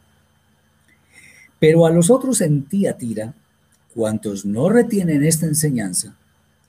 Pero 1.63 1.87
a 1.87 1.91
los 1.91 2.11
otros 2.11 2.41
en 2.41 2.65
Tiatira, 2.65 3.35
cuantos 3.95 4.45
no 4.45 4.69
retienen 4.69 5.23
esta 5.23 5.47
enseñanza 5.47 6.17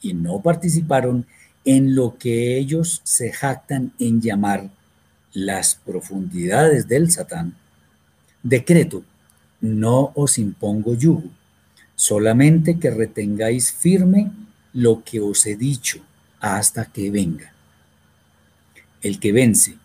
y 0.04 0.14
no 0.14 0.44
participaron 0.44 1.26
en 1.66 1.96
lo 1.96 2.20
que 2.20 2.60
ellos 2.60 3.02
se 3.04 3.32
jactan 3.32 3.92
en 3.98 4.22
llamar 4.22 4.70
las 5.34 5.74
profundidades 5.74 6.88
del 6.88 7.10
Satán, 7.10 7.56
decreto, 8.44 9.04
no 9.62 10.12
os 10.14 10.38
impongo 10.38 10.94
yugo, 10.94 11.24
solamente 11.96 12.78
que 12.78 12.92
retengáis 12.92 13.74
firme 13.74 14.32
lo 14.74 15.04
que 15.04 15.20
os 15.20 15.48
he 15.48 15.56
dicho 15.56 16.02
hasta 16.40 16.86
que 16.86 17.10
venga. 17.10 17.52
El 19.02 19.20
que 19.20 19.32
vence 19.32 19.76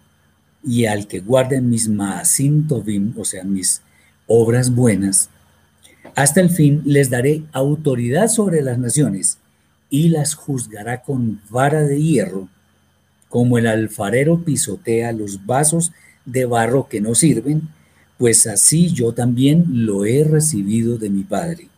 y 0.62 0.84
al 0.84 1.08
que 1.08 1.20
guarde 1.20 1.62
mis 1.62 1.88
maasim 1.88 2.68
o 3.16 3.24
sea, 3.24 3.44
mis 3.44 3.80
obras 4.28 4.72
buenas, 4.72 5.30
hasta 6.14 6.40
el 6.40 6.50
fin 6.50 6.82
les 6.84 7.10
daré 7.10 7.42
autoridad 7.52 8.28
sobre 8.28 8.62
las 8.62 8.78
naciones 8.78 9.38
y 9.90 10.10
las 10.10 10.34
juzgará 10.34 11.02
con 11.02 11.40
vara 11.50 11.82
de 11.82 12.00
hierro, 12.00 12.48
como 13.28 13.58
el 13.58 13.66
alfarero 13.66 14.44
pisotea 14.44 15.12
los 15.12 15.44
vasos 15.46 15.92
de 16.24 16.44
barro 16.44 16.88
que 16.88 17.00
no 17.00 17.14
sirven, 17.14 17.68
pues 18.18 18.46
así 18.46 18.92
yo 18.92 19.12
también 19.12 19.64
lo 19.68 20.04
he 20.04 20.24
recibido 20.24 20.98
de 20.98 21.08
mi 21.08 21.22
Padre. 21.22 21.68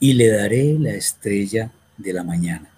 Y 0.00 0.14
le 0.14 0.28
daré 0.28 0.78
la 0.78 0.90
estrella 0.90 1.70
de 1.96 2.12
la 2.12 2.24
mañana. 2.24 2.68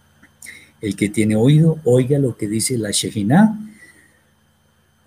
El 0.80 0.96
que 0.96 1.08
tiene 1.08 1.36
oído, 1.36 1.78
oiga 1.84 2.18
lo 2.18 2.36
que 2.36 2.48
dice 2.48 2.76
la 2.78 2.90
Shejina 2.90 3.58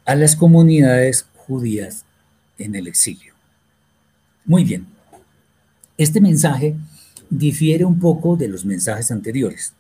a 0.06 0.16
las 0.16 0.36
comunidades 0.36 1.26
judías 1.36 2.06
en 2.58 2.76
el 2.76 2.88
exilio. 2.88 3.33
Muy 4.46 4.64
bien. 4.64 4.88
Este 5.98 6.20
mensaje 6.20 6.76
difiere 7.30 7.86
un 7.86 8.00
poco 8.00 8.36
de 8.36 8.48
los 8.48 8.66
mensajes 8.66 9.12
anteriores. 9.12 9.74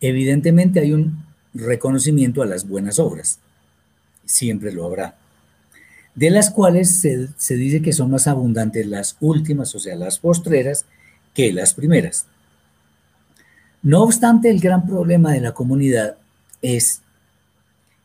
Evidentemente 0.00 0.80
hay 0.80 0.92
un 0.92 1.24
reconocimiento 1.54 2.42
a 2.42 2.46
las 2.46 2.66
buenas 2.66 2.98
obras, 2.98 3.38
siempre 4.24 4.72
lo 4.72 4.86
habrá, 4.86 5.16
de 6.14 6.30
las 6.30 6.50
cuales 6.50 6.90
se, 6.90 7.56
dice 7.56 7.82
que 7.82 7.92
son 7.92 8.10
más 8.10 8.26
abundantes 8.26 8.86
las 8.86 9.16
últimas, 9.20 9.74
o 9.74 9.78
sea, 9.78 9.96
las 9.96 10.18
postreras, 10.18 10.86
que 11.34 11.52
las 11.52 11.74
primeras. 11.74 12.26
No 13.82 14.02
obstante, 14.02 14.50
el 14.50 14.60
gran 14.60 14.86
problema 14.86 15.32
de 15.32 15.40
la 15.40 15.52
comunidad 15.52 16.16
es 16.60 17.00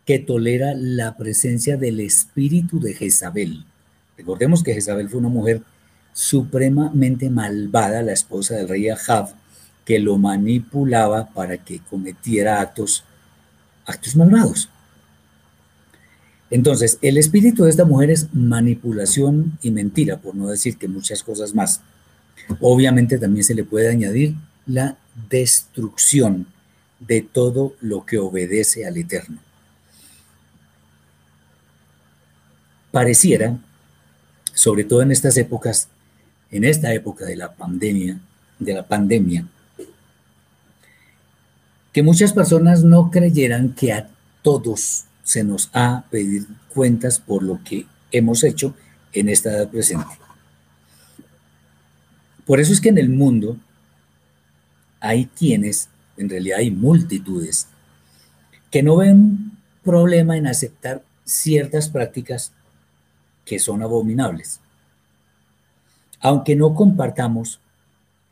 que 0.05 0.19
tolera 0.19 0.73
la 0.73 1.17
presencia 1.17 1.77
del 1.77 1.99
espíritu 1.99 2.79
de 2.79 2.93
Jezabel. 2.93 3.65
Recordemos 4.17 4.63
que 4.63 4.73
Jezabel 4.73 5.09
fue 5.09 5.19
una 5.19 5.29
mujer 5.29 5.61
supremamente 6.13 7.29
malvada, 7.29 8.01
la 8.01 8.13
esposa 8.13 8.55
del 8.55 8.67
rey 8.67 8.89
Ahab, 8.89 9.35
que 9.85 9.99
lo 9.99 10.17
manipulaba 10.17 11.29
para 11.29 11.57
que 11.57 11.79
cometiera 11.79 12.59
actos, 12.59 13.03
actos 13.85 14.15
malvados. 14.15 14.69
Entonces, 16.49 16.97
el 17.01 17.17
espíritu 17.17 17.63
de 17.63 17.69
esta 17.69 17.85
mujer 17.85 18.09
es 18.09 18.33
manipulación 18.33 19.57
y 19.61 19.71
mentira, 19.71 20.17
por 20.17 20.33
no 20.33 20.47
decir 20.47 20.77
que 20.77 20.87
muchas 20.87 21.21
cosas 21.21 21.53
más. 21.53 21.81
Obviamente 22.61 23.17
también 23.17 23.43
se 23.43 23.53
le 23.53 23.63
puede 23.63 23.89
añadir 23.89 24.35
la 24.65 24.97
destrucción 25.29 26.47
de 26.99 27.21
todo 27.21 27.75
lo 27.81 28.05
que 28.05 28.17
obedece 28.17 28.85
al 28.87 28.97
Eterno. 28.97 29.39
Pareciera, 32.91 33.59
sobre 34.57 34.85
todo 34.85 35.03
en 35.03 35.11
estas 35.11 35.37
épocas, 35.37 35.87
en 36.49 36.63
esta 36.63 36.91
época 36.91 37.25
de 37.25 37.35
la 37.35 37.53
pandemia, 37.53 38.19
de 38.57 38.73
la 38.73 38.87
pandemia, 38.87 39.45
que 41.93 42.01
muchas 42.01 42.33
personas 42.33 42.83
no 42.83 43.11
creyeran 43.11 43.75
que 43.75 43.93
a 43.93 44.09
todos 44.41 45.03
se 45.23 45.43
nos 45.43 45.69
ha 45.73 46.05
pedir 46.09 46.47
cuentas 46.73 47.19
por 47.19 47.43
lo 47.43 47.63
que 47.63 47.85
hemos 48.11 48.43
hecho 48.43 48.73
en 49.13 49.29
esta 49.29 49.51
edad 49.51 49.69
presente. 49.69 50.17
Por 52.43 52.59
eso 52.59 52.73
es 52.73 52.81
que 52.81 52.89
en 52.89 52.97
el 52.97 53.09
mundo 53.09 53.57
hay 54.99 55.27
quienes, 55.37 55.87
en 56.17 56.29
realidad 56.29 56.57
hay 56.57 56.71
multitudes, 56.71 57.67
que 58.71 58.81
no 58.81 58.97
ven 58.97 59.51
problema 59.83 60.35
en 60.35 60.47
aceptar 60.47 61.03
ciertas 61.25 61.89
prácticas 61.89 62.53
que 63.47 63.59
son 63.59 63.81
abominables. 63.81 64.59
Aunque 66.19 66.55
no 66.55 66.75
compartamos 66.75 67.61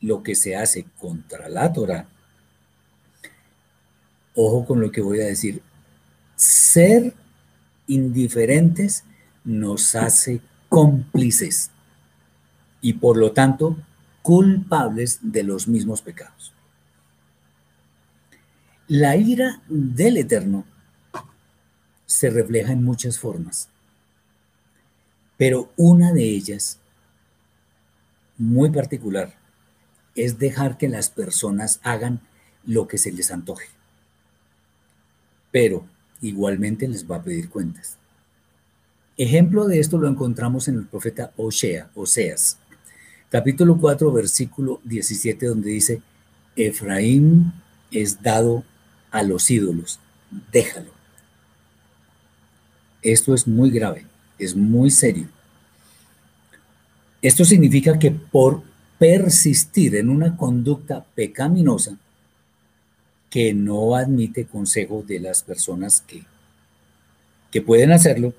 lo 0.01 0.21
que 0.21 0.35
se 0.35 0.57
hace 0.57 0.85
contra 0.99 1.47
la 1.47 1.71
Torah, 1.71 2.05
ojo 4.35 4.65
con 4.65 4.81
lo 4.81 4.91
que 4.91 4.99
voy 4.99 5.21
a 5.21 5.25
decir, 5.25 5.61
ser 6.35 7.13
indiferentes 7.87 9.05
nos 9.45 9.95
hace 9.95 10.41
cómplices 10.67 11.71
y 12.81 12.93
por 12.93 13.15
lo 13.15 13.31
tanto 13.31 13.77
culpables 14.21 15.19
de 15.21 15.43
los 15.43 15.69
mismos 15.69 16.01
pecados. 16.01 16.51
La 18.87 19.15
ira 19.15 19.61
del 19.69 20.17
Eterno 20.17 20.65
se 22.05 22.29
refleja 22.29 22.73
en 22.73 22.83
muchas 22.83 23.17
formas, 23.17 23.69
pero 25.37 25.71
una 25.75 26.13
de 26.13 26.23
ellas, 26.23 26.79
muy 28.37 28.69
particular, 28.69 29.33
es 30.15 30.39
dejar 30.39 30.77
que 30.77 30.87
las 30.87 31.09
personas 31.09 31.79
hagan 31.83 32.21
lo 32.65 32.87
que 32.87 32.97
se 32.97 33.11
les 33.11 33.31
antoje. 33.31 33.67
Pero 35.51 35.85
igualmente 36.21 36.87
les 36.87 37.09
va 37.09 37.17
a 37.17 37.23
pedir 37.23 37.49
cuentas. 37.49 37.97
Ejemplo 39.17 39.65
de 39.65 39.79
esto 39.79 39.97
lo 39.97 40.09
encontramos 40.09 40.67
en 40.67 40.75
el 40.75 40.85
profeta 40.85 41.31
Osea, 41.37 41.89
Oseas, 41.95 42.57
capítulo 43.29 43.77
4, 43.77 44.11
versículo 44.11 44.81
17, 44.83 45.45
donde 45.45 45.69
dice, 45.69 46.01
Efraín 46.55 47.53
es 47.91 48.21
dado 48.21 48.63
a 49.11 49.23
los 49.23 49.49
ídolos, 49.49 49.99
déjalo. 50.51 50.91
Esto 53.01 53.33
es 53.33 53.47
muy 53.47 53.69
grave, 53.69 54.05
es 54.37 54.55
muy 54.55 54.89
serio. 54.91 55.27
Esto 57.21 57.45
significa 57.45 57.97
que 57.97 58.11
por 58.11 58.63
persistir 58.99 59.95
en 59.95 60.09
una 60.09 60.37
conducta 60.37 61.03
pecaminosa, 61.15 61.97
que 63.29 63.53
no 63.53 63.95
admite 63.95 64.45
consejo 64.45 65.03
de 65.05 65.19
las 65.19 65.43
personas 65.43 66.01
que, 66.01 66.23
que 67.51 67.61
pueden 67.61 67.91
hacerlo, 67.91 68.33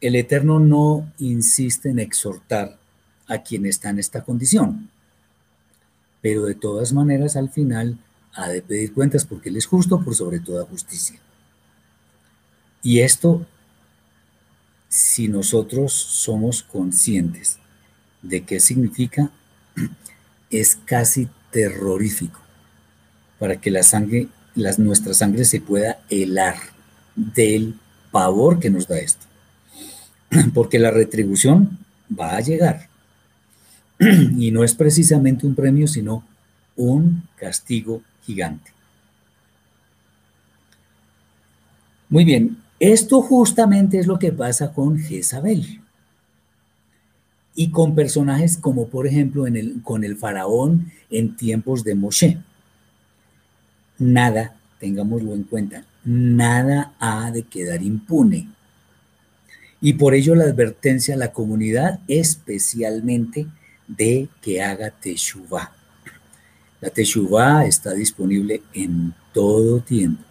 el 0.00 0.16
Eterno 0.16 0.58
no 0.58 1.12
insiste 1.18 1.90
en 1.90 1.98
exhortar 1.98 2.78
a 3.26 3.38
quien 3.38 3.66
está 3.66 3.90
en 3.90 3.98
esta 3.98 4.22
condición. 4.22 4.90
Pero 6.20 6.44
de 6.44 6.54
todas 6.54 6.92
maneras, 6.92 7.36
al 7.36 7.50
final, 7.50 7.98
ha 8.34 8.48
de 8.48 8.62
pedir 8.62 8.92
cuentas 8.92 9.24
porque 9.24 9.50
Él 9.50 9.56
es 9.56 9.66
justo 9.66 10.02
por 10.02 10.14
sobre 10.14 10.40
toda 10.40 10.64
justicia. 10.64 11.20
Y 12.82 13.00
esto, 13.00 13.46
si 14.94 15.26
nosotros 15.26 15.92
somos 15.92 16.62
conscientes 16.62 17.58
de 18.22 18.44
qué 18.44 18.60
significa, 18.60 19.28
es 20.50 20.76
casi 20.76 21.28
terrorífico 21.50 22.38
para 23.40 23.60
que 23.60 23.72
la 23.72 23.82
sangre, 23.82 24.28
nuestra 24.78 25.12
sangre 25.12 25.44
se 25.46 25.60
pueda 25.60 25.98
helar 26.08 26.54
del 27.16 27.74
pavor 28.12 28.60
que 28.60 28.70
nos 28.70 28.86
da 28.86 28.98
esto. 28.98 29.26
Porque 30.54 30.78
la 30.78 30.92
retribución 30.92 31.76
va 32.08 32.36
a 32.36 32.40
llegar. 32.40 32.88
Y 33.98 34.52
no 34.52 34.62
es 34.62 34.76
precisamente 34.76 35.44
un 35.44 35.56
premio, 35.56 35.88
sino 35.88 36.24
un 36.76 37.24
castigo 37.36 38.00
gigante. 38.22 38.70
Muy 42.08 42.24
bien, 42.24 42.63
esto 42.92 43.22
justamente 43.22 43.98
es 43.98 44.06
lo 44.06 44.18
que 44.18 44.32
pasa 44.32 44.72
con 44.72 44.98
Jezabel 44.98 45.80
y 47.54 47.70
con 47.70 47.94
personajes 47.94 48.58
como 48.58 48.88
por 48.88 49.06
ejemplo 49.06 49.46
con 49.82 50.04
el 50.04 50.16
faraón 50.16 50.92
en 51.08 51.34
tiempos 51.36 51.82
de 51.84 51.94
Moshe. 51.94 52.38
Nada, 53.98 54.56
tengámoslo 54.80 55.32
en 55.32 55.44
cuenta, 55.44 55.86
nada 56.04 56.94
ha 56.98 57.30
de 57.30 57.44
quedar 57.44 57.82
impune. 57.82 58.48
Y 59.80 59.94
por 59.94 60.14
ello 60.14 60.34
la 60.34 60.44
advertencia 60.44 61.14
a 61.14 61.18
la 61.18 61.32
comunidad, 61.32 62.00
especialmente 62.08 63.46
de 63.86 64.28
que 64.42 64.62
haga 64.62 64.90
Teshuvah. 64.90 65.72
La 66.80 66.90
Teshuvah 66.90 67.66
está 67.66 67.94
disponible 67.94 68.62
en 68.74 69.14
todo 69.32 69.80
tiempo. 69.80 70.22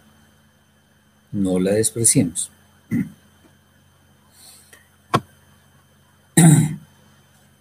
No 1.34 1.58
la 1.58 1.72
despreciemos. 1.72 2.50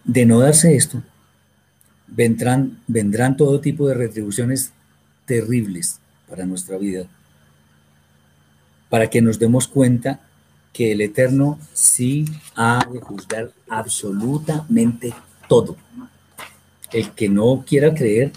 De 0.04 0.26
no 0.28 0.40
darse 0.40 0.76
esto, 0.76 1.02
vendrán, 2.06 2.80
vendrán 2.88 3.36
todo 3.36 3.60
tipo 3.62 3.88
de 3.88 3.96
retribuciones 3.96 4.72
terribles 5.26 6.00
para 6.30 6.46
nuestra 6.46 6.78
vida, 6.78 7.08
para 8.90 9.10
que 9.10 9.24
nos 9.24 9.40
demos 9.40 9.68
cuenta 9.68 10.20
que 10.72 10.92
el 10.92 11.02
Eterno 11.02 11.58
sí 11.74 12.26
ha 12.56 12.88
de 12.92 13.00
juzgar 13.00 13.52
absolutamente 13.68 15.16
todo. 15.50 15.78
El 16.92 17.10
que 17.12 17.28
no 17.28 17.64
quiera 17.66 17.96
creer, 17.96 18.32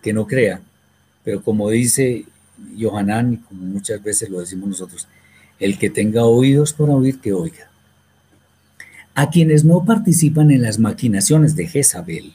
que 0.00 0.12
no 0.12 0.28
crea. 0.28 0.60
Pero 1.24 1.42
como 1.42 1.70
dice 1.70 2.26
Johanán, 2.78 3.34
y 3.34 3.36
como 3.38 3.64
muchas 3.64 4.02
veces 4.02 4.30
lo 4.30 4.40
decimos 4.40 4.68
nosotros, 4.68 5.08
el 5.58 5.78
que 5.78 5.90
tenga 5.90 6.24
oídos 6.24 6.72
para 6.72 6.92
oír, 6.94 7.20
que 7.20 7.32
oiga. 7.32 7.70
A 9.14 9.30
quienes 9.30 9.64
no 9.64 9.84
participan 9.84 10.50
en 10.50 10.62
las 10.62 10.78
maquinaciones 10.78 11.54
de 11.54 11.66
Jezabel, 11.66 12.34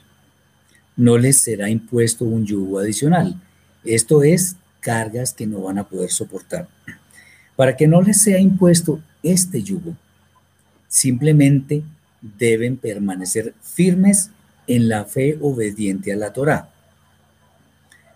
no 0.96 1.18
les 1.18 1.38
será 1.38 1.70
impuesto 1.70 2.26
un 2.26 2.46
yugo 2.46 2.80
adicional. 2.80 3.42
Esto 3.84 4.24
es, 4.24 4.56
cargas 4.80 5.34
que 5.34 5.48
no 5.48 5.62
van 5.62 5.80
a 5.80 5.88
poder 5.88 6.12
soportar. 6.12 6.68
Para 7.56 7.76
que 7.76 7.88
no 7.88 8.02
les 8.02 8.22
sea 8.22 8.40
impuesto 8.40 9.02
este 9.24 9.62
yugo, 9.62 9.96
simplemente 10.88 11.84
deben 12.22 12.78
permanecer 12.78 13.54
firmes 13.62 14.32
en 14.68 14.90
la 14.90 15.06
fe 15.06 15.38
obediente 15.42 16.14
a 16.14 16.16
la 16.16 16.34
Torá. 16.34 16.70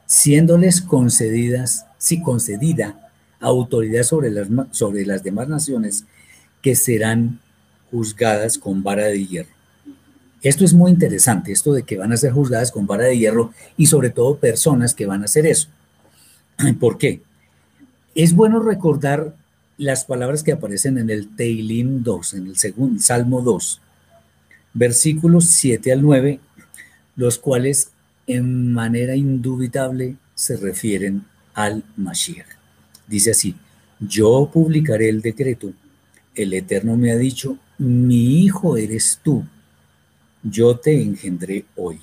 siéndoles 0.06 0.82
concedidas, 0.82 1.86
sí, 2.02 2.20
concedida 2.20 3.12
autoridad 3.40 4.04
sobre 4.04 4.32
las, 4.32 4.48
sobre 4.72 5.06
las 5.06 5.24
demás 5.24 5.48
naciones 5.48 6.06
que 6.62 6.76
serán 6.76 7.40
juzgadas 7.92 8.58
con 8.58 8.82
vara 8.82 9.06
de 9.06 9.26
hierro. 9.26 9.50
Esto 10.42 10.66
es 10.66 10.74
muy 10.74 10.92
interesante, 10.92 11.52
esto 11.52 11.74
de 11.74 11.84
que 11.84 11.98
van 11.98 12.12
a 12.12 12.18
ser 12.18 12.32
juzgadas 12.32 12.72
con 12.72 12.88
vara 12.88 13.04
de 13.04 13.18
hierro 13.18 13.54
y 13.78 13.86
sobre 13.86 14.10
todo 14.10 14.38
personas 14.38 14.96
que 14.96 15.06
van 15.06 15.22
a 15.22 15.26
hacer 15.26 15.46
eso. 15.46 15.70
¿Por 16.80 16.98
qué? 16.98 17.22
Es 18.16 18.34
bueno 18.34 18.60
recordar 18.60 19.36
las 19.78 20.06
palabras 20.06 20.42
que 20.42 20.52
aparecen 20.52 20.98
en 20.98 21.12
el 21.12 21.36
Teilim 21.36 22.02
2, 22.04 22.34
en 22.34 22.48
el 22.48 22.58
segundo 22.58 23.00
Salmo 23.02 23.42
2, 23.42 23.80
versículos 24.74 25.46
7 25.46 25.92
al 25.92 26.02
9, 26.02 26.40
los 27.16 27.38
cuales 27.38 27.92
en 28.26 28.74
manera 28.74 29.16
indubitable 29.16 30.16
se 30.34 30.58
refieren 30.58 31.26
al 31.54 31.84
Mashiach. 31.98 32.48
Dice 33.08 33.32
así, 33.32 33.56
yo 34.00 34.50
publicaré 34.52 35.10
el 35.10 35.22
decreto, 35.22 35.74
el 36.36 36.54
Eterno 36.54 36.98
me 36.98 37.12
ha 37.12 37.18
dicho, 37.18 37.58
mi 37.78 38.44
hijo 38.44 38.78
eres 38.78 39.20
tú, 39.24 39.44
yo 40.44 40.78
te 40.78 41.02
engendré 41.02 41.66
hoy. 41.76 42.00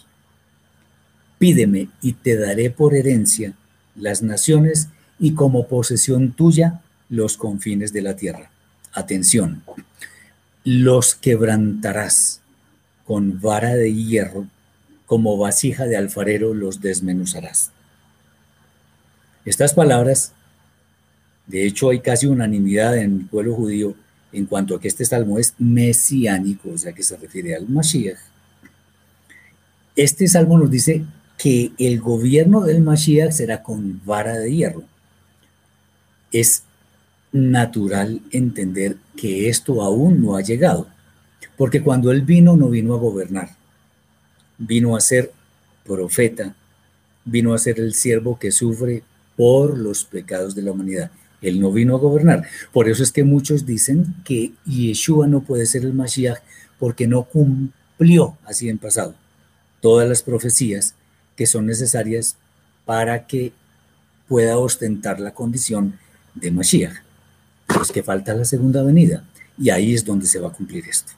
Pídeme 1.38 1.88
y 2.02 2.12
te 2.12 2.36
daré 2.36 2.70
por 2.70 2.94
herencia 2.94 3.54
las 3.94 4.22
naciones 4.22 4.88
y 5.18 5.34
como 5.34 5.66
posesión 5.66 6.32
tuya 6.32 6.82
los 7.08 7.36
confines 7.36 7.92
de 7.92 8.02
la 8.02 8.16
tierra. 8.16 8.50
Atención, 8.92 9.62
los 10.64 11.14
quebrantarás 11.14 12.40
con 13.04 13.40
vara 13.40 13.74
de 13.74 13.94
hierro, 13.94 14.46
como 15.06 15.38
vasija 15.38 15.86
de 15.86 15.96
alfarero 15.96 16.52
los 16.54 16.80
desmenuzarás. 16.80 17.72
Estas 19.48 19.72
palabras, 19.72 20.32
de 21.46 21.64
hecho 21.64 21.88
hay 21.88 22.00
casi 22.00 22.26
unanimidad 22.26 22.98
en 22.98 23.20
el 23.20 23.26
pueblo 23.28 23.54
judío 23.54 23.94
en 24.30 24.44
cuanto 24.44 24.76
a 24.76 24.80
que 24.80 24.88
este 24.88 25.06
salmo 25.06 25.38
es 25.38 25.54
mesiánico, 25.56 26.68
o 26.68 26.76
sea 26.76 26.92
que 26.92 27.02
se 27.02 27.16
refiere 27.16 27.56
al 27.56 27.66
Mashiach. 27.66 28.18
Este 29.96 30.28
salmo 30.28 30.58
nos 30.58 30.70
dice 30.70 31.02
que 31.38 31.72
el 31.78 31.98
gobierno 31.98 32.60
del 32.60 32.82
Mashiach 32.82 33.32
será 33.32 33.62
con 33.62 34.04
vara 34.04 34.36
de 34.36 34.54
hierro. 34.54 34.84
Es 36.30 36.64
natural 37.32 38.20
entender 38.30 38.98
que 39.16 39.48
esto 39.48 39.80
aún 39.80 40.20
no 40.20 40.36
ha 40.36 40.42
llegado, 40.42 40.88
porque 41.56 41.82
cuando 41.82 42.12
él 42.12 42.20
vino 42.20 42.54
no 42.54 42.68
vino 42.68 42.92
a 42.92 42.98
gobernar, 42.98 43.56
vino 44.58 44.94
a 44.94 45.00
ser 45.00 45.32
profeta, 45.86 46.54
vino 47.24 47.54
a 47.54 47.58
ser 47.58 47.80
el 47.80 47.94
siervo 47.94 48.38
que 48.38 48.52
sufre 48.52 49.04
por 49.38 49.78
los 49.78 50.02
pecados 50.02 50.56
de 50.56 50.62
la 50.62 50.72
humanidad. 50.72 51.12
Él 51.40 51.60
no 51.60 51.70
vino 51.70 51.94
a 51.94 52.00
gobernar. 52.00 52.44
Por 52.72 52.88
eso 52.88 53.04
es 53.04 53.12
que 53.12 53.22
muchos 53.22 53.64
dicen 53.64 54.16
que 54.24 54.52
Yeshua 54.66 55.28
no 55.28 55.42
puede 55.42 55.64
ser 55.64 55.84
el 55.84 55.94
Mashiach 55.94 56.40
porque 56.80 57.06
no 57.06 57.22
cumplió 57.22 58.36
así 58.44 58.68
en 58.68 58.78
pasado 58.78 59.14
todas 59.80 60.08
las 60.08 60.24
profecías 60.24 60.96
que 61.36 61.46
son 61.46 61.66
necesarias 61.66 62.36
para 62.84 63.28
que 63.28 63.52
pueda 64.26 64.58
ostentar 64.58 65.20
la 65.20 65.32
condición 65.32 65.96
de 66.34 66.50
Mashiach. 66.50 66.96
Es 67.80 67.92
que 67.92 68.02
falta 68.02 68.34
la 68.34 68.44
segunda 68.44 68.82
venida 68.82 69.24
y 69.56 69.70
ahí 69.70 69.94
es 69.94 70.04
donde 70.04 70.26
se 70.26 70.40
va 70.40 70.48
a 70.48 70.52
cumplir 70.52 70.84
esto. 70.88 71.12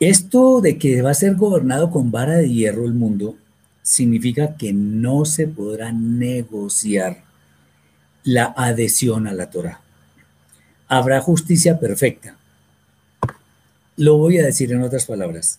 Esto 0.00 0.62
de 0.62 0.78
que 0.78 1.02
va 1.02 1.10
a 1.10 1.14
ser 1.14 1.36
gobernado 1.36 1.90
con 1.90 2.10
vara 2.10 2.36
de 2.36 2.48
hierro 2.48 2.86
el 2.86 2.94
mundo 2.94 3.36
significa 3.82 4.56
que 4.56 4.72
no 4.72 5.24
se 5.24 5.46
podrá 5.48 5.92
negociar 5.92 7.24
la 8.24 8.54
adhesión 8.56 9.26
a 9.26 9.32
la 9.32 9.50
Torah. 9.50 9.80
Habrá 10.88 11.20
justicia 11.20 11.80
perfecta. 11.80 12.36
Lo 13.96 14.16
voy 14.16 14.38
a 14.38 14.44
decir 14.44 14.72
en 14.72 14.82
otras 14.82 15.06
palabras. 15.06 15.58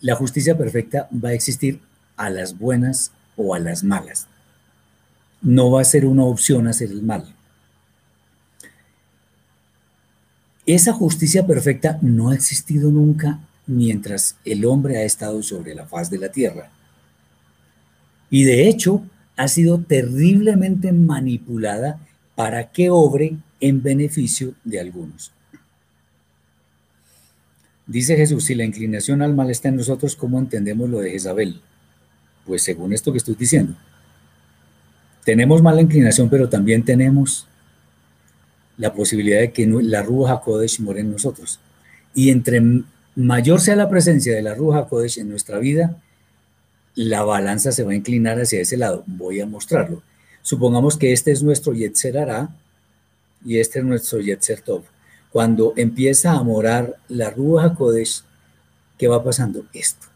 La 0.00 0.14
justicia 0.14 0.56
perfecta 0.56 1.08
va 1.12 1.30
a 1.30 1.34
existir 1.34 1.80
a 2.16 2.30
las 2.30 2.58
buenas 2.58 3.12
o 3.36 3.54
a 3.54 3.58
las 3.58 3.84
malas. 3.84 4.26
No 5.42 5.70
va 5.70 5.82
a 5.82 5.84
ser 5.84 6.06
una 6.06 6.24
opción 6.24 6.66
hacer 6.66 6.90
el 6.90 7.02
mal. 7.02 7.34
Esa 10.64 10.92
justicia 10.92 11.46
perfecta 11.46 11.98
no 12.02 12.30
ha 12.30 12.34
existido 12.34 12.90
nunca 12.90 13.38
mientras 13.66 14.36
el 14.44 14.64
hombre 14.64 14.98
ha 14.98 15.02
estado 15.02 15.42
sobre 15.42 15.74
la 15.74 15.86
faz 15.86 16.10
de 16.10 16.18
la 16.18 16.30
tierra. 16.30 16.70
Y 18.30 18.44
de 18.44 18.68
hecho, 18.68 19.02
ha 19.36 19.48
sido 19.48 19.80
terriblemente 19.80 20.92
manipulada 20.92 22.00
para 22.34 22.70
que 22.70 22.90
obre 22.90 23.36
en 23.60 23.82
beneficio 23.82 24.54
de 24.64 24.80
algunos. 24.80 25.32
Dice 27.86 28.16
Jesús, 28.16 28.44
si 28.44 28.54
la 28.54 28.64
inclinación 28.64 29.22
al 29.22 29.34
mal 29.34 29.50
está 29.50 29.68
en 29.68 29.76
nosotros, 29.76 30.16
¿cómo 30.16 30.38
entendemos 30.38 30.90
lo 30.90 30.98
de 30.98 31.10
Jezabel? 31.12 31.60
Pues 32.44 32.62
según 32.62 32.92
esto 32.92 33.12
que 33.12 33.18
estoy 33.18 33.36
diciendo. 33.36 33.76
Tenemos 35.24 35.62
mala 35.62 35.80
inclinación, 35.80 36.28
pero 36.28 36.48
también 36.48 36.84
tenemos 36.84 37.46
la 38.76 38.92
posibilidad 38.92 39.40
de 39.40 39.52
que 39.52 39.66
la 39.66 40.02
Ruja 40.02 40.40
Kodesh 40.40 40.80
more 40.80 41.00
en 41.00 41.12
nosotros. 41.12 41.60
Y 42.14 42.30
entre 42.30 42.62
mayor 43.14 43.60
sea 43.60 43.76
la 43.76 43.88
presencia 43.88 44.34
de 44.34 44.42
la 44.42 44.54
Ruja 44.54 44.86
Kodesh 44.86 45.18
en 45.18 45.28
nuestra 45.28 45.58
vida, 45.58 45.96
la 46.96 47.22
balanza 47.22 47.70
se 47.70 47.84
va 47.84 47.92
a 47.92 47.94
inclinar 47.94 48.40
hacia 48.40 48.60
ese 48.60 48.76
lado. 48.76 49.04
Voy 49.06 49.40
a 49.40 49.46
mostrarlo. 49.46 50.02
Supongamos 50.42 50.96
que 50.96 51.12
este 51.12 51.30
es 51.30 51.42
nuestro 51.42 51.74
Yetzer 51.74 52.18
Ara 52.18 52.48
y 53.44 53.58
este 53.58 53.78
es 53.78 53.84
nuestro 53.84 54.18
Yetzer 54.20 54.62
Tov. 54.62 54.82
Cuando 55.30 55.74
empieza 55.76 56.32
a 56.32 56.42
morar 56.42 56.96
la 57.08 57.30
Ruja 57.30 57.74
Kodesh, 57.74 58.22
¿qué 58.98 59.06
va 59.06 59.22
pasando? 59.22 59.66
Esto. 59.74 60.06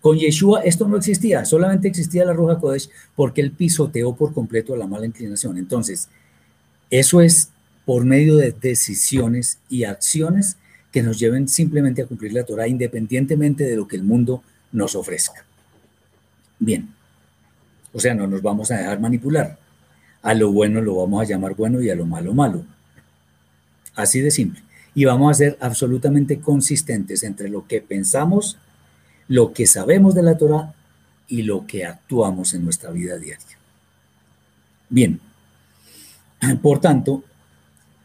Con 0.00 0.18
Yeshua 0.18 0.60
esto 0.62 0.86
no 0.88 0.96
existía, 0.96 1.44
solamente 1.44 1.88
existía 1.88 2.24
la 2.24 2.32
Ruja 2.32 2.58
Kodesh 2.58 2.90
porque 3.14 3.40
él 3.40 3.52
pisoteó 3.52 4.14
por 4.14 4.34
completo 4.34 4.74
la 4.76 4.86
mala 4.86 5.06
inclinación. 5.06 5.58
Entonces, 5.58 6.08
eso 6.90 7.20
es 7.20 7.50
por 7.84 8.04
medio 8.04 8.36
de 8.36 8.52
decisiones 8.52 9.58
y 9.68 9.84
acciones 9.84 10.56
que 10.90 11.02
nos 11.02 11.18
lleven 11.18 11.48
simplemente 11.48 12.02
a 12.02 12.06
cumplir 12.06 12.32
la 12.32 12.44
Torah 12.44 12.66
independientemente 12.66 13.64
de 13.64 13.76
lo 13.76 13.86
que 13.86 13.96
el 13.96 14.02
mundo 14.02 14.42
nos 14.76 14.94
ofrezca. 14.94 15.44
Bien, 16.58 16.88
o 17.92 17.98
sea, 17.98 18.14
no 18.14 18.26
nos 18.26 18.42
vamos 18.42 18.70
a 18.70 18.76
dejar 18.76 19.00
manipular. 19.00 19.58
A 20.20 20.34
lo 20.34 20.52
bueno 20.52 20.82
lo 20.82 20.96
vamos 20.96 21.22
a 21.22 21.24
llamar 21.24 21.54
bueno 21.54 21.80
y 21.80 21.88
a 21.88 21.94
lo 21.94 22.04
malo 22.04 22.34
malo. 22.34 22.64
Así 23.94 24.20
de 24.20 24.30
simple. 24.30 24.62
Y 24.94 25.06
vamos 25.06 25.30
a 25.30 25.34
ser 25.34 25.56
absolutamente 25.60 26.40
consistentes 26.40 27.22
entre 27.22 27.48
lo 27.48 27.66
que 27.66 27.80
pensamos, 27.80 28.58
lo 29.28 29.54
que 29.54 29.66
sabemos 29.66 30.14
de 30.14 30.22
la 30.22 30.36
Torah 30.36 30.74
y 31.26 31.42
lo 31.42 31.66
que 31.66 31.86
actuamos 31.86 32.52
en 32.52 32.64
nuestra 32.64 32.90
vida 32.90 33.16
diaria. 33.16 33.58
Bien, 34.90 35.20
por 36.60 36.80
tanto, 36.80 37.24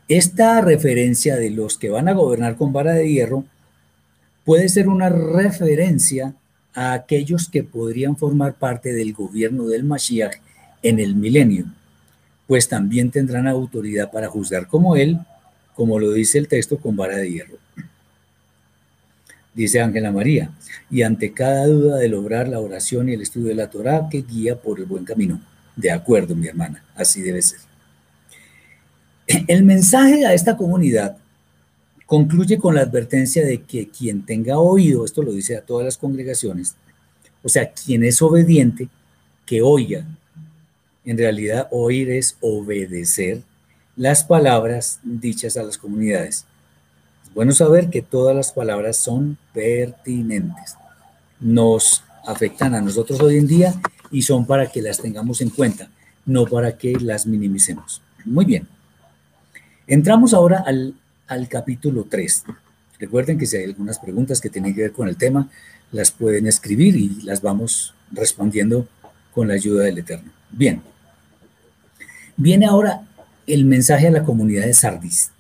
esta 0.08 0.62
referencia 0.62 1.36
de 1.36 1.50
los 1.50 1.78
que 1.78 1.90
van 1.90 2.08
a 2.08 2.14
gobernar 2.14 2.56
con 2.56 2.72
vara 2.72 2.94
de 2.94 3.12
hierro 3.12 3.44
puede 4.46 4.70
ser 4.70 4.88
una 4.88 5.10
referencia 5.10 6.34
a 6.74 6.94
aquellos 6.94 7.50
que 7.50 7.64
podrían 7.64 8.16
formar 8.16 8.56
parte 8.56 8.94
del 8.94 9.14
gobierno 9.14 9.68
del 9.68 9.84
Mashiach 9.84 10.36
en 10.82 11.00
el 11.00 11.16
milenio, 11.16 11.66
pues 12.48 12.68
también 12.68 13.12
tendrán 13.12 13.48
autoridad 13.48 14.12
para 14.12 14.28
juzgar 14.28 14.68
como 14.68 14.96
él, 14.96 15.20
como 15.76 16.00
lo 16.00 16.12
dice 16.12 16.38
el 16.38 16.48
texto 16.48 16.78
con 16.78 16.96
vara 16.96 17.18
de 17.18 17.32
hierro. 17.32 17.58
Dice 19.54 19.82
Ángela 19.82 20.12
María, 20.12 20.52
y 20.90 21.02
ante 21.02 21.34
cada 21.34 21.66
duda 21.68 21.98
de 21.98 22.08
lograr 22.08 22.48
la 22.48 22.60
oración 22.60 23.10
y 23.10 23.14
el 23.14 23.22
estudio 23.22 23.50
de 23.50 23.56
la 23.56 23.70
Torah 23.70 24.08
que 24.10 24.22
guía 24.22 24.56
por 24.56 24.80
el 24.80 24.86
buen 24.86 25.04
camino. 25.04 25.42
De 25.76 25.92
acuerdo, 25.92 26.36
mi 26.36 26.48
hermana, 26.48 26.84
así 26.96 27.22
debe 27.22 27.42
ser. 27.42 27.60
El 29.48 29.64
mensaje 29.64 30.26
a 30.26 30.34
esta 30.34 30.56
comunidad 30.56 31.18
Concluye 32.12 32.58
con 32.58 32.76
la 32.76 32.82
advertencia 32.82 33.46
de 33.46 33.62
que 33.62 33.88
quien 33.88 34.26
tenga 34.26 34.60
oído, 34.60 35.06
esto 35.06 35.24
lo 35.24 35.32
dice 35.32 35.56
a 35.56 35.62
todas 35.62 35.86
las 35.86 35.98
congregaciones, 35.98 36.76
o 37.42 37.48
sea, 37.48 37.72
quien 37.72 38.04
es 38.04 38.22
obediente, 38.22 38.90
que 39.46 39.62
oiga. 39.62 40.06
En 41.06 41.18
realidad, 41.18 41.70
oír 41.72 42.10
es 42.10 42.36
obedecer 42.42 43.44
las 43.96 44.26
palabras 44.26 45.00
dichas 45.04 45.56
a 45.56 45.64
las 45.64 45.78
comunidades. 45.78 46.46
Es 47.24 47.34
bueno 47.34 47.54
saber 47.54 47.90
que 47.90 48.02
todas 48.02 48.36
las 48.36 48.52
palabras 48.52 48.98
son 48.98 49.38
pertinentes. 49.54 50.76
Nos 51.40 52.04
afectan 52.28 52.76
a 52.76 52.82
nosotros 52.82 53.22
hoy 53.22 53.38
en 53.38 53.48
día 53.48 53.74
y 54.12 54.24
son 54.24 54.46
para 54.46 54.70
que 54.70 54.82
las 54.82 55.00
tengamos 55.00 55.40
en 55.40 55.50
cuenta, 55.50 55.90
no 56.26 56.46
para 56.46 56.78
que 56.78 56.92
las 57.00 57.26
minimicemos. 57.26 58.02
Muy 58.26 58.44
bien. 58.44 58.68
Entramos 59.88 60.34
ahora 60.34 60.62
al 60.68 60.96
al 61.32 61.48
capítulo 61.48 62.06
3. 62.10 62.44
Recuerden 63.00 63.38
que 63.38 63.46
si 63.46 63.56
hay 63.56 63.64
algunas 63.64 64.00
preguntas 64.00 64.42
que 64.42 64.50
tienen 64.50 64.76
que 64.76 64.82
ver 64.82 64.92
con 64.92 65.08
el 65.08 65.16
tema, 65.16 65.50
las 65.94 66.12
pueden 66.12 66.46
escribir 66.46 66.98
y 66.98 67.22
las 67.24 67.42
vamos 67.42 67.96
respondiendo 68.12 68.86
con 69.34 69.48
la 69.48 69.54
ayuda 69.54 69.86
del 69.86 70.00
Eterno. 70.00 70.30
Bien. 70.50 70.82
Viene 72.36 72.66
ahora 72.66 73.08
el 73.48 73.64
mensaje 73.64 74.08
a 74.08 74.12
la 74.12 74.26
comunidad 74.26 74.66
de 74.66 74.74
Sardis. 74.74 75.32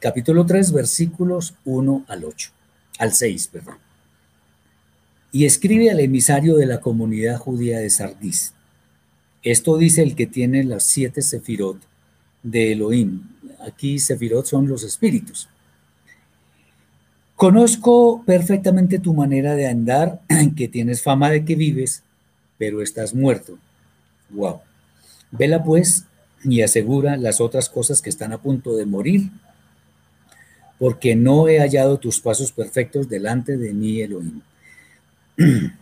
capítulo 0.00 0.44
3, 0.44 0.70
versículos 0.70 1.54
1 1.64 2.04
al 2.06 2.24
8, 2.24 2.50
al 2.98 3.14
6, 3.14 3.48
perdón. 3.48 3.78
Y 5.32 5.46
escribe 5.46 5.90
al 5.90 6.00
emisario 6.00 6.56
de 6.56 6.66
la 6.66 6.80
comunidad 6.80 7.38
judía 7.38 7.78
de 7.78 7.88
Sardis. 7.88 8.52
Esto 9.42 9.78
dice 9.78 10.02
el 10.02 10.14
que 10.14 10.26
tiene 10.26 10.62
las 10.62 10.84
siete 10.84 11.22
sefirot 11.22 11.78
de 12.42 12.72
Elohim. 12.72 13.22
Aquí 13.60 13.98
sefirot 13.98 14.46
son 14.46 14.68
los 14.68 14.82
espíritus. 14.82 15.48
Conozco 17.36 18.22
perfectamente 18.24 18.98
tu 18.98 19.12
manera 19.12 19.54
de 19.54 19.68
andar, 19.68 20.20
que 20.56 20.68
tienes 20.68 21.02
fama 21.02 21.30
de 21.30 21.44
que 21.44 21.54
vives, 21.54 22.02
pero 22.58 22.82
estás 22.82 23.14
muerto. 23.14 23.58
Wow. 24.30 24.60
Vela 25.30 25.62
pues 25.62 26.04
y 26.44 26.62
asegura 26.62 27.16
las 27.16 27.40
otras 27.40 27.68
cosas 27.68 28.00
que 28.00 28.10
están 28.10 28.32
a 28.32 28.38
punto 28.38 28.74
de 28.76 28.86
morir, 28.86 29.30
porque 30.78 31.14
no 31.14 31.48
he 31.48 31.58
hallado 31.58 31.98
tus 31.98 32.20
pasos 32.20 32.52
perfectos 32.52 33.08
delante 33.08 33.56
de 33.56 33.74
mí, 33.74 34.00
Elohim. 34.00 34.40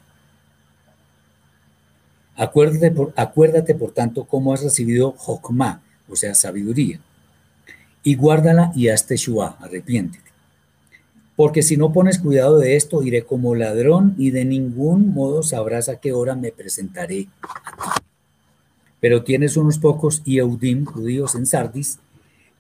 acuérdate, 2.37 2.91
por, 2.91 3.12
acuérdate, 3.16 3.75
por 3.75 3.93
tanto, 3.93 4.25
cómo 4.25 4.53
has 4.53 4.62
recibido 4.62 5.12
Jokma, 5.12 5.83
o 6.09 6.16
sea, 6.16 6.35
sabiduría, 6.35 7.01
y 8.05 8.14
guárdala 8.14 8.70
y 8.76 8.88
hazte 8.88 9.16
Shua, 9.16 9.57
arrepiéntete 9.61 10.24
porque 11.36 11.62
si 11.62 11.76
no 11.76 11.92
pones 11.92 12.18
cuidado 12.18 12.59
de 12.59 12.76
esto, 12.76 13.02
iré 13.02 13.24
como 13.24 13.55
ladrón 13.55 14.14
y 14.18 14.30
de 14.30 14.44
ningún 14.44 15.12
modo 15.12 15.42
sabrás 15.42 15.88
a 15.88 15.96
qué 15.96 16.12
hora 16.12 16.36
me 16.36 16.52
presentaré 16.52 17.28
a 17.42 17.92
ti. 17.94 18.02
Pero 19.00 19.24
tienes 19.24 19.57
unos 19.57 19.78
pocos 19.78 20.22
Yehudim, 20.24 20.84
judíos 20.84 21.34
en 21.34 21.46
Sardis, 21.46 21.98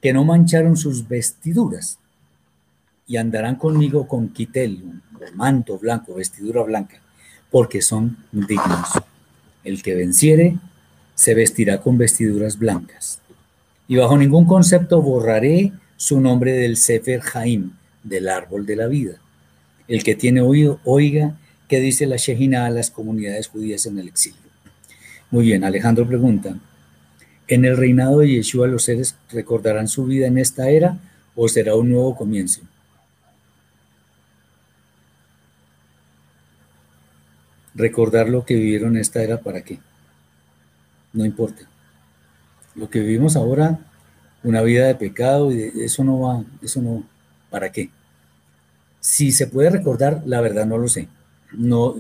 que 0.02 0.12
no 0.12 0.24
mancharon 0.24 0.76
sus 0.76 1.06
vestiduras 1.06 1.98
y 3.06 3.16
andarán 3.16 3.56
conmigo 3.56 4.08
con 4.08 4.28
quitel, 4.30 5.00
manto 5.34 5.78
blanco, 5.78 6.14
vestidura 6.14 6.62
blanca, 6.62 7.00
porque 7.50 7.80
son 7.80 8.18
dignos. 8.32 8.88
El 9.62 9.82
que 9.82 9.94
venciere 9.94 10.58
se 11.14 11.34
vestirá 11.34 11.80
con 11.80 11.96
vestiduras 11.96 12.58
blancas. 12.58 13.20
Y 13.86 13.96
bajo 13.96 14.16
ningún 14.16 14.46
concepto 14.46 15.02
borraré 15.02 15.72
su 15.96 16.20
nombre 16.20 16.52
del 16.52 16.76
Sefer 16.76 17.20
Jaim, 17.20 17.72
del 18.02 18.28
árbol 18.28 18.66
de 18.66 18.76
la 18.76 18.86
vida. 18.86 19.18
El 19.88 20.02
que 20.02 20.14
tiene 20.14 20.40
oído, 20.40 20.80
oiga 20.84 21.36
qué 21.68 21.80
dice 21.80 22.06
la 22.06 22.16
Shejina 22.16 22.66
a 22.66 22.70
las 22.70 22.90
comunidades 22.90 23.48
judías 23.48 23.86
en 23.86 23.98
el 23.98 24.08
exilio. 24.08 24.38
Muy 25.30 25.46
bien, 25.46 25.64
Alejandro 25.64 26.06
pregunta, 26.06 26.56
¿en 27.48 27.64
el 27.64 27.76
reinado 27.76 28.20
de 28.20 28.28
Yeshua 28.28 28.68
los 28.68 28.84
seres 28.84 29.16
recordarán 29.30 29.88
su 29.88 30.06
vida 30.06 30.26
en 30.26 30.38
esta 30.38 30.70
era 30.70 30.98
o 31.34 31.48
será 31.48 31.74
un 31.74 31.90
nuevo 31.90 32.16
comienzo? 32.16 32.62
Recordar 37.74 38.28
lo 38.28 38.44
que 38.44 38.54
vivieron 38.54 38.94
en 38.94 39.00
esta 39.00 39.22
era, 39.22 39.40
¿para 39.40 39.62
qué? 39.62 39.80
No 41.12 41.24
importa. 41.24 41.68
Lo 42.74 42.90
que 42.90 43.00
vivimos 43.00 43.36
ahora, 43.36 43.78
una 44.42 44.62
vida 44.62 44.86
de 44.86 44.94
pecado, 44.94 45.52
y 45.52 45.72
eso 45.82 46.04
no 46.04 46.20
va, 46.20 46.44
eso 46.62 46.82
no, 46.82 47.04
¿Para 47.54 47.70
qué? 47.70 47.88
Si 48.98 49.30
se 49.30 49.46
puede 49.46 49.70
recordar, 49.70 50.24
la 50.26 50.40
verdad 50.40 50.66
no 50.66 50.76
lo 50.76 50.88
sé. 50.88 51.06
No, 51.52 51.94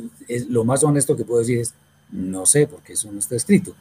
lo 0.48 0.64
más 0.64 0.82
honesto 0.82 1.16
que 1.16 1.24
puedo 1.24 1.38
decir 1.38 1.60
es, 1.60 1.74
no 2.10 2.44
sé, 2.44 2.66
porque 2.66 2.94
eso 2.94 3.12
no 3.12 3.20
está 3.20 3.36
escrito. 3.36 3.76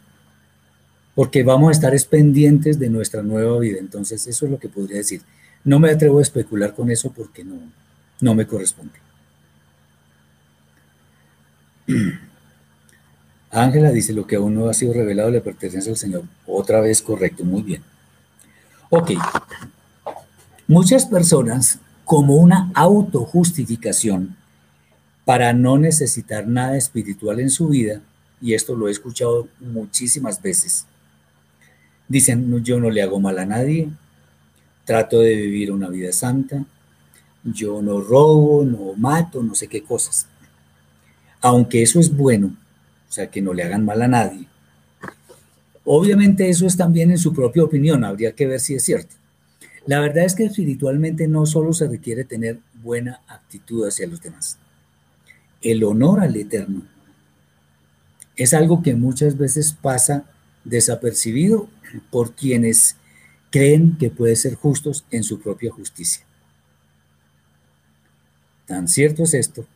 Porque 1.16 1.42
vamos 1.42 1.70
a 1.70 1.72
estar 1.72 1.94
pendientes 2.08 2.78
de 2.78 2.92
nuestra 2.92 3.24
nueva 3.24 3.58
vida. 3.58 3.80
Entonces, 3.80 4.28
eso 4.28 4.46
es 4.46 4.52
lo 4.52 4.60
que 4.60 4.70
podría 4.70 4.98
decir. 4.98 5.24
No 5.64 5.80
me 5.80 5.90
atrevo 5.90 6.20
a 6.20 6.22
especular 6.22 6.76
con 6.76 6.92
eso 6.92 7.12
porque 7.12 7.44
no, 7.44 7.56
no 8.22 8.36
me 8.36 8.46
corresponde. 8.46 8.94
Ángela 13.54 13.92
dice, 13.92 14.14
lo 14.14 14.28
que 14.28 14.36
aún 14.36 14.56
no 14.56 14.68
ha 14.68 14.74
sido 14.74 14.94
revelado 14.94 15.30
le 15.30 15.42
pertenece 15.42 15.90
al 15.90 15.98
Señor. 15.98 16.24
Otra 16.46 16.82
vez 16.82 17.02
correcto, 17.02 17.46
muy 17.46 17.62
bien. 17.62 17.84
Ok, 18.90 19.12
Muchas 20.68 21.06
personas, 21.06 21.80
como 22.06 22.36
una 22.38 22.72
autojustificación 22.74 24.38
para 25.26 25.52
no 25.52 25.78
necesitar 25.78 26.48
nada 26.48 26.78
espiritual 26.78 27.42
en 27.42 27.50
su 27.50 27.68
vida, 27.68 28.02
y 28.42 28.54
esto 28.54 28.74
lo 28.74 28.88
he 28.88 28.92
escuchado 28.92 29.50
muchísimas 29.60 30.42
veces, 30.42 30.86
dicen, 32.08 32.64
yo 32.64 32.80
no 32.80 32.90
le 32.90 33.02
hago 33.02 33.20
mal 33.20 33.40
a 33.40 33.46
nadie, 33.46 33.90
trato 34.86 35.20
de 35.20 35.36
vivir 35.36 35.72
una 35.72 35.90
vida 35.90 36.14
santa, 36.14 36.64
yo 37.44 37.82
no 37.82 38.00
robo, 38.00 38.64
no 38.64 38.94
mato, 38.96 39.44
no 39.44 39.56
sé 39.56 39.68
qué 39.68 39.84
cosas. 39.84 40.28
Aunque 41.42 41.84
eso 41.84 42.00
es 42.00 42.16
bueno, 42.16 42.56
sea, 43.14 43.30
que 43.30 43.42
no 43.42 43.54
le 43.54 43.64
hagan 43.64 43.86
mal 43.86 44.02
a 44.02 44.08
nadie. 44.08 44.48
Obviamente 45.86 46.50
eso 46.50 46.66
es 46.66 46.78
también 46.78 47.12
en 47.12 47.18
su 47.18 47.34
propia 47.34 47.64
opinión, 47.64 48.04
habría 48.04 48.34
que 48.34 48.48
ver 48.48 48.60
si 48.60 48.76
es 48.76 48.84
cierto. 48.84 49.16
La 49.86 50.00
verdad 50.00 50.24
es 50.24 50.36
que 50.36 50.46
espiritualmente 50.46 51.28
no 51.28 51.46
solo 51.46 51.74
se 51.74 51.88
requiere 51.88 52.24
tener 52.24 52.60
buena 52.82 53.22
actitud 53.28 53.86
hacia 53.86 54.08
los 54.08 54.22
demás. 54.22 54.58
El 55.62 55.84
honor 55.84 56.22
al 56.22 56.36
Eterno 56.36 56.84
es 58.36 58.54
algo 58.54 58.82
que 58.82 58.96
muchas 58.96 59.38
veces 59.38 59.74
pasa 59.74 60.26
desapercibido 60.64 61.70
por 62.10 62.34
quienes 62.34 62.96
creen 63.50 63.98
que 63.98 64.10
puede 64.10 64.36
ser 64.36 64.56
justos 64.56 65.06
en 65.12 65.24
su 65.24 65.40
propia 65.40 65.72
justicia. 65.72 66.26
Tan 68.66 68.88
cierto 68.88 69.24
es 69.24 69.34
esto 69.34 69.68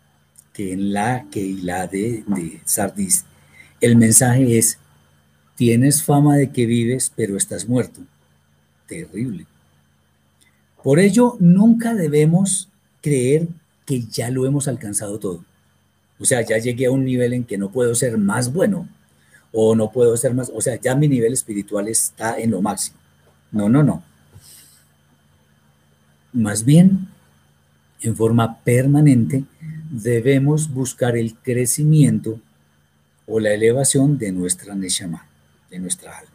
que 0.53 0.73
en 0.73 0.93
la 0.93 1.27
que 1.29 1.41
y 1.41 1.61
la 1.61 1.85
de, 1.85 2.23
de 2.25 2.61
Sardis 2.65 3.25
el 3.81 3.95
mensaje 3.95 4.57
es, 4.57 4.77
tienes 5.55 6.03
fama 6.03 6.37
de 6.37 6.51
que 6.51 6.65
vives, 6.65 7.11
pero 7.15 7.37
estás 7.37 7.67
muerto. 7.67 8.01
Terrible. 8.87 9.45
Por 10.83 10.99
ello, 10.99 11.35
nunca 11.39 11.93
debemos 11.93 12.69
creer 13.01 13.47
que 13.85 14.03
ya 14.03 14.29
lo 14.29 14.45
hemos 14.45 14.67
alcanzado 14.67 15.19
todo. 15.19 15.43
O 16.19 16.25
sea, 16.25 16.41
ya 16.41 16.57
llegué 16.57 16.87
a 16.87 16.91
un 16.91 17.05
nivel 17.05 17.33
en 17.33 17.43
que 17.43 17.57
no 17.57 17.71
puedo 17.71 17.93
ser 17.95 18.17
más 18.17 18.51
bueno 18.51 18.87
o 19.51 19.75
no 19.75 19.91
puedo 19.91 20.15
ser 20.17 20.33
más, 20.33 20.51
o 20.53 20.61
sea, 20.61 20.79
ya 20.79 20.95
mi 20.95 21.07
nivel 21.07 21.33
espiritual 21.33 21.87
está 21.87 22.37
en 22.37 22.51
lo 22.51 22.61
máximo. 22.61 22.97
No, 23.51 23.69
no, 23.69 23.83
no. 23.83 24.03
Más 26.33 26.65
bien, 26.65 27.07
en 28.01 28.15
forma 28.15 28.59
permanente, 28.63 29.45
debemos 29.89 30.71
buscar 30.71 31.17
el 31.17 31.35
crecimiento 31.35 32.39
o 33.27 33.39
la 33.39 33.53
elevación 33.53 34.17
de 34.17 34.31
nuestra 34.31 34.73
Neshama, 34.73 35.27
de 35.69 35.79
nuestra 35.79 36.17
alma. 36.17 36.31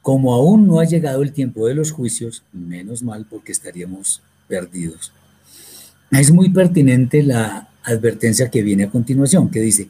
Como 0.00 0.32
aún 0.32 0.66
no 0.66 0.80
ha 0.80 0.84
llegado 0.84 1.22
el 1.22 1.32
tiempo 1.32 1.66
de 1.66 1.74
los 1.74 1.90
juicios, 1.90 2.44
menos 2.52 3.02
mal 3.02 3.26
porque 3.28 3.52
estaríamos 3.52 4.22
perdidos. 4.48 5.12
Es 6.10 6.30
muy 6.32 6.48
pertinente 6.50 7.22
la 7.22 7.68
advertencia 7.82 8.50
que 8.50 8.62
viene 8.62 8.84
a 8.84 8.90
continuación, 8.90 9.50
que 9.50 9.60
dice, 9.60 9.88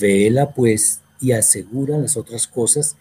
vela 0.00 0.52
pues 0.52 1.00
y 1.20 1.32
asegura 1.32 1.98
las 1.98 2.16
otras 2.16 2.46
cosas 2.46 2.96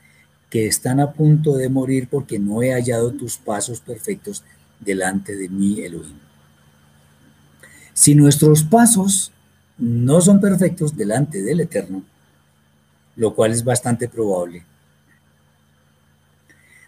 que 0.50 0.68
están 0.68 1.00
a 1.00 1.14
punto 1.14 1.56
de 1.56 1.70
morir 1.70 2.08
porque 2.10 2.40
no 2.40 2.62
he 2.62 2.74
hallado 2.74 3.12
tus 3.12 3.38
pasos 3.38 3.80
perfectos 3.80 4.44
delante 4.80 5.36
de 5.36 5.48
mí, 5.48 5.80
Elohim. 5.82 6.18
Si 7.94 8.16
nuestros 8.16 8.64
pasos 8.64 9.32
no 9.82 10.22
son 10.22 10.40
perfectos 10.40 10.96
delante 10.96 11.42
del 11.42 11.60
Eterno, 11.60 12.04
lo 13.16 13.34
cual 13.34 13.52
es 13.52 13.64
bastante 13.64 14.08
probable, 14.08 14.64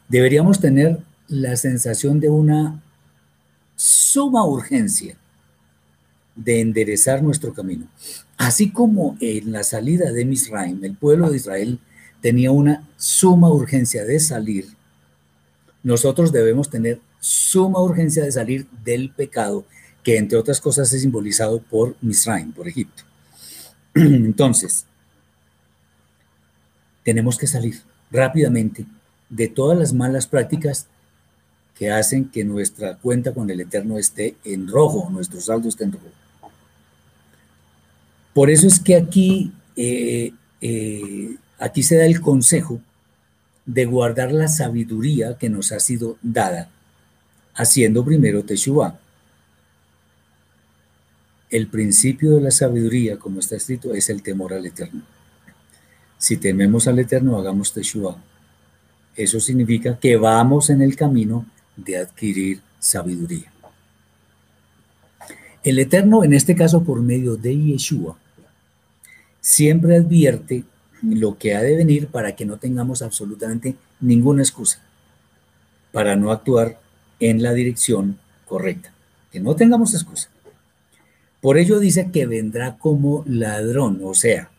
deberíamos 0.08 0.60
tener 0.60 1.00
la 1.28 1.56
sensación 1.56 2.20
de 2.20 2.30
una 2.30 2.82
suma 3.76 4.46
urgencia 4.46 5.18
de 6.36 6.62
enderezar 6.62 7.24
nuestro 7.24 7.52
camino. 7.54 7.88
Así 8.38 8.70
como 8.70 9.18
en 9.20 9.52
la 9.52 9.64
salida 9.64 10.12
de 10.12 10.26
Misraim, 10.26 10.84
el 10.84 10.96
pueblo 10.96 11.32
de 11.32 11.38
Israel 11.38 11.80
tenía 12.22 12.52
una 12.52 12.88
suma 12.96 13.52
urgencia 13.52 14.06
de 14.06 14.20
salir, 14.20 14.68
nosotros 15.82 16.32
debemos 16.32 16.70
tener 16.70 17.02
suma 17.20 17.82
urgencia 17.82 18.24
de 18.24 18.32
salir 18.32 18.68
del 18.86 19.10
pecado, 19.10 19.66
que 20.04 20.18
entre 20.18 20.38
otras 20.38 20.60
cosas 20.60 20.92
es 20.94 21.02
simbolizado 21.02 21.60
por 21.62 21.96
Misraim, 22.02 22.52
por 22.52 22.68
Egipto. 22.68 23.04
Entonces, 23.96 24.86
tenemos 27.04 27.38
que 27.38 27.48
salir 27.48 27.82
rápidamente 28.12 28.86
de 29.30 29.48
todas 29.48 29.78
las 29.78 29.94
malas 29.94 30.28
prácticas 30.28 30.88
que 31.78 31.92
hacen 31.92 32.30
que 32.30 32.44
nuestra 32.44 32.98
cuenta 32.98 33.34
con 33.34 33.50
el 33.50 33.62
Eterno 33.62 33.98
esté 33.98 34.36
en 34.44 34.68
rojo, 34.68 35.10
nuestro 35.10 35.42
saldo 35.42 35.70
esté 35.70 35.86
en 35.86 35.94
rojo. 35.94 36.06
Por 38.34 38.50
eso 38.50 38.68
es 38.68 38.80
que 38.80 38.96
aquí, 38.96 39.52
eh, 39.76 40.34
eh, 40.62 41.36
aquí 41.60 41.84
se 41.84 41.98
da 41.98 42.06
el 42.06 42.22
consejo 42.22 42.80
de 43.66 43.86
guardar 43.86 44.32
la 44.32 44.48
sabiduría 44.48 45.38
que 45.38 45.50
nos 45.50 45.72
ha 45.72 45.80
sido 45.80 46.18
dada, 46.22 46.70
haciendo 47.56 48.04
primero 48.04 48.44
Teshuvah. 48.44 49.00
El 51.54 51.68
principio 51.68 52.32
de 52.32 52.42
la 52.42 52.50
sabiduría, 52.50 53.20
como 53.20 53.40
está 53.40 53.58
escrito, 53.58 53.94
es 53.94 54.10
el 54.10 54.24
temor 54.24 54.54
al 54.54 54.66
Eterno. 54.66 55.04
Si 56.18 56.38
tememos 56.38 56.88
al 56.88 56.98
Eterno, 56.98 57.38
hagamos 57.38 57.72
Teshuvah. 57.72 58.18
Eso 59.16 59.40
significa 59.40 60.00
que 60.00 60.18
vamos 60.18 60.72
en 60.72 60.82
el 60.82 60.96
camino 60.96 61.46
de 61.76 61.98
adquirir 61.98 62.60
sabiduría. 62.80 63.54
El 65.64 65.78
Eterno, 65.78 66.24
en 66.24 66.34
este 66.34 66.56
caso 66.56 66.84
por 66.84 67.04
medio 67.04 67.36
de 67.36 67.56
Yeshua, 67.56 68.18
siempre 69.40 69.98
advierte 69.98 70.64
lo 71.04 71.38
que 71.38 71.54
ha 71.54 71.62
de 71.62 71.76
venir 71.76 72.08
para 72.08 72.36
que 72.36 72.48
no 72.48 72.58
tengamos 72.58 73.04
absolutamente 73.04 73.76
ninguna 74.00 74.42
excusa 74.42 74.82
para 75.92 76.16
no 76.16 76.32
actuar 76.32 76.80
en 77.20 77.44
la 77.44 77.54
dirección 77.54 78.18
correcta, 78.48 78.92
que 79.32 79.40
no 79.40 79.56
tengamos 79.56 79.94
excusa. 79.94 80.33
Por 81.44 81.58
ello 81.58 81.78
dice 81.78 82.10
que 82.10 82.26
vendrá 82.26 82.78
como 82.78 83.26
ladrón, 83.28 84.00
o 84.02 84.14
sea, 84.14 84.50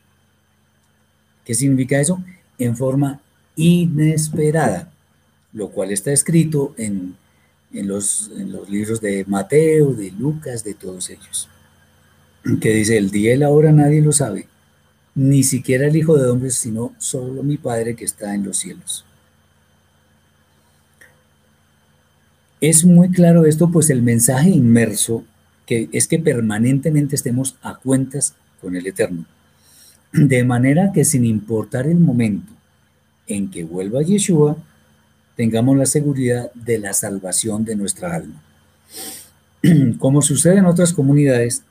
¿qué 1.47 1.55
significa 1.55 1.99
eso? 1.99 2.23
En 2.59 2.77
forma 2.77 3.23
inesperada, 3.57 4.93
lo 5.55 5.71
cual 5.71 5.93
está 5.93 6.13
escrito 6.13 6.75
en, 6.77 7.17
los, 7.73 8.31
en 8.37 8.53
los 8.53 8.69
libros 8.69 9.01
de 9.01 9.25
Mateo, 9.27 9.95
de 9.95 10.11
Lucas, 10.11 10.63
de 10.63 10.75
todos 10.75 11.09
ellos, 11.09 11.49
que 12.61 12.75
dice, 12.75 12.99
el 12.99 13.11
día 13.11 13.33
y 13.33 13.39
la 13.39 13.49
hora 13.49 13.73
nadie 13.73 14.03
lo 14.03 14.13
sabe, 14.13 14.47
ni 15.15 15.43
siquiera 15.43 15.87
el 15.87 15.97
Hijo 15.97 16.19
de 16.19 16.29
Hombre, 16.29 16.51
sino 16.51 16.93
solo 16.99 17.43
mi 17.43 17.57
Padre 17.57 17.97
que 17.97 18.05
está 18.05 18.35
en 18.35 18.45
los 18.45 18.59
cielos. 18.59 19.07
Es 22.61 22.85
muy 22.85 23.09
claro 23.09 23.47
esto, 23.47 23.71
pues 23.71 23.89
el 23.89 24.03
mensaje 24.03 24.51
inmerso 24.51 25.25
que 25.67 25.89
es 25.93 26.09
que 26.09 26.19
permanentemente 26.19 27.15
estemos 27.15 27.57
a 27.63 27.77
cuentas 27.77 28.35
con 28.61 28.77
el 28.77 28.87
Eterno, 28.87 29.25
de 30.13 30.45
manera 30.45 30.93
que 30.93 31.05
sin 31.05 31.25
importar 31.25 31.87
el 31.87 31.99
momento 31.99 32.53
en 33.27 33.51
que 33.51 33.65
vuelva 33.65 34.03
Yeshua, 34.03 34.57
tengamos 35.37 35.77
la 35.77 35.87
seguridad 35.87 36.53
de 36.55 36.79
la 36.79 36.93
salvación 36.93 37.65
de 37.65 37.77
nuestra 37.77 38.15
alma. 38.15 38.43
Como 39.99 40.23
sucede 40.23 40.59
en 40.59 40.67
otras 40.67 40.93
comunidades, 40.93 41.65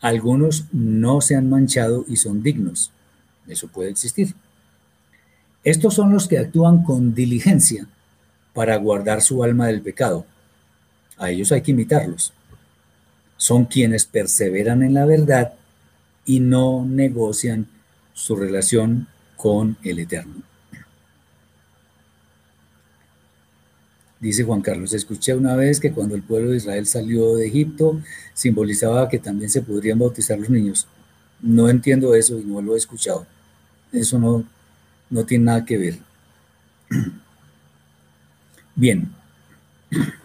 algunos 0.00 0.66
no 0.72 1.20
se 1.20 1.36
han 1.36 1.48
manchado 1.48 2.04
y 2.08 2.16
son 2.16 2.42
dignos. 2.42 2.90
Eso 3.46 3.68
puede 3.68 3.90
existir. 3.90 4.34
Estos 5.64 5.94
son 5.94 6.12
los 6.12 6.26
que 6.26 6.38
actúan 6.38 6.82
con 6.82 7.14
diligencia 7.14 7.86
para 8.52 8.76
guardar 8.76 9.22
su 9.22 9.44
alma 9.44 9.68
del 9.68 9.80
pecado. 9.80 10.26
A 11.16 11.30
ellos 11.30 11.52
hay 11.52 11.62
que 11.62 11.70
imitarlos. 11.70 12.32
Son 13.42 13.64
quienes 13.64 14.06
perseveran 14.06 14.84
en 14.84 14.94
la 14.94 15.04
verdad 15.04 15.54
y 16.24 16.38
no 16.38 16.86
negocian 16.86 17.66
su 18.12 18.36
relación 18.36 19.08
con 19.36 19.76
el 19.82 19.98
Eterno. 19.98 20.44
Dice 24.20 24.44
Juan 24.44 24.60
Carlos, 24.60 24.92
escuché 24.92 25.34
una 25.34 25.56
vez 25.56 25.80
que 25.80 25.90
cuando 25.90 26.14
el 26.14 26.22
pueblo 26.22 26.52
de 26.52 26.58
Israel 26.58 26.86
salió 26.86 27.34
de 27.34 27.48
Egipto, 27.48 28.00
simbolizaba 28.32 29.08
que 29.08 29.18
también 29.18 29.50
se 29.50 29.62
podrían 29.62 29.98
bautizar 29.98 30.38
los 30.38 30.48
niños. 30.48 30.86
No 31.40 31.68
entiendo 31.68 32.14
eso 32.14 32.38
y 32.38 32.44
no 32.44 32.62
lo 32.62 32.76
he 32.76 32.78
escuchado. 32.78 33.26
Eso 33.90 34.20
no, 34.20 34.44
no 35.10 35.26
tiene 35.26 35.46
nada 35.46 35.64
que 35.64 35.78
ver. 35.78 35.98
Bien. 38.76 39.12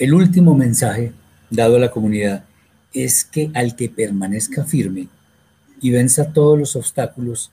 El 0.00 0.14
último 0.14 0.54
mensaje 0.54 1.12
dado 1.50 1.76
a 1.76 1.78
la 1.78 1.90
comunidad 1.90 2.44
es 2.94 3.22
que 3.22 3.50
al 3.52 3.76
que 3.76 3.90
permanezca 3.90 4.64
firme 4.64 5.08
y 5.82 5.90
venza 5.90 6.32
todos 6.32 6.58
los 6.58 6.74
obstáculos 6.74 7.50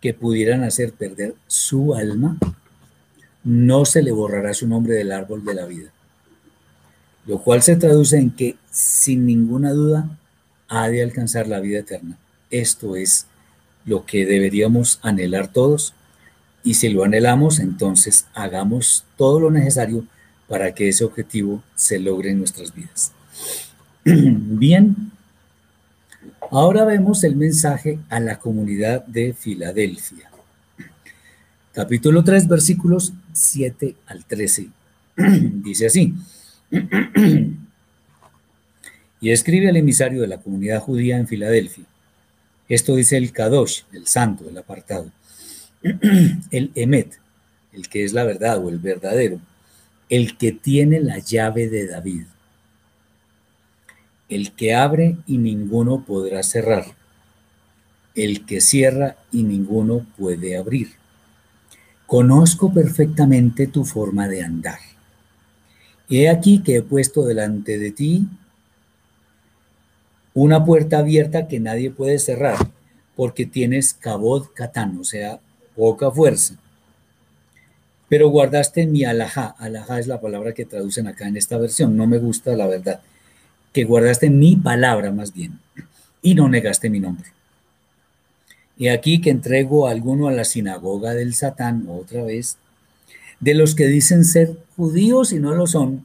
que 0.00 0.14
pudieran 0.14 0.62
hacer 0.62 0.92
perder 0.92 1.34
su 1.48 1.96
alma, 1.96 2.38
no 3.42 3.84
se 3.84 4.00
le 4.00 4.12
borrará 4.12 4.54
su 4.54 4.68
nombre 4.68 4.94
del 4.94 5.10
árbol 5.10 5.44
de 5.44 5.54
la 5.54 5.66
vida. 5.66 5.90
Lo 7.26 7.42
cual 7.42 7.62
se 7.62 7.74
traduce 7.74 8.16
en 8.16 8.30
que 8.30 8.54
sin 8.70 9.26
ninguna 9.26 9.72
duda 9.72 10.16
ha 10.68 10.88
de 10.88 11.02
alcanzar 11.02 11.48
la 11.48 11.58
vida 11.58 11.80
eterna. 11.80 12.16
Esto 12.52 12.94
es 12.94 13.26
lo 13.86 14.06
que 14.06 14.24
deberíamos 14.24 15.00
anhelar 15.02 15.48
todos 15.48 15.94
y 16.62 16.74
si 16.74 16.90
lo 16.90 17.02
anhelamos, 17.02 17.58
entonces 17.58 18.26
hagamos 18.34 19.04
todo 19.16 19.40
lo 19.40 19.50
necesario 19.50 20.06
para 20.52 20.74
que 20.74 20.86
ese 20.86 21.02
objetivo 21.02 21.62
se 21.74 21.98
logre 21.98 22.28
en 22.30 22.36
nuestras 22.40 22.74
vidas. 22.74 23.10
Bien, 24.04 25.10
ahora 26.50 26.84
vemos 26.84 27.24
el 27.24 27.36
mensaje 27.36 27.98
a 28.10 28.20
la 28.20 28.38
comunidad 28.38 29.02
de 29.06 29.32
Filadelfia. 29.32 30.30
Capítulo 31.72 32.22
3, 32.22 32.48
versículos 32.48 33.14
7 33.32 33.96
al 34.04 34.26
13. 34.26 34.68
Dice 35.16 35.86
así. 35.86 36.12
y 39.22 39.30
escribe 39.30 39.70
al 39.70 39.76
emisario 39.78 40.20
de 40.20 40.28
la 40.28 40.36
comunidad 40.36 40.80
judía 40.80 41.16
en 41.16 41.28
Filadelfia. 41.28 41.86
Esto 42.68 42.94
dice 42.94 43.16
el 43.16 43.32
Kadosh, 43.32 43.84
el 43.94 44.06
santo, 44.06 44.46
el 44.50 44.58
apartado. 44.58 45.10
el 46.50 46.72
Emet, 46.74 47.18
el 47.72 47.88
que 47.88 48.04
es 48.04 48.12
la 48.12 48.24
verdad 48.24 48.62
o 48.62 48.68
el 48.68 48.78
verdadero. 48.78 49.40
El 50.12 50.36
que 50.36 50.52
tiene 50.52 51.00
la 51.00 51.18
llave 51.18 51.68
de 51.68 51.86
David 51.86 52.24
el 54.34 54.52
que 54.52 54.74
abre 54.74 55.18
y 55.26 55.36
ninguno 55.36 56.04
podrá 56.06 56.42
cerrar, 56.42 56.86
el 58.14 58.46
que 58.46 58.62
cierra 58.62 59.16
y 59.30 59.42
ninguno 59.42 60.06
puede 60.16 60.56
abrir. 60.56 60.92
Conozco 62.06 62.72
perfectamente 62.72 63.66
tu 63.66 63.84
forma 63.84 64.28
de 64.28 64.42
andar. 64.42 64.78
He 66.08 66.30
aquí 66.30 66.62
que 66.62 66.76
he 66.76 66.82
puesto 66.82 67.26
delante 67.26 67.78
de 67.78 67.90
ti 67.90 68.26
una 70.32 70.64
puerta 70.64 71.00
abierta 71.00 71.46
que 71.46 71.60
nadie 71.60 71.90
puede 71.90 72.18
cerrar, 72.18 72.56
porque 73.16 73.44
tienes 73.44 73.92
cabod 73.92 74.46
catán, 74.54 74.98
o 74.98 75.04
sea, 75.04 75.40
poca 75.76 76.10
fuerza. 76.10 76.61
Pero 78.12 78.28
guardaste 78.28 78.86
mi 78.86 79.04
alajá. 79.04 79.54
Alajá 79.58 79.98
es 79.98 80.06
la 80.06 80.20
palabra 80.20 80.52
que 80.52 80.66
traducen 80.66 81.06
acá 81.06 81.28
en 81.28 81.38
esta 81.38 81.56
versión. 81.56 81.96
No 81.96 82.06
me 82.06 82.18
gusta 82.18 82.54
la 82.54 82.66
verdad 82.66 83.00
que 83.72 83.84
guardaste 83.84 84.28
mi 84.28 84.54
palabra 84.54 85.10
más 85.12 85.32
bien, 85.32 85.58
y 86.20 86.34
no 86.34 86.46
negaste 86.50 86.90
mi 86.90 87.00
nombre. 87.00 87.30
Y 88.76 88.88
aquí 88.88 89.22
que 89.22 89.30
entrego 89.30 89.88
a 89.88 89.92
alguno 89.92 90.28
a 90.28 90.32
la 90.32 90.44
sinagoga 90.44 91.14
del 91.14 91.32
Satán, 91.32 91.86
otra 91.88 92.22
vez, 92.22 92.58
de 93.40 93.54
los 93.54 93.74
que 93.74 93.86
dicen 93.86 94.26
ser 94.26 94.58
judíos 94.76 95.32
y 95.32 95.38
no 95.38 95.54
lo 95.54 95.66
son, 95.66 96.04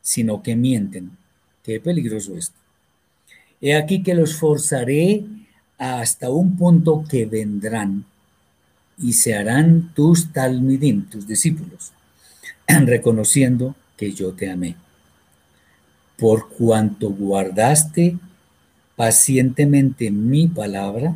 sino 0.00 0.44
que 0.44 0.54
mienten. 0.54 1.10
Qué 1.64 1.80
peligroso 1.80 2.36
esto. 2.36 2.54
He 3.60 3.74
aquí 3.74 4.04
que 4.04 4.14
los 4.14 4.36
forzaré 4.36 5.24
hasta 5.78 6.30
un 6.30 6.56
punto 6.56 7.02
que 7.10 7.26
vendrán 7.26 8.04
y 9.00 9.12
se 9.12 9.34
harán 9.34 9.92
tus 9.94 10.32
talmidim, 10.32 11.04
tus 11.04 11.26
discípulos, 11.26 11.92
reconociendo 12.66 13.74
que 13.96 14.12
yo 14.12 14.32
te 14.32 14.50
amé 14.50 14.76
por 16.18 16.48
cuanto 16.48 17.10
guardaste 17.10 18.18
pacientemente 18.96 20.10
mi 20.10 20.48
palabra, 20.48 21.14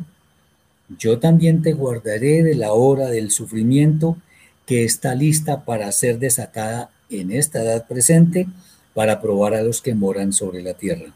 yo 0.98 1.18
también 1.18 1.62
te 1.62 1.72
guardaré 1.72 2.44
de 2.44 2.54
la 2.54 2.72
hora 2.72 3.08
del 3.08 3.32
sufrimiento 3.32 4.16
que 4.64 4.84
está 4.84 5.14
lista 5.16 5.64
para 5.64 5.90
ser 5.90 6.20
desatada 6.20 6.90
en 7.10 7.32
esta 7.32 7.62
edad 7.62 7.86
presente 7.88 8.46
para 8.94 9.20
probar 9.20 9.54
a 9.54 9.62
los 9.62 9.82
que 9.82 9.94
moran 9.94 10.32
sobre 10.32 10.62
la 10.62 10.74
tierra. 10.74 11.12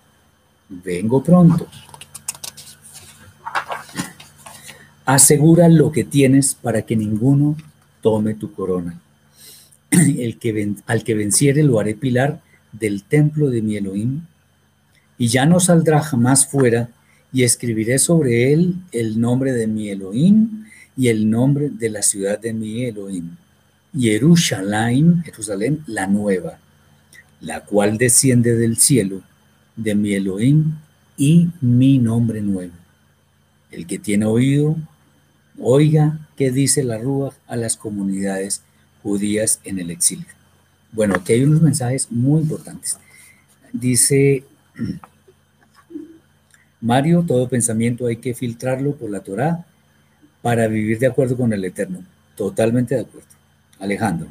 Vengo 0.68 1.22
pronto. 1.22 1.68
Asegura 5.06 5.68
lo 5.68 5.92
que 5.92 6.02
tienes 6.02 6.54
para 6.54 6.82
que 6.82 6.96
ninguno 6.96 7.56
tome 8.02 8.34
tu 8.34 8.52
corona. 8.52 9.00
El 9.90 10.38
que 10.38 10.74
al 10.86 11.04
que 11.04 11.14
venciere 11.14 11.62
lo 11.62 11.78
haré 11.78 11.94
pilar 11.94 12.40
del 12.72 13.04
templo 13.04 13.48
de 13.48 13.62
mi 13.62 13.76
Elohim, 13.76 14.22
y 15.16 15.28
ya 15.28 15.46
no 15.46 15.60
saldrá 15.60 16.00
jamás 16.00 16.46
fuera, 16.46 16.90
y 17.32 17.44
escribiré 17.44 17.98
sobre 17.98 18.52
él 18.52 18.74
el 18.92 19.20
nombre 19.20 19.52
de 19.52 19.66
mi 19.66 19.90
Elohim 19.90 20.64
y 20.96 21.08
el 21.08 21.28
nombre 21.30 21.70
de 21.70 21.90
la 21.90 22.02
ciudad 22.02 22.38
de 22.38 22.52
mi 22.52 22.84
Elohim. 22.84 23.36
Jerusalén, 23.96 25.22
Jerusalén, 25.24 25.82
la 25.86 26.06
nueva, 26.06 26.58
la 27.40 27.60
cual 27.60 27.96
desciende 27.96 28.56
del 28.56 28.76
cielo 28.76 29.22
de 29.76 29.94
mi 29.94 30.14
Elohim 30.14 30.76
y 31.16 31.48
mi 31.60 31.98
nombre 31.98 32.40
nuevo. 32.40 32.72
El 33.70 33.86
que 33.86 33.98
tiene 33.98 34.24
oído, 34.26 34.76
oiga 35.58 36.28
qué 36.36 36.50
dice 36.50 36.84
la 36.84 36.98
Rúa 36.98 37.32
a 37.46 37.56
las 37.56 37.76
comunidades 37.76 38.62
judías 39.02 39.60
en 39.64 39.78
el 39.78 39.90
exilio. 39.90 40.26
Bueno, 40.92 41.14
aquí 41.16 41.34
hay 41.34 41.44
unos 41.44 41.62
mensajes 41.62 42.10
muy 42.10 42.42
importantes. 42.42 42.98
Dice 43.72 44.44
Mario, 46.80 47.24
todo 47.26 47.48
pensamiento 47.48 48.06
hay 48.06 48.16
que 48.16 48.34
filtrarlo 48.34 48.96
por 48.96 49.10
la 49.10 49.20
Torá 49.20 49.64
para 50.42 50.68
vivir 50.68 50.98
de 50.98 51.06
acuerdo 51.06 51.36
con 51.36 51.52
el 51.52 51.64
Eterno. 51.64 52.04
Totalmente 52.36 52.94
de 52.94 53.02
acuerdo. 53.02 53.28
Alejandro. 53.78 54.28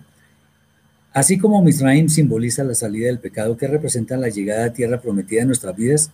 Así 1.13 1.37
como 1.37 1.61
Misraim 1.61 2.09
simboliza 2.09 2.63
la 2.63 2.75
salida 2.75 3.07
del 3.07 3.19
pecado, 3.19 3.57
¿qué 3.57 3.67
representa 3.67 4.17
la 4.17 4.29
llegada 4.29 4.65
a 4.65 4.73
tierra 4.73 4.99
prometida 4.99 5.41
en 5.41 5.47
nuestras 5.47 5.75
vidas? 5.75 6.11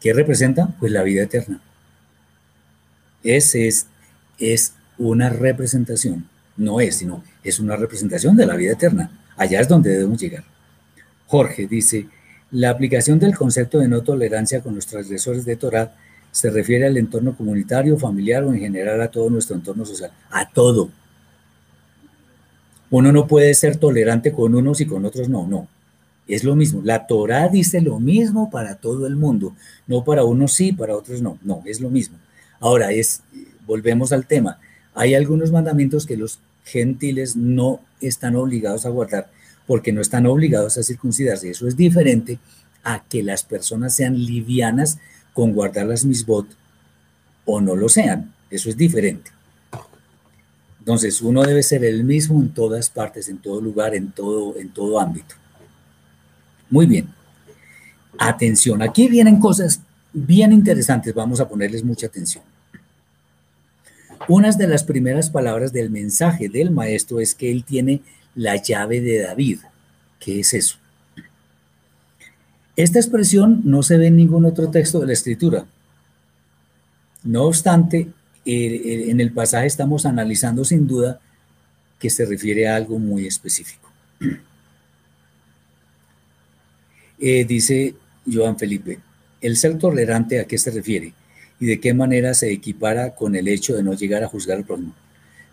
¿Qué 0.00 0.12
representa? 0.12 0.74
Pues 0.80 0.92
la 0.92 1.02
vida 1.02 1.22
eterna. 1.22 1.60
Ese 3.22 3.68
es, 3.68 3.86
es 4.38 4.74
una 4.98 5.30
representación, 5.30 6.28
no 6.56 6.80
es, 6.80 6.96
sino 6.96 7.22
es 7.42 7.58
una 7.60 7.76
representación 7.76 8.36
de 8.36 8.46
la 8.46 8.56
vida 8.56 8.72
eterna. 8.72 9.10
Allá 9.36 9.60
es 9.60 9.68
donde 9.68 9.90
debemos 9.90 10.20
llegar. 10.20 10.44
Jorge 11.26 11.66
dice, 11.66 12.08
la 12.50 12.70
aplicación 12.70 13.18
del 13.18 13.36
concepto 13.36 13.78
de 13.78 13.88
no 13.88 14.02
tolerancia 14.02 14.60
con 14.60 14.74
los 14.74 14.86
transgresores 14.86 15.44
de 15.44 15.56
Torah 15.56 15.94
se 16.30 16.50
refiere 16.50 16.86
al 16.86 16.96
entorno 16.96 17.36
comunitario, 17.36 17.98
familiar 17.98 18.44
o 18.44 18.52
en 18.52 18.60
general 18.60 19.00
a 19.00 19.10
todo 19.10 19.30
nuestro 19.30 19.56
entorno 19.56 19.84
social. 19.84 20.12
A 20.30 20.48
todo. 20.50 20.90
Uno 22.90 23.10
no 23.10 23.26
puede 23.26 23.54
ser 23.54 23.76
tolerante 23.76 24.32
con 24.32 24.54
unos 24.54 24.80
y 24.82 24.86
con 24.86 25.04
otros 25.04 25.28
no, 25.28 25.46
no. 25.46 25.68
Es 26.28 26.44
lo 26.44 26.54
mismo. 26.54 26.82
La 26.84 27.06
Torah 27.06 27.48
dice 27.48 27.80
lo 27.80 27.98
mismo 27.98 28.50
para 28.50 28.76
todo 28.76 29.06
el 29.06 29.16
mundo. 29.16 29.54
No 29.86 30.04
para 30.04 30.24
unos 30.24 30.52
sí, 30.52 30.72
para 30.72 30.94
otros 30.94 31.22
no. 31.22 31.38
No, 31.42 31.62
es 31.64 31.80
lo 31.80 31.90
mismo. 31.90 32.18
Ahora, 32.62 32.92
es, 32.92 33.22
volvemos 33.66 34.12
al 34.12 34.24
tema. 34.24 34.60
Hay 34.94 35.16
algunos 35.16 35.50
mandamientos 35.50 36.06
que 36.06 36.16
los 36.16 36.38
gentiles 36.64 37.34
no 37.34 37.80
están 38.00 38.36
obligados 38.36 38.86
a 38.86 38.88
guardar 38.88 39.30
porque 39.66 39.92
no 39.92 40.00
están 40.00 40.26
obligados 40.26 40.78
a 40.78 40.84
circuncidarse. 40.84 41.50
Eso 41.50 41.66
es 41.66 41.76
diferente 41.76 42.38
a 42.84 43.02
que 43.02 43.24
las 43.24 43.42
personas 43.42 43.96
sean 43.96 44.16
livianas 44.16 44.98
con 45.34 45.52
guardar 45.52 45.86
las 45.86 46.04
misbot 46.04 46.46
o 47.46 47.60
no 47.60 47.74
lo 47.74 47.88
sean. 47.88 48.32
Eso 48.48 48.68
es 48.68 48.76
diferente. 48.76 49.32
Entonces, 50.78 51.20
uno 51.20 51.42
debe 51.42 51.64
ser 51.64 51.84
el 51.84 52.04
mismo 52.04 52.40
en 52.40 52.54
todas 52.54 52.90
partes, 52.90 53.28
en 53.28 53.38
todo 53.38 53.60
lugar, 53.60 53.96
en 53.96 54.12
todo, 54.12 54.56
en 54.56 54.68
todo 54.68 55.00
ámbito. 55.00 55.34
Muy 56.70 56.86
bien. 56.86 57.08
Atención, 58.18 58.82
aquí 58.82 59.08
vienen 59.08 59.40
cosas 59.40 59.80
bien 60.12 60.52
interesantes, 60.52 61.12
vamos 61.14 61.40
a 61.40 61.48
ponerles 61.48 61.82
mucha 61.82 62.06
atención. 62.06 62.44
Una 64.28 64.52
de 64.52 64.68
las 64.68 64.84
primeras 64.84 65.30
palabras 65.30 65.72
del 65.72 65.90
mensaje 65.90 66.48
del 66.48 66.70
maestro 66.70 67.20
es 67.20 67.34
que 67.34 67.50
él 67.50 67.64
tiene 67.64 68.02
la 68.34 68.56
llave 68.56 69.00
de 69.00 69.22
David. 69.22 69.58
¿Qué 70.20 70.40
es 70.40 70.54
eso? 70.54 70.76
Esta 72.76 72.98
expresión 72.98 73.62
no 73.64 73.82
se 73.82 73.98
ve 73.98 74.06
en 74.06 74.16
ningún 74.16 74.44
otro 74.44 74.70
texto 74.70 75.00
de 75.00 75.06
la 75.06 75.12
escritura. 75.12 75.66
No 77.24 77.44
obstante, 77.44 78.08
en 78.44 79.20
el 79.20 79.32
pasaje 79.32 79.66
estamos 79.66 80.06
analizando 80.06 80.64
sin 80.64 80.86
duda 80.86 81.20
que 81.98 82.10
se 82.10 82.24
refiere 82.24 82.68
a 82.68 82.76
algo 82.76 82.98
muy 82.98 83.26
específico. 83.26 83.90
Eh, 87.24 87.44
dice 87.44 87.94
Joan 88.26 88.58
Felipe, 88.58 88.98
¿el 89.40 89.56
ser 89.56 89.78
tolerante 89.78 90.40
a 90.40 90.44
qué 90.44 90.58
se 90.58 90.72
refiere? 90.72 91.14
¿Y 91.62 91.66
de 91.66 91.78
qué 91.78 91.94
manera 91.94 92.34
se 92.34 92.50
equipara 92.50 93.14
con 93.14 93.36
el 93.36 93.46
hecho 93.46 93.76
de 93.76 93.84
no 93.84 93.92
llegar 93.92 94.24
a 94.24 94.26
juzgar 94.26 94.56
al 94.56 94.64
prójimo? 94.64 94.92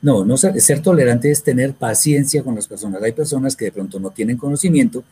No, 0.01 0.25
no 0.25 0.37
ser, 0.37 0.81
tolerante 0.81 1.29
es 1.29 1.43
tener 1.43 1.75
paciencia 1.75 2.41
con 2.41 2.55
las 2.55 2.67
personas. 2.67 3.03
Hay 3.03 3.11
personas 3.11 3.55
que 3.55 3.65
de 3.65 3.71
pronto 3.71 3.99
no 3.99 4.09
tienen 4.09 4.35
conocimiento, 4.35 5.03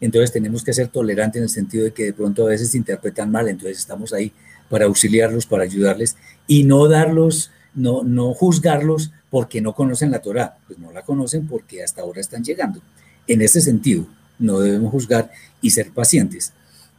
entonces 0.00 0.30
tenemos 0.30 0.62
que 0.62 0.72
ser 0.72 0.86
tolerantes 0.86 1.38
en 1.38 1.42
el 1.42 1.48
sentido 1.48 1.82
de 1.82 1.92
que 1.92 2.04
de 2.04 2.12
pronto 2.12 2.46
a 2.46 2.50
veces 2.50 2.72
interpretan 2.76 3.32
mal, 3.32 3.48
entonces 3.48 3.78
estamos 3.78 4.12
ahí 4.12 4.30
para 4.70 4.84
auxiliarlos, 4.84 5.44
para 5.44 5.64
ayudarles 5.64 6.14
y 6.46 6.62
no 6.62 6.86
darlos, 6.86 7.50
no, 7.74 8.04
no 8.04 8.32
juzgarlos 8.32 9.10
porque 9.30 9.60
no 9.60 9.74
conocen 9.74 10.12
la 10.12 10.22
Torah, 10.22 10.58
pues 10.68 10.78
no 10.78 10.92
la 10.92 11.02
conocen 11.02 11.48
porque 11.48 11.82
hasta 11.82 12.02
ahora 12.02 12.20
están 12.20 12.44
llegando. 12.44 12.80
En 13.26 13.42
ese 13.42 13.60
sentido, 13.60 14.06
no 14.38 14.60
debemos 14.60 14.92
juzgar 14.92 15.32
y 15.60 15.70
ser 15.70 15.90
pacientes, 15.90 16.52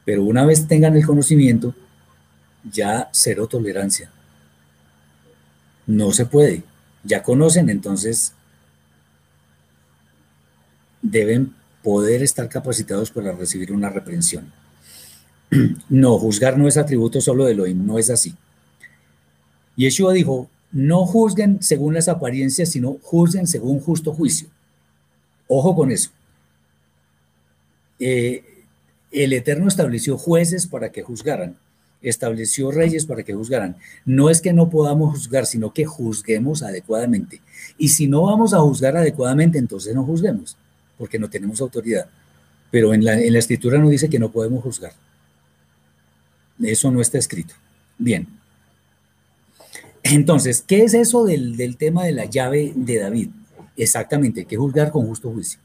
pero 0.03 0.25
una 0.25 0.45
vez 0.45 0.67
tengan 0.67 0.97
el 0.97 1.05
conocimiento, 1.05 1.73
ya 2.71 3.09
cero 3.11 3.47
tolerancia. 3.47 4.11
No 5.87 6.11
se 6.11 6.25
puede. 6.25 6.63
Ya 7.03 7.21
conocen, 7.23 7.69
entonces 7.69 8.33
deben 11.01 11.53
poder 11.83 12.23
estar 12.23 12.49
capacitados 12.49 13.11
para 13.11 13.31
recibir 13.31 13.71
una 13.71 13.89
reprensión. 13.89 14.51
No, 15.89 16.17
juzgar 16.17 16.57
no 16.57 16.67
es 16.67 16.75
atributo 16.75 17.21
solo 17.21 17.45
de 17.45 17.51
Elohim, 17.51 17.85
no 17.85 17.99
es 17.99 18.09
así. 18.09 18.35
Yeshua 19.75 20.11
dijo, 20.13 20.49
no 20.71 21.05
juzguen 21.05 21.61
según 21.61 21.93
las 21.93 22.07
apariencias, 22.07 22.69
sino 22.69 22.97
juzguen 23.01 23.45
según 23.45 23.79
justo 23.79 24.11
juicio. 24.11 24.47
Ojo 25.47 25.75
con 25.75 25.91
eso. 25.91 26.09
Eh, 27.99 28.43
el 29.11 29.31
Eterno 29.33 29.67
estableció 29.67 30.17
jueces 30.17 30.67
para 30.67 30.91
que 30.91 31.03
juzgaran, 31.03 31.55
estableció 32.09 32.71
reyes 32.71 33.05
para 33.05 33.23
que 33.23 33.33
juzgaran. 33.33 33.75
No 34.05 34.29
es 34.29 34.41
que 34.41 34.53
no 34.53 34.69
podamos 34.69 35.11
juzgar, 35.11 35.45
sino 35.45 35.73
que 35.73 35.85
juzguemos 35.85 36.63
adecuadamente. 36.63 37.41
Y 37.77 37.89
si 37.89 38.07
no 38.07 38.23
vamos 38.23 38.53
a 38.53 38.59
juzgar 38.59 38.97
adecuadamente, 38.97 39.57
entonces 39.57 39.93
no 39.95 40.03
juzguemos, 40.03 40.57
porque 40.97 41.19
no 41.19 41.29
tenemos 41.29 41.61
autoridad. 41.61 42.07
Pero 42.71 42.93
en 42.93 43.03
la, 43.03 43.19
en 43.19 43.33
la 43.33 43.39
escritura 43.39 43.77
no 43.79 43.89
dice 43.89 44.09
que 44.09 44.19
no 44.19 44.31
podemos 44.31 44.63
juzgar. 44.63 44.93
Eso 46.61 46.91
no 46.91 47.01
está 47.01 47.17
escrito. 47.17 47.53
Bien. 47.97 48.27
Entonces, 50.03 50.63
¿qué 50.65 50.83
es 50.83 50.93
eso 50.93 51.25
del, 51.25 51.77
tema 51.77 52.05
de 52.05 52.11
la 52.11 52.25
llave 52.25 52.73
de 52.75 52.99
David? 52.99 53.29
Exactamente, 53.75 54.41
hay 54.41 54.45
que 54.45 54.55
juzgar 54.55 54.91
con 54.91 55.07
justo 55.07 55.31
juicio. 55.31 55.59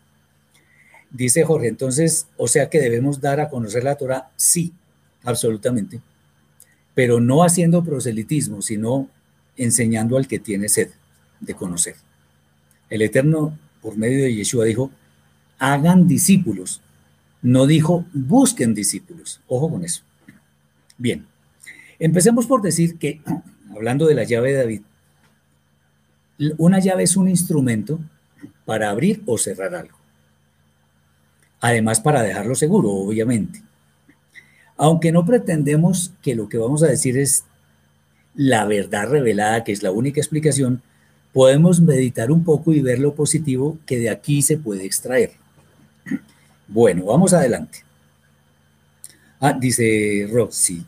Dice 1.11 1.45
Jorge, 1.45 1.69
entonces, 1.69 2.27
o 2.39 2.49
sea 2.49 2.71
que 2.71 2.81
debemos 2.81 3.21
dar 3.21 3.39
a 3.41 3.51
conocer 3.51 3.85
la 3.85 3.97
Torah, 3.97 4.31
sí, 4.37 4.73
absolutamente, 5.25 6.01
pero 6.95 7.21
no 7.21 7.43
haciendo 7.43 7.85
proselitismo, 7.85 8.63
sino 8.63 9.09
enseñando 9.57 10.17
al 10.17 10.27
que 10.27 10.39
tiene 10.39 10.69
sed 10.69 10.91
de 11.41 11.55
conocer. 11.55 11.97
El 12.89 13.03
Eterno, 13.03 13.57
por 13.81 13.97
medio 13.97 14.25
de 14.25 14.35
Yeshua, 14.35 14.65
dijo, 14.65 14.91
hagan 15.59 16.09
discípulos, 16.09 16.81
no 17.43 17.67
dijo, 17.67 18.05
busquen 18.13 18.75
discípulos. 18.75 19.41
Ojo 19.47 19.71
con 19.71 19.85
eso. 19.85 20.03
Bien, 20.99 21.27
empecemos 21.99 22.47
por 22.47 22.63
decir 22.63 22.99
que, 22.99 23.21
hablando 23.75 24.07
de 24.07 24.15
la 24.15 24.25
llave 24.25 24.53
de 24.53 24.57
David, 24.57 24.83
una 26.57 26.79
llave 26.79 27.03
es 27.03 27.17
un 27.17 27.29
instrumento 27.29 28.01
para 28.65 28.91
abrir 28.91 29.23
o 29.27 29.37
cerrar 29.37 29.75
algo. 29.75 29.99
Además, 31.61 32.01
para 32.01 32.23
dejarlo 32.23 32.55
seguro, 32.55 32.91
obviamente. 32.91 33.63
Aunque 34.83 35.13
no 35.13 35.27
pretendemos 35.27 36.11
que 36.23 36.35
lo 36.35 36.49
que 36.49 36.57
vamos 36.57 36.83
a 36.83 36.87
decir 36.87 37.19
es 37.19 37.45
la 38.35 38.65
verdad 38.65 39.11
revelada, 39.11 39.63
que 39.63 39.73
es 39.73 39.83
la 39.83 39.91
única 39.91 40.23
explicación, 40.23 40.81
podemos 41.35 41.83
meditar 41.83 42.31
un 42.31 42.45
poco 42.45 42.73
y 42.73 42.81
ver 42.81 42.99
lo 42.99 43.15
positivo 43.15 43.77
que 43.85 43.99
de 43.99 44.09
aquí 44.09 44.41
se 44.41 44.57
puede 44.57 44.87
extraer. 44.87 45.33
Bueno, 46.67 47.05
vamos 47.05 47.35
adelante. 47.35 47.81
Ah, 49.39 49.53
dice 49.53 50.27
Roxy, 50.33 50.83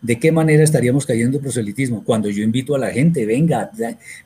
¿de 0.00 0.16
qué 0.20 0.30
manera 0.30 0.62
estaríamos 0.62 1.04
cayendo 1.04 1.38
en 1.38 1.42
proselitismo? 1.42 2.04
Cuando 2.04 2.30
yo 2.30 2.44
invito 2.44 2.76
a 2.76 2.78
la 2.78 2.92
gente, 2.92 3.26
venga, 3.26 3.68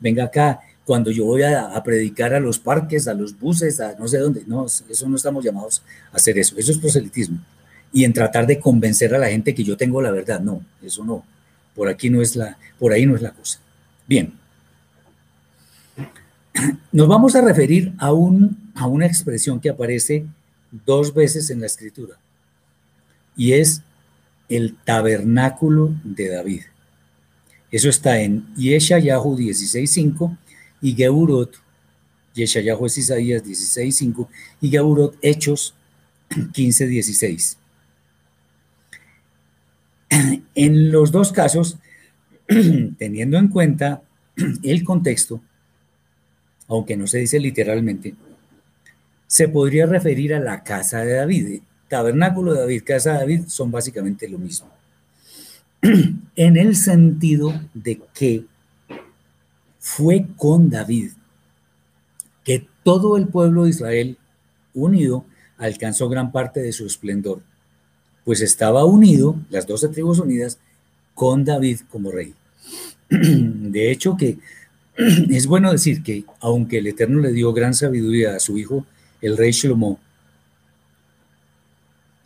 venga 0.01 0.25
acá, 0.25 0.61
cuando 0.85 1.11
yo 1.11 1.25
voy 1.25 1.45
a, 1.45 1.83
predicar 1.83 2.35
a 2.35 2.41
los 2.41 2.59
parques, 2.59 3.09
a 3.09 3.15
los 3.15 3.39
buses, 3.39 3.81
a 3.81 3.95
no 3.99 4.07
sé 4.07 4.19
dónde, 4.19 4.43
no, 4.47 4.67
eso 4.67 5.09
no 5.09 5.17
estamos 5.17 5.43
llamados 5.43 5.83
a 6.13 6.17
hacer 6.17 6.39
eso, 6.39 6.59
eso 6.59 6.73
es 6.73 6.77
proselitismo. 6.77 7.39
Y 7.93 8.05
en 8.05 8.13
tratar 8.13 8.47
de 8.47 8.61
convencer 8.61 9.15
a 9.15 9.19
la 9.19 9.29
gente 9.29 9.55
que 9.55 9.65
yo 9.65 9.77
tengo 9.77 10.03
la 10.03 10.11
verdad, 10.11 10.41
no, 10.41 10.63
eso 10.83 11.05
no, 11.05 11.25
por 11.75 11.89
aquí 11.89 12.11
no 12.11 12.21
es 12.21 12.37
la, 12.37 12.59
por 12.79 12.93
ahí 12.93 13.07
no 13.07 13.17
es 13.17 13.23
la 13.23 13.33
cosa. 13.33 13.61
Bien, 14.07 14.35
nos 16.93 17.09
vamos 17.09 17.35
a 17.35 17.41
referir 17.41 17.93
a, 17.99 18.13
un, 18.13 18.73
a 18.75 18.87
una 18.87 19.07
expresión 19.07 19.61
que 19.61 19.71
aparece 19.71 20.27
dos 20.85 21.15
veces 21.15 21.51
en 21.51 21.61
la 21.61 21.67
escritura 21.67 22.19
y 23.37 23.53
es 23.53 23.83
el 24.49 24.77
tabernáculo 24.77 25.95
de 26.05 26.29
David. 26.29 26.63
Eso 27.71 27.89
está 27.89 28.21
en 28.21 28.53
Yeshayahu 28.57 29.37
16.5 29.37 30.37
y 30.81 30.95
Geburot, 30.95 31.55
Yeshayahu 32.35 32.87
es 32.87 32.99
Isaías 32.99 33.45
16.5 33.45 34.27
y 34.61 34.71
Geburot 34.71 35.17
Hechos 35.23 35.75
15.16. 36.31 37.57
En 40.55 40.91
los 40.91 41.13
dos 41.13 41.31
casos, 41.33 41.79
teniendo 42.99 43.39
en 43.39 43.49
cuenta 43.49 44.03
el 44.63 44.83
contexto, 44.83 45.41
aunque 46.67 46.97
no 46.97 47.07
se 47.07 47.19
dice 47.19 47.39
literalmente, 47.39 48.15
se 49.27 49.49
podría 49.49 49.87
referir 49.87 50.35
a 50.35 50.41
la 50.41 50.65
casa 50.65 51.05
de 51.05 51.15
David. 51.15 51.61
Tabernáculo 51.89 52.55
de 52.55 52.61
David, 52.61 52.83
casa 52.85 53.13
de 53.13 53.19
David 53.19 53.43
son 53.47 53.71
básicamente 53.71 54.29
lo 54.29 54.39
mismo. 54.39 54.69
En 55.81 56.57
el 56.57 56.75
sentido 56.75 57.61
de 57.73 58.01
que 58.13 58.45
fue 59.79 60.27
con 60.37 60.71
David 60.71 61.13
que 62.45 62.67
todo 62.83 63.17
el 63.17 63.29
pueblo 63.29 63.65
de 63.65 63.71
Israel 63.71 64.19
unido 64.75 65.25
alcanzó 65.59 66.09
gran 66.09 66.33
parte 66.33 66.61
de 66.61 66.73
su 66.73 66.87
esplendor, 66.87 67.43
pues 68.29 68.43
estaba 68.43 68.85
unido, 68.85 69.37
las 69.49 69.67
doce 69.67 69.89
tribus 69.89 70.19
unidas, 70.19 70.59
con 71.15 71.47
David 71.47 71.81
como 71.91 72.13
rey. 72.13 72.35
De 73.09 73.91
hecho 73.91 74.19
que 74.19 74.37
es 75.31 75.47
bueno 75.47 75.73
decir 75.73 76.03
que 76.03 76.25
aunque 76.41 76.77
el 76.77 76.89
Eterno 76.89 77.21
le 77.21 77.33
dio 77.33 77.55
gran 77.55 77.73
sabiduría 77.73 78.37
a 78.37 78.39
su 78.39 78.59
hijo, 78.59 78.85
el 79.23 79.39
rey 79.39 79.53
Shlomo, 79.53 79.99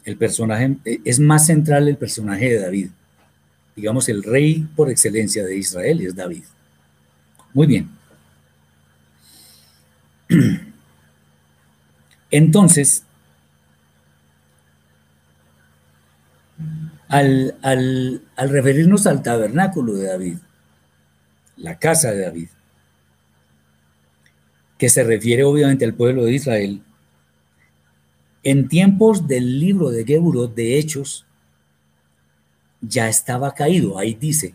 el 0.04 0.16
personaje, 0.16 0.76
es 1.04 1.20
más 1.20 1.46
central 1.46 1.86
el 1.86 1.96
personaje 1.96 2.48
de 2.48 2.58
David. 2.58 2.88
Digamos, 3.76 4.08
el 4.08 4.24
rey 4.24 4.66
por 4.74 4.90
excelencia 4.90 5.44
de 5.44 5.56
Israel 5.56 6.00
es 6.00 6.16
David. 6.16 6.42
Muy 7.54 7.68
bien. 7.68 7.90
Entonces, 12.32 13.04
al, 17.08 17.56
al, 17.62 18.22
referirnos 18.36 19.06
al 19.06 19.22
tabernáculo 19.22 19.94
de 19.94 20.06
David, 20.06 20.36
la 21.56 21.78
casa 21.78 22.10
de 22.12 22.22
David, 22.22 22.48
que 24.78 24.88
se 24.88 25.04
refiere 25.04 25.44
obviamente 25.44 25.84
al 25.84 25.94
pueblo 25.94 26.24
de 26.24 26.32
Israel, 26.32 26.82
en 28.42 28.68
tiempos 28.68 29.28
del 29.28 29.60
libro 29.60 29.90
de 29.90 30.04
Geburot 30.04 30.54
de 30.54 30.78
Hechos, 30.78 31.26
ya 32.80 33.08
estaba 33.08 33.54
caído. 33.54 33.98
Ahí 33.98 34.14
dice, 34.14 34.54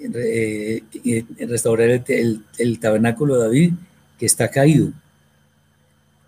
eh, 0.00 0.82
eh, 1.04 1.24
restaurar 1.46 2.02
el, 2.08 2.44
el, 2.56 2.80
tabernáculo 2.80 3.34
de 3.34 3.40
David 3.42 3.72
que 4.18 4.26
está 4.26 4.48
caído. 4.50 4.92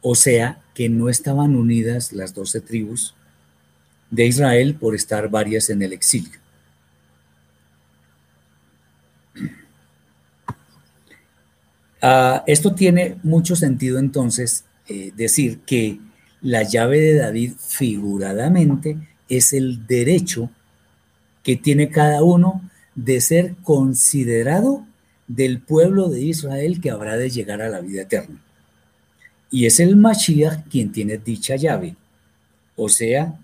O 0.02 0.14
sea, 0.14 0.60
que 0.74 0.88
no 0.88 1.08
estaban 1.08 1.56
unidas 1.56 2.12
las 2.12 2.34
doce 2.34 2.60
tribus 2.60 3.14
de 4.10 4.26
Israel 4.26 4.74
por 4.74 4.94
estar 4.94 5.28
varias 5.28 5.70
en 5.70 5.82
el 5.82 5.92
exilio. 5.92 6.38
Ah, 12.00 12.44
esto 12.46 12.74
tiene 12.74 13.16
mucho 13.22 13.56
sentido 13.56 13.98
entonces 13.98 14.64
eh, 14.88 15.12
decir 15.16 15.60
que 15.66 15.98
la 16.40 16.62
llave 16.62 17.00
de 17.00 17.14
David 17.14 17.52
figuradamente 17.58 18.96
es 19.28 19.52
el 19.52 19.86
derecho 19.86 20.50
que 21.42 21.56
tiene 21.56 21.88
cada 21.88 22.22
uno 22.22 22.62
de 22.94 23.20
ser 23.20 23.56
considerado 23.62 24.86
del 25.26 25.60
pueblo 25.60 26.08
de 26.08 26.22
Israel 26.22 26.80
que 26.80 26.90
habrá 26.90 27.16
de 27.16 27.30
llegar 27.30 27.60
a 27.62 27.68
la 27.68 27.80
vida 27.80 28.02
eterna. 28.02 28.40
Y 29.50 29.66
es 29.66 29.80
el 29.80 29.96
Mashiach 29.96 30.68
quien 30.68 30.92
tiene 30.92 31.18
dicha 31.18 31.56
llave, 31.56 31.96
o 32.76 32.88
sea, 32.88 33.38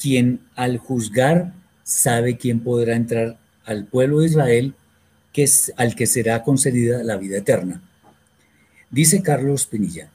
quien 0.00 0.40
al 0.54 0.78
juzgar 0.78 1.52
sabe 1.84 2.36
quién 2.36 2.60
podrá 2.60 2.96
entrar 2.96 3.38
al 3.64 3.86
pueblo 3.86 4.20
de 4.20 4.26
Israel, 4.26 4.74
que 5.32 5.44
es 5.44 5.72
al 5.76 5.94
que 5.94 6.06
será 6.06 6.42
concedida 6.42 7.02
la 7.02 7.16
vida 7.16 7.38
eterna. 7.38 7.82
Dice 8.90 9.22
Carlos 9.22 9.66
Pinilla, 9.66 10.10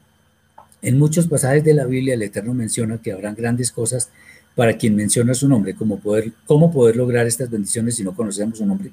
en 0.81 0.97
muchos 0.97 1.27
pasajes 1.27 1.63
de 1.63 1.73
la 1.73 1.85
Biblia 1.85 2.15
el 2.15 2.23
Eterno 2.23 2.53
menciona 2.53 2.97
que 2.97 3.11
habrán 3.11 3.35
grandes 3.35 3.71
cosas 3.71 4.09
para 4.55 4.77
quien 4.77 4.95
menciona 4.95 5.33
su 5.33 5.47
nombre, 5.47 5.75
como 5.75 5.99
poder, 5.99 6.33
cómo 6.45 6.71
poder 6.71 6.95
lograr 6.95 7.27
estas 7.27 7.49
bendiciones 7.49 7.95
si 7.95 8.03
no 8.03 8.15
conocemos 8.15 8.57
su 8.57 8.65
nombre. 8.65 8.91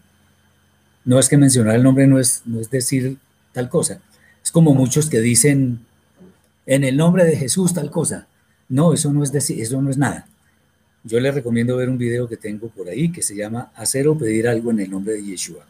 No 1.05 1.19
es 1.19 1.29
que 1.29 1.39
mencionar 1.39 1.77
el 1.77 1.83
nombre 1.83 2.07
no 2.07 2.19
es, 2.19 2.43
no 2.45 2.61
es 2.61 2.71
decir 2.71 3.17
tal 3.53 3.69
cosa. 3.69 4.01
Es 4.45 4.53
como 4.53 4.75
muchos 4.75 5.09
que 5.09 5.21
dicen 5.21 5.81
en 6.67 6.85
el 6.85 6.97
nombre 6.97 7.25
de 7.25 7.37
Jesús 7.37 7.73
tal 7.73 7.91
cosa. 7.91 8.27
No, 8.69 8.93
eso 8.93 9.13
no 9.13 9.23
es 9.23 9.33
decir, 9.33 9.61
eso 9.61 9.81
no 9.81 9.91
es 9.91 9.97
nada. 9.97 10.27
Yo 11.05 11.21
les 11.21 11.35
recomiendo 11.35 11.77
ver 11.77 11.89
un 11.89 11.99
video 11.99 12.29
que 12.29 12.37
tengo 12.37 12.69
por 12.69 12.89
ahí 12.89 13.11
que 13.11 13.23
se 13.23 13.37
llama 13.37 13.71
Hacer 13.75 14.09
o 14.09 14.19
pedir 14.19 14.49
algo 14.49 14.71
en 14.71 14.81
el 14.81 14.91
nombre 14.91 15.15
de 15.15 15.25
Yeshua. 15.25 15.65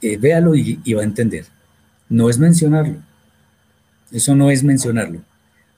Eh, 0.00 0.16
véalo 0.16 0.54
y, 0.54 0.80
va 0.94 1.02
a 1.02 1.04
entender. 1.04 1.44
No 2.08 2.30
es 2.30 2.38
mencionarlo. 2.38 2.96
Eso 4.10 4.34
no 4.34 4.50
es 4.50 4.64
mencionarlo. 4.64 5.20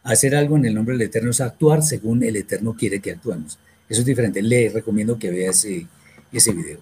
Hacer 0.02 0.34
algo 0.34 0.56
en 0.56 0.64
el 0.64 0.74
nombre 0.74 0.96
del 0.96 1.08
Eterno 1.08 1.30
es 1.30 1.40
actuar 1.40 1.82
según 1.82 2.22
el 2.22 2.36
Eterno 2.36 2.74
quiere 2.74 3.00
que 3.00 3.12
actuemos. 3.12 3.58
Eso 3.88 4.00
es 4.00 4.06
diferente. 4.06 4.40
Le 4.42 4.68
recomiendo 4.68 5.18
que 5.18 5.30
vea 5.30 5.50
ese, 5.50 5.86
ese 6.32 6.52
video. 6.52 6.78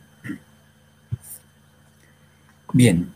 Bien. 2.73 3.09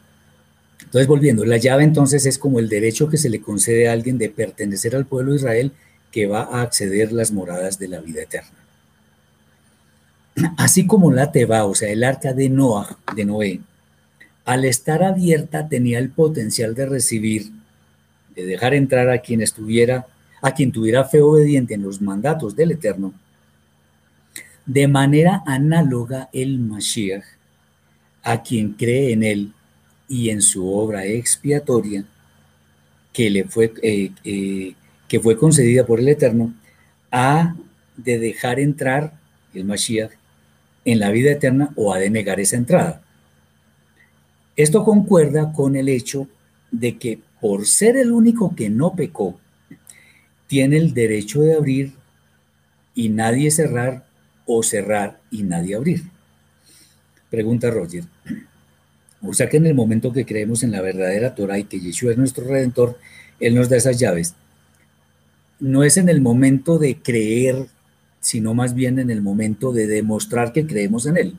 Entonces, 0.80 1.06
volviendo, 1.06 1.44
la 1.44 1.58
llave 1.58 1.84
entonces 1.84 2.26
es 2.26 2.38
como 2.38 2.58
el 2.58 2.68
derecho 2.68 3.08
que 3.08 3.18
se 3.18 3.28
le 3.28 3.40
concede 3.40 3.88
a 3.88 3.92
alguien 3.92 4.18
de 4.18 4.30
pertenecer 4.30 4.96
al 4.96 5.06
pueblo 5.06 5.32
de 5.32 5.38
Israel 5.38 5.72
que 6.12 6.26
va 6.26 6.42
a 6.42 6.62
acceder 6.62 7.10
las 7.10 7.32
moradas 7.32 7.78
de 7.78 7.88
la 7.88 8.00
vida 8.00 8.22
eterna. 8.22 8.50
Así 10.56 10.86
como 10.86 11.10
la 11.10 11.32
Teba, 11.32 11.64
o 11.64 11.74
sea, 11.74 11.90
el 11.90 12.04
arca 12.04 12.32
de 12.32 12.48
Noah, 12.48 12.98
de 13.16 13.24
Noé, 13.24 13.60
al 14.44 14.64
estar 14.64 15.02
abierta 15.02 15.68
tenía 15.68 15.98
el 15.98 16.10
potencial 16.10 16.74
de 16.74 16.86
recibir, 16.86 17.50
de 18.34 18.44
dejar 18.44 18.74
entrar 18.74 19.10
a 19.10 19.18
quien 19.18 19.40
estuviera, 19.40 20.06
a 20.40 20.52
quien 20.52 20.72
tuviera 20.72 21.04
fe 21.04 21.20
obediente 21.20 21.74
en 21.74 21.82
los 21.82 22.00
mandatos 22.00 22.56
del 22.56 22.72
Eterno, 22.72 23.12
de 24.66 24.88
manera 24.88 25.42
análoga 25.46 26.28
el 26.32 26.58
Mashiach, 26.58 27.24
a 28.22 28.42
quien 28.42 28.72
cree 28.72 29.12
en 29.12 29.22
él 29.22 29.52
y 30.08 30.30
en 30.30 30.42
su 30.42 30.72
obra 30.72 31.04
expiatoria, 31.04 32.04
que 33.12 33.30
le 33.30 33.44
fue 33.44 33.72
eh, 33.82 34.12
eh, 34.24 34.74
que 35.12 35.20
fue 35.20 35.36
concedida 35.36 35.84
por 35.84 36.00
el 36.00 36.08
Eterno, 36.08 36.54
ha 37.10 37.54
de 37.98 38.18
dejar 38.18 38.58
entrar 38.58 39.12
el 39.52 39.66
Mashiach 39.66 40.12
en 40.86 41.00
la 41.00 41.10
vida 41.10 41.32
eterna 41.32 41.70
o 41.76 41.92
ha 41.92 41.98
de 41.98 42.08
negar 42.08 42.40
esa 42.40 42.56
entrada. 42.56 43.02
Esto 44.56 44.86
concuerda 44.86 45.52
con 45.52 45.76
el 45.76 45.90
hecho 45.90 46.28
de 46.70 46.96
que 46.96 47.18
por 47.42 47.66
ser 47.66 47.98
el 47.98 48.10
único 48.10 48.56
que 48.56 48.70
no 48.70 48.96
pecó, 48.96 49.38
tiene 50.46 50.78
el 50.78 50.94
derecho 50.94 51.42
de 51.42 51.56
abrir 51.56 51.92
y 52.94 53.10
nadie 53.10 53.50
cerrar 53.50 54.06
o 54.46 54.62
cerrar 54.62 55.20
y 55.30 55.42
nadie 55.42 55.74
abrir. 55.74 56.04
Pregunta 57.28 57.70
Roger. 57.70 58.04
O 59.20 59.34
sea 59.34 59.50
que 59.50 59.58
en 59.58 59.66
el 59.66 59.74
momento 59.74 60.10
que 60.10 60.24
creemos 60.24 60.62
en 60.62 60.70
la 60.70 60.80
verdadera 60.80 61.34
Torah 61.34 61.58
y 61.58 61.64
que 61.64 61.80
Yeshua 61.80 62.12
es 62.12 62.16
nuestro 62.16 62.46
redentor, 62.46 62.98
Él 63.40 63.54
nos 63.54 63.68
da 63.68 63.76
esas 63.76 63.98
llaves 63.98 64.36
no 65.62 65.84
es 65.84 65.96
en 65.96 66.08
el 66.08 66.20
momento 66.20 66.78
de 66.78 66.96
creer, 66.96 67.68
sino 68.20 68.52
más 68.52 68.74
bien 68.74 68.98
en 68.98 69.10
el 69.10 69.22
momento 69.22 69.72
de 69.72 69.86
demostrar 69.86 70.52
que 70.52 70.66
creemos 70.66 71.06
en 71.06 71.16
Él. 71.16 71.36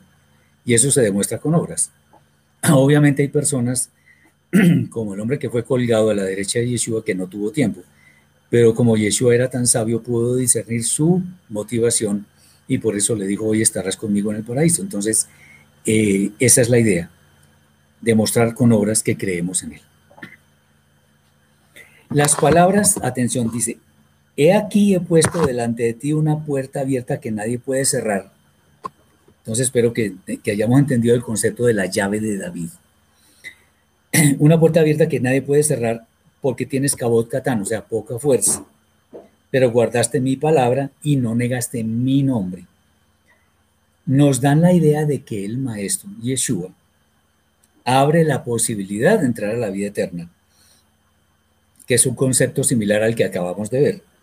Y 0.64 0.72
eso 0.72 0.90
se 0.90 1.02
demuestra 1.02 1.38
con 1.38 1.54
obras. 1.54 1.90
Obviamente 2.72 3.20
hay 3.20 3.28
personas, 3.28 3.90
como 4.88 5.12
el 5.12 5.20
hombre 5.20 5.38
que 5.38 5.50
fue 5.50 5.62
colgado 5.62 6.08
a 6.08 6.14
la 6.14 6.24
derecha 6.24 6.58
de 6.58 6.70
Yeshua, 6.70 7.04
que 7.04 7.14
no 7.14 7.26
tuvo 7.26 7.52
tiempo. 7.52 7.82
Pero 8.48 8.74
como 8.74 8.96
Yeshua 8.96 9.34
era 9.34 9.50
tan 9.50 9.66
sabio, 9.66 10.02
pudo 10.02 10.36
discernir 10.36 10.84
su 10.84 11.22
motivación 11.50 12.24
y 12.66 12.78
por 12.78 12.96
eso 12.96 13.14
le 13.14 13.26
dijo, 13.26 13.44
hoy 13.44 13.60
estarás 13.60 13.98
conmigo 13.98 14.30
en 14.30 14.38
el 14.38 14.44
paraíso. 14.44 14.80
Entonces, 14.80 15.28
eh, 15.84 16.30
esa 16.38 16.62
es 16.62 16.70
la 16.70 16.78
idea, 16.78 17.10
demostrar 18.00 18.54
con 18.54 18.72
obras 18.72 19.02
que 19.02 19.18
creemos 19.18 19.62
en 19.64 19.74
Él. 19.74 19.80
Las 22.08 22.36
palabras, 22.36 22.98
atención, 23.02 23.50
dice, 23.50 23.76
He 24.36 24.52
aquí 24.52 24.94
he 24.94 25.00
puesto 25.00 25.46
delante 25.46 25.84
de 25.84 25.92
ti 25.94 26.12
una 26.12 26.44
puerta 26.44 26.80
abierta 26.80 27.20
que 27.20 27.30
nadie 27.30 27.58
puede 27.58 27.84
cerrar. 27.84 28.32
Entonces 29.38 29.66
espero 29.66 29.92
que, 29.92 30.14
hayamos 30.50 30.78
entendido 30.78 31.14
el 31.14 31.22
concepto 31.22 31.66
de 31.66 31.74
la 31.74 31.86
llave 31.86 32.18
de 32.18 32.38
David. 32.38 32.70
Una 34.38 34.58
puerta 34.58 34.80
abierta 34.80 35.08
que 35.08 35.20
nadie 35.20 35.42
puede 35.42 35.62
cerrar 35.62 36.06
porque 36.40 36.66
tienes 36.66 36.96
cabot 36.96 37.28
catán, 37.28 37.60
o 37.60 37.64
sea, 37.66 37.84
poca 37.84 38.18
fuerza. 38.18 38.64
Pero 39.50 39.70
guardaste 39.70 40.20
mi 40.20 40.36
palabra 40.36 40.90
y 41.02 41.16
no 41.16 41.34
negaste 41.34 41.84
mi 41.84 42.22
nombre. 42.22 42.64
Nos 44.06 44.40
dan 44.40 44.62
la 44.62 44.72
idea 44.72 45.04
de 45.04 45.22
que 45.22 45.44
el 45.44 45.58
maestro, 45.58 46.08
Yeshua, 46.22 46.70
abre 47.84 48.24
la 48.24 48.44
posibilidad 48.44 49.20
de 49.20 49.26
entrar 49.26 49.54
a 49.54 49.58
la 49.58 49.70
vida 49.70 49.88
eterna, 49.88 50.30
que 51.86 51.94
es 51.94 52.06
un 52.06 52.14
concepto 52.14 52.64
similar 52.64 53.02
al 53.02 53.14
que 53.14 53.24
acabamos 53.24 53.70
de 53.70 53.80
ver. 53.80 54.13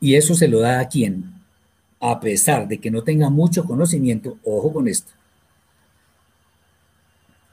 Y 0.00 0.14
eso 0.14 0.34
se 0.34 0.48
lo 0.48 0.60
da 0.60 0.80
a 0.80 0.88
quien, 0.88 1.32
a 2.00 2.20
pesar 2.20 2.68
de 2.68 2.78
que 2.78 2.90
no 2.90 3.02
tenga 3.02 3.30
mucho 3.30 3.64
conocimiento, 3.64 4.38
ojo 4.44 4.72
con 4.72 4.88
esto, 4.88 5.12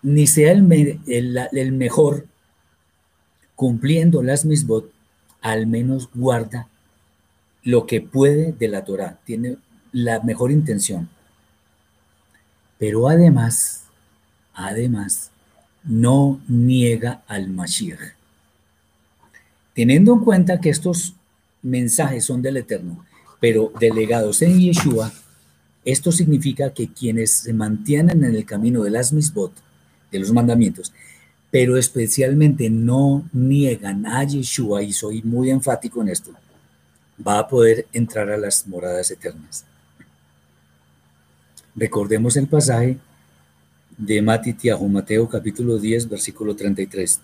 ni 0.03 0.27
sea 0.27 0.51
el, 0.51 0.99
el, 1.07 1.71
mejor 1.71 2.27
cumpliendo 3.55 4.21
las 4.21 4.45
misbot, 4.45 4.91
al 5.41 5.65
menos 5.65 6.09
guarda 6.13 6.67
lo 7.63 7.87
que 7.87 8.01
puede 8.01 8.51
de 8.51 8.67
la 8.67 8.85
Torah, 8.85 9.17
tiene 9.25 9.57
la 9.91 10.19
mejor 10.19 10.51
intención. 10.51 11.09
Pero 12.77 13.09
además, 13.09 13.85
además, 14.53 15.31
no 15.83 16.39
niega 16.47 17.23
al 17.27 17.49
Mashiach. 17.49 18.13
Teniendo 19.73 20.13
en 20.13 20.19
cuenta 20.19 20.61
que 20.61 20.69
estos 20.69 21.15
mensajes 21.65 22.23
son 22.23 22.41
del 22.41 22.57
Eterno, 22.57 23.03
pero 23.39 23.71
delegados 23.79 24.41
en 24.41 24.59
Yeshua, 24.59 25.11
esto 25.83 26.11
significa 26.11 26.73
que 26.73 26.91
quienes 26.91 27.31
se 27.31 27.53
mantienen 27.53 28.23
en 28.23 28.35
el 28.35 28.45
camino 28.45 28.83
de 28.83 28.91
las 28.91 29.11
misbot, 29.11 29.51
de 30.11 30.19
los 30.19 30.31
mandamientos, 30.31 30.93
pero 31.51 31.77
especialmente 31.77 32.69
no 32.69 33.27
niegan 33.33 34.05
a 34.05 34.23
Yeshua, 34.23 34.83
y 34.83 34.93
soy 34.93 35.21
muy 35.23 35.49
enfático 35.49 36.01
en 36.01 36.09
esto, 36.09 36.31
va 37.25 37.39
a 37.39 37.47
poder 37.47 37.87
entrar 37.93 38.29
a 38.29 38.37
las 38.37 38.67
moradas 38.67 39.11
eternas. 39.11 39.65
Recordemos 41.75 42.37
el 42.37 42.47
pasaje 42.47 42.97
de 43.97 44.21
Matitiahu, 44.21 44.87
Mateo 44.87 45.27
capítulo 45.27 45.77
10, 45.77 46.09
versículo 46.09 46.55
33. 46.55 47.19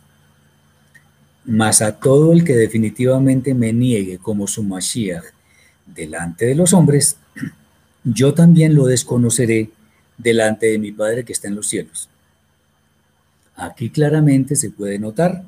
Mas 1.45 1.81
a 1.81 1.97
todo 1.97 2.33
el 2.33 2.43
que 2.43 2.55
definitivamente 2.55 3.53
me 3.53 3.73
niegue 3.73 4.19
como 4.19 4.47
su 4.47 4.63
Mashiach 4.63 5.23
delante 5.85 6.45
de 6.45 6.55
los 6.55 6.73
hombres, 6.73 7.17
yo 8.03 8.33
también 8.33 8.75
lo 8.75 8.85
desconoceré 8.85 9.69
delante 10.17 10.67
de 10.67 10.79
mi 10.79 10.91
Padre 10.91 11.25
que 11.25 11.33
está 11.33 11.47
en 11.47 11.55
los 11.55 11.67
cielos. 11.67 12.09
Aquí 13.55 13.89
claramente 13.89 14.55
se 14.55 14.69
puede 14.69 14.99
notar 14.99 15.43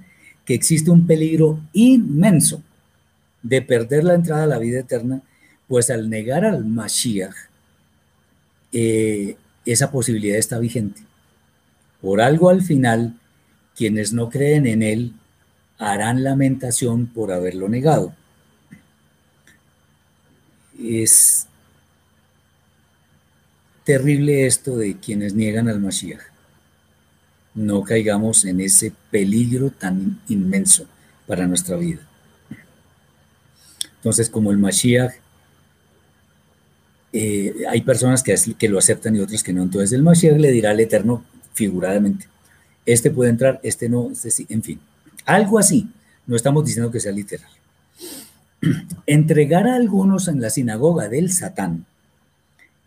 que 0.46 0.54
existe 0.54 0.92
un 0.92 1.08
peligro 1.08 1.60
inmenso 1.74 2.62
de 3.42 3.62
perder 3.62 4.04
la 4.04 4.16
entrada 4.16 4.44
a 4.44 4.48
la 4.48 4.60
vida 4.60 4.80
eterna, 4.80 5.22
pues 5.68 5.90
al 5.90 6.10
negar 6.10 6.46
al 6.46 6.66
Mashiach, 6.66 7.36
eh, 8.72 9.38
esa 9.66 9.92
posibilidad 9.92 10.38
está 10.38 10.60
vigente. 10.60 11.02
Por 12.02 12.22
algo 12.22 12.50
al 12.50 12.62
final, 12.62 13.18
quienes 13.76 14.14
no 14.14 14.30
creen 14.30 14.68
en 14.68 14.82
él 14.84 15.14
harán 15.84 16.24
lamentación 16.24 17.08
por 17.08 17.32
haberlo 17.32 17.68
negado. 17.68 18.14
Es 20.82 21.48
terrible 23.84 24.48
esto 24.48 24.78
de 24.78 24.98
quienes 24.98 25.34
niegan 25.34 25.68
al 25.68 25.82
Mashiach. 25.82 26.22
No 27.54 27.84
caigamos 27.84 28.46
en 28.46 28.62
ese 28.62 28.94
peligro 29.12 29.72
tan 29.72 30.22
inmenso 30.30 30.86
para 31.28 31.48
nuestra 31.48 31.76
vida. 31.76 32.00
Entonces, 33.98 34.30
como 34.30 34.52
el 34.52 34.58
Mashiach, 34.58 35.14
eh, 37.12 37.54
hay 37.70 37.82
personas 37.82 38.24
que, 38.24 38.36
que 38.58 38.70
lo 38.70 38.80
aceptan 38.80 39.16
y 39.16 39.20
otras 39.20 39.44
que 39.44 39.54
no. 39.54 39.62
Entonces, 39.62 39.92
el 39.92 40.02
Mashiach 40.02 40.38
le 40.38 40.52
dirá 40.52 40.72
al 40.72 40.80
Eterno 40.80 41.24
figuradamente, 41.54 42.28
este 42.86 43.12
puede 43.12 43.30
entrar, 43.30 43.60
este 43.64 43.88
no, 43.88 44.10
este 44.12 44.32
sí, 44.32 44.48
en 44.50 44.64
fin. 44.64 44.80
Algo 45.26 45.60
así, 45.60 45.90
no 46.26 46.36
estamos 46.36 46.66
diciendo 46.66 46.92
que 46.92 47.00
sea 47.00 47.12
literal. 47.12 47.50
Entregar 49.06 49.68
a 49.68 49.76
algunos 49.76 50.28
en 50.28 50.42
la 50.42 50.50
sinagoga 50.50 51.10
del 51.10 51.32
Satán 51.32 51.86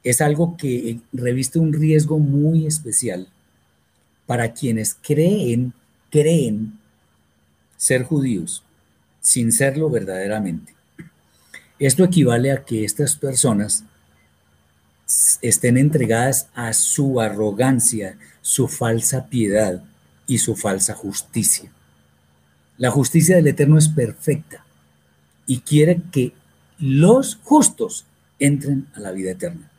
es 0.03 0.21
algo 0.21 0.57
que 0.57 1.01
reviste 1.13 1.59
un 1.59 1.73
riesgo 1.73 2.19
muy 2.19 2.67
especial 2.67 3.29
para 4.27 4.53
quienes 4.53 4.95
creen, 4.95 5.73
creen 6.11 6.79
ser 7.77 8.05
judíos 8.05 8.63
sin 9.21 9.51
serlo 9.51 9.91
verdaderamente. 9.91 10.75
Esto 11.79 12.05
equivale 12.05 12.53
a 12.53 12.65
que 12.65 12.85
estas 12.85 13.17
personas 13.17 13.85
estén 15.43 15.77
entregadas 15.77 16.49
a 16.55 16.73
su 16.73 17.21
arrogancia, 17.21 18.17
su 18.41 18.69
falsa 18.69 19.27
piedad 19.27 19.83
y 20.27 20.39
su 20.39 20.55
falsa 20.57 20.95
justicia. 20.95 21.71
La 22.79 22.91
justicia 22.91 23.37
del 23.37 23.47
Eterno 23.47 23.79
es 23.79 23.89
perfecta 23.89 24.65
y 25.47 25.61
quiere 25.61 26.03
que 26.13 26.33
los 26.79 27.37
justos 27.43 28.05
entren 28.39 28.87
a 28.95 29.01
la 29.01 29.13
vida 29.13 29.31
eterna. 29.31 29.71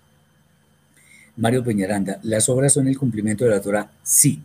Mario 1.36 1.64
Peñaranda, 1.64 2.20
¿las 2.24 2.50
obras 2.50 2.74
son 2.74 2.88
el 2.88 2.98
cumplimiento 2.98 3.46
de 3.46 3.52
la 3.52 3.62
Torah? 3.62 3.92
Sí, 4.02 4.42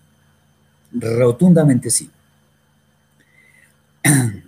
rotundamente 0.92 1.90
sí. 1.90 2.10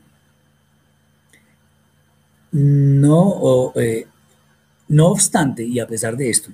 No, 2.57 3.72
eh, 3.74 4.07
no 4.86 5.09
obstante, 5.09 5.64
y 5.64 5.80
a 5.80 5.88
pesar 5.88 6.16
de 6.16 6.30
esto, 6.30 6.50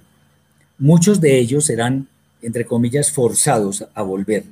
muchos 0.78 1.20
de 1.20 1.38
ellos 1.38 1.66
serán, 1.66 2.09
entre 2.40 2.64
comillas, 2.64 3.12
forzados 3.12 3.84
a 3.92 4.01
volver 4.01 4.44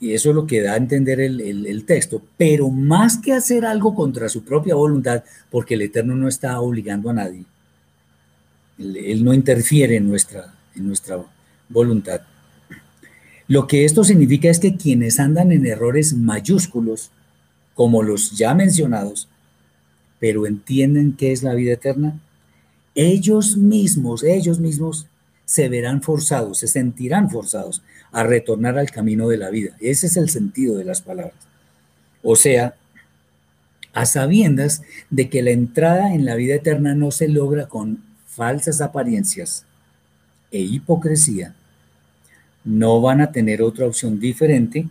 y 0.00 0.12
eso 0.12 0.30
es 0.30 0.36
lo 0.36 0.46
que 0.46 0.62
da 0.62 0.74
a 0.74 0.76
entender 0.76 1.20
el, 1.20 1.84
texto. 1.84 2.22
Pero 2.36 2.70
más 2.70 3.18
que 3.18 3.32
hacer 3.32 3.64
algo 3.64 3.94
contra 3.94 4.28
su 4.28 4.44
propia 4.44 4.74
voluntad, 4.74 5.24
porque 5.50 5.74
el 5.74 5.82
Eterno 5.82 6.14
no 6.14 6.28
está 6.28 6.60
obligando 6.60 7.10
a 7.10 7.14
nadie, 7.14 7.44
él, 8.78 9.24
no 9.24 9.34
interfiere 9.34 9.96
en 9.96 10.08
nuestra, 10.08 10.54
en 10.76 10.86
nuestra 10.86 11.18
voluntad. 11.68 12.20
Lo 13.48 13.66
que 13.66 13.84
esto 13.84 14.04
significa 14.04 14.48
es 14.48 14.60
que 14.60 14.76
quienes 14.76 15.18
andan 15.18 15.50
en 15.50 15.66
errores 15.66 16.12
mayúsculos, 16.12 17.10
como 17.74 18.02
los 18.02 18.36
ya 18.36 18.54
mencionados, 18.54 19.28
pero 20.20 20.46
entienden 20.46 21.14
qué 21.16 21.32
es 21.32 21.42
la 21.42 21.54
vida 21.54 21.72
eterna, 21.72 22.20
ellos 22.94 23.56
mismos, 23.56 24.22
ellos 24.22 24.60
mismos 24.60 25.06
se 25.48 25.70
verán 25.70 26.02
forzados, 26.02 26.58
se 26.58 26.66
sentirán 26.66 27.30
forzados 27.30 27.82
a 28.12 28.22
retornar 28.22 28.78
al 28.78 28.90
camino 28.90 29.28
de 29.28 29.38
la 29.38 29.48
vida. 29.48 29.74
Ese 29.80 30.06
es 30.06 30.18
el 30.18 30.28
sentido 30.28 30.76
de 30.76 30.84
las 30.84 31.00
palabras. 31.00 31.38
O 32.22 32.36
sea, 32.36 32.74
a 33.94 34.04
sabiendas 34.04 34.82
de 35.08 35.30
que 35.30 35.40
la 35.40 35.52
entrada 35.52 36.12
en 36.12 36.26
la 36.26 36.34
vida 36.34 36.56
eterna 36.56 36.94
no 36.94 37.10
se 37.12 37.28
logra 37.28 37.66
con 37.66 38.04
falsas 38.26 38.82
apariencias 38.82 39.64
e 40.50 40.58
hipocresía, 40.58 41.54
no 42.62 43.00
van 43.00 43.22
a 43.22 43.32
tener 43.32 43.62
otra 43.62 43.86
opción 43.86 44.20
diferente 44.20 44.86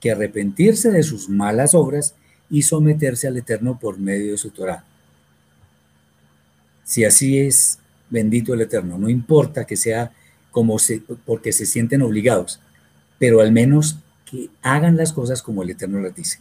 que 0.00 0.12
arrepentirse 0.12 0.90
de 0.90 1.02
sus 1.02 1.28
malas 1.28 1.74
obras 1.74 2.14
y 2.48 2.62
someterse 2.62 3.28
al 3.28 3.36
Eterno 3.36 3.78
por 3.78 3.98
medio 3.98 4.32
de 4.32 4.38
su 4.38 4.48
Torah. 4.48 4.84
Si 6.82 7.04
así 7.04 7.38
es, 7.38 7.77
bendito 8.10 8.54
el 8.54 8.60
Eterno. 8.60 8.98
No 8.98 9.08
importa 9.08 9.64
que 9.64 9.76
sea 9.76 10.12
como 10.50 10.78
se, 10.78 11.02
porque 11.24 11.52
se 11.52 11.66
sienten 11.66 12.02
obligados, 12.02 12.60
pero 13.18 13.40
al 13.40 13.52
menos 13.52 13.98
que 14.30 14.50
hagan 14.62 14.96
las 14.96 15.12
cosas 15.12 15.42
como 15.42 15.62
el 15.62 15.70
Eterno 15.70 16.00
les 16.00 16.14
dice. 16.14 16.38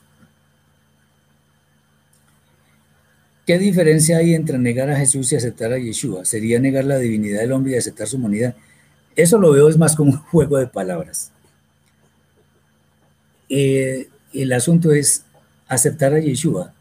¿Qué 3.46 3.58
diferencia 3.58 4.18
hay 4.18 4.34
entre 4.34 4.58
negar 4.58 4.90
a 4.90 4.98
Jesús 4.98 5.32
y 5.32 5.38
aceptar 5.38 5.72
a 5.72 5.78
Yeshua? 5.78 6.26
¿Sería 6.26 6.60
negar 6.60 6.84
la 6.84 6.98
divinidad 6.98 7.40
del 7.40 7.54
hombre 7.54 7.74
y 7.74 7.78
aceptar 7.78 8.08
su 8.08 8.18
humanidad? 8.18 8.56
Eso 9.16 9.38
lo 9.38 9.52
veo 9.52 9.70
es 9.70 9.78
más 9.78 9.96
como 9.96 10.12
un 10.12 10.18
juego 10.18 10.58
de 10.58 10.68
palabras. 10.68 11.32
Eh, 13.48 14.10
el 14.34 14.52
asunto 14.52 14.92
es 14.92 15.24
aceptar 15.70 16.14
a 16.14 16.20
Yeshua. 16.20 16.74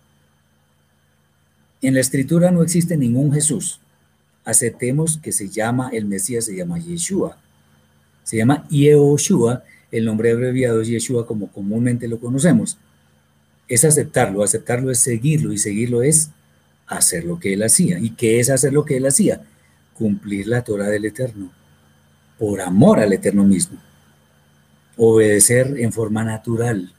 En 1.83 1.95
la 1.95 2.01
escritura 2.01 2.51
no 2.51 2.65
existe 2.65 2.97
ningún 2.97 3.33
Jesús 3.33 3.81
aceptemos 4.47 5.19
que 5.19 5.33
se 5.33 5.51
llama, 5.51 5.91
el 5.93 6.07
Mesías 6.07 6.47
se 6.47 6.57
llama 6.57 6.79
Yeshua. 6.79 7.37
Se 8.23 8.37
llama 8.37 8.67
Yehoshua, 8.71 9.65
el 9.91 10.05
nombre 10.05 10.31
abreviado 10.31 10.81
es 10.81 10.89
Yeshua 10.89 11.27
como 11.27 11.49
comúnmente 11.49 12.09
lo 12.09 12.19
conocemos. 12.19 12.79
Es 13.69 13.85
aceptarlo, 13.85 14.43
aceptarlo 14.43 14.91
es 14.93 15.01
seguirlo 15.01 15.53
y 15.53 15.59
seguirlo 15.59 16.03
es 16.03 16.31
hacer 16.87 17.25
lo 17.25 17.41
que 17.41 17.53
él 17.55 17.63
hacía. 17.65 17.99
¿Y 17.99 18.11
qué 18.11 18.39
es 18.39 18.49
hacer 18.49 18.73
lo 18.73 18.85
que 18.85 18.97
él 18.97 19.07
hacía? 19.07 19.43
Cumplir 19.95 20.47
la 20.47 20.63
Torah 20.63 20.89
del 20.89 21.05
Eterno, 21.05 21.51
por 22.39 22.61
amor 22.61 23.01
al 23.01 23.13
Eterno 23.13 23.45
mismo. 23.45 23.79
Obedecer 24.97 25.75
en 25.79 25.93
forma 25.93 26.23
natural, 26.23 26.93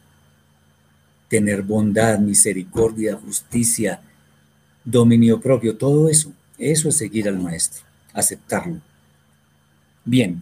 tener 1.29 1.61
bondad, 1.61 2.19
misericordia, 2.19 3.15
justicia, 3.15 4.01
dominio 4.83 5.39
propio, 5.39 5.77
todo 5.77 6.09
eso. 6.09 6.33
Eso 6.57 6.89
es 6.89 6.97
seguir 6.97 7.27
al 7.27 7.39
maestro, 7.39 7.83
aceptarlo. 8.13 8.81
Bien. 10.03 10.41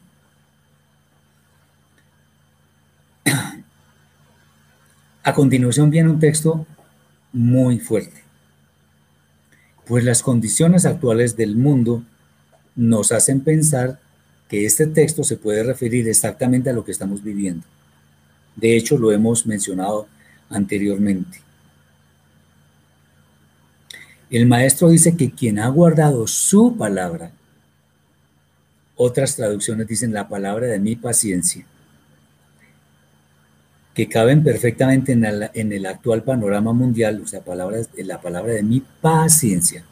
A 5.24 5.34
continuación 5.34 5.89
viene 5.89 6.09
un 6.09 6.20
texto 6.20 6.68
muy 7.34 7.80
fuerte, 7.80 8.22
pues 9.86 10.03
las 10.03 10.22
condiciones 10.22 10.86
actuales 10.86 11.36
del 11.36 11.55
mundo 11.55 12.03
nos 12.76 13.11
hacen 13.11 13.41
pensar 13.41 13.99
que 14.47 14.66
este 14.66 14.88
texto 14.88 15.24
se 15.24 15.38
puede 15.38 15.63
referir 15.63 16.07
exactamente 16.07 16.70
a 16.70 16.74
lo 16.74 16.86
que 16.86 16.91
estamos 16.91 17.24
viviendo. 17.24 17.66
De 18.55 18.78
hecho, 18.78 18.97
lo 18.97 19.11
hemos 19.11 19.45
mencionado 19.47 20.07
anteriormente. 20.49 21.44
El 24.36 24.47
maestro 24.47 24.89
dice 24.89 25.15
que 25.15 25.31
quien 25.31 25.59
ha 25.59 25.69
guardado 25.69 26.27
su 26.27 26.75
palabra, 26.75 27.31
otras 28.97 29.38
traducciones 29.38 29.88
dicen 29.88 30.13
la 30.13 30.27
palabra 30.27 30.67
de 30.67 30.77
mi 30.77 30.97
paciencia, 30.97 31.65
que 33.93 34.09
caben 34.09 34.43
perfectamente 34.43 35.13
en 35.13 35.71
el, 35.71 35.86
actual 35.86 36.23
panorama 36.23 36.73
mundial, 36.73 37.21
o 37.23 37.27
sea, 37.27 37.45
palabras, 37.45 37.88
la 37.95 38.19
palabra 38.19 38.51
de 38.51 38.63
mi 38.63 38.83
paciencia, 38.99 39.86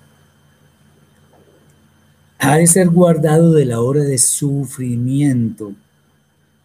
ha 2.38 2.58
de 2.58 2.68
ser 2.68 2.90
guardado 2.90 3.54
de 3.54 3.64
la 3.64 3.80
hora 3.80 4.04
de 4.04 4.18
sufrimiento 4.18 5.74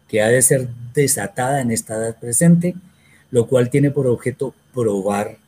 que 0.08 0.20
ha 0.20 0.26
de 0.26 0.42
ser 0.42 0.68
desatada 0.92 1.60
en 1.60 1.70
esta 1.70 1.94
edad 1.94 2.18
presente, 2.18 2.74
lo 3.30 3.46
cual 3.46 3.70
tiene 3.70 3.92
por 3.92 4.08
objeto 4.08 4.52
probar 4.74 5.38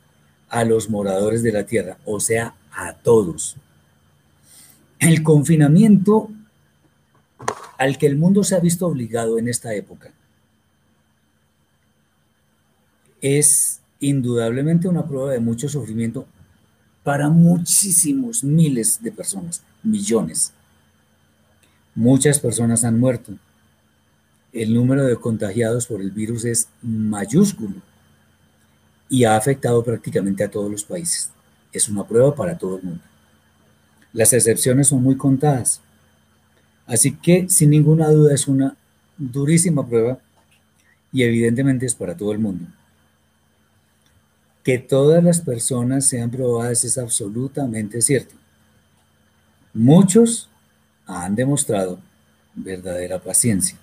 a 0.51 0.65
los 0.65 0.89
moradores 0.89 1.41
de 1.43 1.53
la 1.53 1.65
tierra, 1.65 1.97
o 2.05 2.19
sea, 2.19 2.53
a 2.73 2.93
todos. 2.93 3.55
El 4.99 5.23
confinamiento 5.23 6.29
al 7.77 7.97
que 7.97 8.05
el 8.05 8.17
mundo 8.17 8.43
se 8.43 8.55
ha 8.55 8.59
visto 8.59 8.85
obligado 8.85 9.39
en 9.39 9.47
esta 9.47 9.73
época 9.73 10.11
es 13.21 13.79
indudablemente 13.99 14.87
una 14.87 15.07
prueba 15.07 15.31
de 15.31 15.39
mucho 15.39 15.69
sufrimiento 15.69 16.27
para 17.03 17.29
muchísimos 17.29 18.43
miles 18.43 19.01
de 19.01 19.11
personas, 19.11 19.63
millones. 19.83 20.51
Muchas 21.95 22.39
personas 22.39 22.83
han 22.83 22.99
muerto. 22.99 23.33
El 24.51 24.73
número 24.73 25.05
de 25.05 25.15
contagiados 25.15 25.87
por 25.87 26.01
el 26.01 26.11
virus 26.11 26.43
es 26.43 26.67
mayúsculo 26.81 27.81
y 29.11 29.25
ha 29.25 29.35
afectado 29.35 29.83
prácticamente 29.83 30.41
a 30.41 30.49
todos 30.49 30.71
los 30.71 30.85
países. 30.85 31.29
Es 31.73 31.89
una 31.89 32.07
prueba 32.07 32.33
para 32.33 32.57
todo 32.57 32.77
el 32.77 32.83
mundo. 32.83 33.03
Las 34.13 34.31
excepciones 34.31 34.87
son 34.87 35.03
muy 35.03 35.17
contadas. 35.17 35.81
Así 36.87 37.11
que 37.11 37.49
sin 37.49 37.71
ninguna 37.71 38.09
duda 38.09 38.33
es 38.33 38.47
una 38.47 38.77
durísima 39.17 39.85
prueba 39.85 40.17
y 41.11 41.23
evidentemente 41.23 41.85
es 41.85 41.93
para 41.93 42.15
todo 42.15 42.31
el 42.31 42.39
mundo. 42.39 42.65
Que 44.63 44.77
todas 44.79 45.21
las 45.21 45.41
personas 45.41 46.07
sean 46.07 46.31
probadas 46.31 46.85
es 46.85 46.97
absolutamente 46.97 48.01
cierto. 48.01 48.35
Muchos 49.73 50.49
han 51.05 51.35
demostrado 51.35 51.99
verdadera 52.55 53.19
paciencia, 53.19 53.77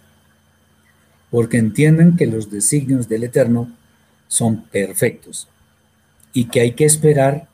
porque 1.31 1.59
entienden 1.59 2.17
que 2.17 2.27
los 2.27 2.51
designios 2.51 3.11
del 3.11 3.25
Eterno 3.25 3.71
son 4.29 4.63
perfectos 4.65 5.49
y 6.33 6.45
que 6.45 6.61
hay 6.61 6.73
que 6.73 6.85
esperar 6.85 7.49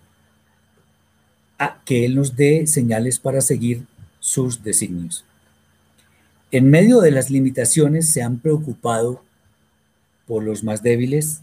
a 1.58 1.80
que 1.84 2.04
Él 2.04 2.16
nos 2.16 2.36
dé 2.36 2.66
señales 2.66 3.18
para 3.18 3.40
seguir 3.40 3.86
sus 4.20 4.62
designios. 4.62 5.24
En 6.50 6.68
medio 6.68 7.00
de 7.00 7.10
las 7.10 7.30
limitaciones 7.30 8.10
se 8.10 8.22
han 8.22 8.38
preocupado 8.38 9.22
por 10.26 10.42
los 10.42 10.64
más 10.64 10.82
débiles, 10.82 11.40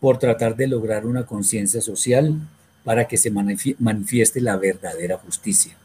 por 0.00 0.18
tratar 0.18 0.56
de 0.56 0.66
lograr 0.66 1.06
una 1.06 1.26
conciencia 1.26 1.80
social 1.80 2.36
para 2.84 3.06
que 3.06 3.16
se 3.16 3.30
manifieste 3.30 4.40
la 4.40 4.56
verdadera 4.56 5.16
justicia. 5.18 5.76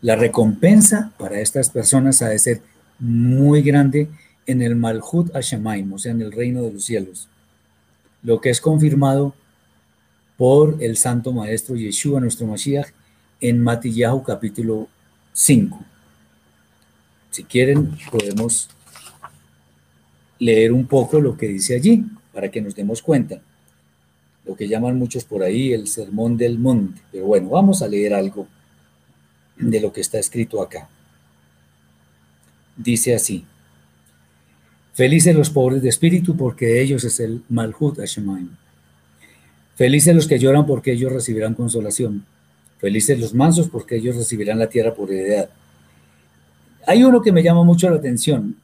La 0.00 0.16
recompensa 0.16 1.12
para 1.18 1.40
estas 1.40 1.68
personas 1.68 2.22
ha 2.22 2.28
de 2.28 2.38
ser 2.38 2.62
muy 2.98 3.60
grande 3.60 4.08
en 4.46 4.62
el 4.62 4.76
Malhut 4.76 5.30
Hashemaim, 5.32 5.92
o 5.92 5.98
sea, 5.98 6.12
en 6.12 6.22
el 6.22 6.32
reino 6.32 6.62
de 6.62 6.72
los 6.72 6.84
cielos 6.84 7.29
lo 8.22 8.40
que 8.40 8.50
es 8.50 8.60
confirmado 8.60 9.34
por 10.36 10.82
el 10.82 10.96
Santo 10.96 11.32
Maestro 11.32 11.76
Yeshua, 11.76 12.20
nuestro 12.20 12.46
Mashiach, 12.46 12.88
en 13.40 13.62
Matillahu 13.62 14.22
capítulo 14.22 14.88
5. 15.32 15.84
Si 17.30 17.44
quieren, 17.44 17.96
podemos 18.10 18.68
leer 20.38 20.72
un 20.72 20.86
poco 20.86 21.20
lo 21.20 21.36
que 21.36 21.48
dice 21.48 21.76
allí, 21.76 22.04
para 22.32 22.50
que 22.50 22.60
nos 22.60 22.74
demos 22.74 23.02
cuenta. 23.02 23.40
Lo 24.44 24.56
que 24.56 24.68
llaman 24.68 24.98
muchos 24.98 25.24
por 25.24 25.42
ahí 25.42 25.72
el 25.72 25.86
sermón 25.86 26.36
del 26.36 26.58
monte. 26.58 27.00
Pero 27.12 27.26
bueno, 27.26 27.50
vamos 27.50 27.82
a 27.82 27.88
leer 27.88 28.14
algo 28.14 28.48
de 29.56 29.80
lo 29.80 29.92
que 29.92 30.00
está 30.00 30.18
escrito 30.18 30.62
acá. 30.62 30.88
Dice 32.76 33.14
así. 33.14 33.44
Felices 35.00 35.34
los 35.34 35.48
pobres 35.48 35.80
de 35.80 35.88
espíritu, 35.88 36.36
porque 36.36 36.66
de 36.66 36.82
ellos 36.82 37.04
es 37.04 37.20
el 37.20 37.42
Malhut 37.48 37.96
Hashemaim. 37.96 38.50
Felices 39.74 40.14
los 40.14 40.26
que 40.26 40.38
lloran, 40.38 40.66
porque 40.66 40.92
ellos 40.92 41.10
recibirán 41.10 41.54
consolación. 41.54 42.26
Felices 42.76 43.18
los 43.18 43.32
mansos, 43.32 43.70
porque 43.70 43.96
ellos 43.96 44.16
recibirán 44.16 44.58
la 44.58 44.68
tierra 44.68 44.92
por 44.92 45.10
heredad. 45.10 45.48
Hay 46.86 47.02
uno 47.02 47.22
que 47.22 47.32
me 47.32 47.42
llama 47.42 47.64
mucho 47.64 47.88
la 47.88 47.96
atención. 47.96 48.56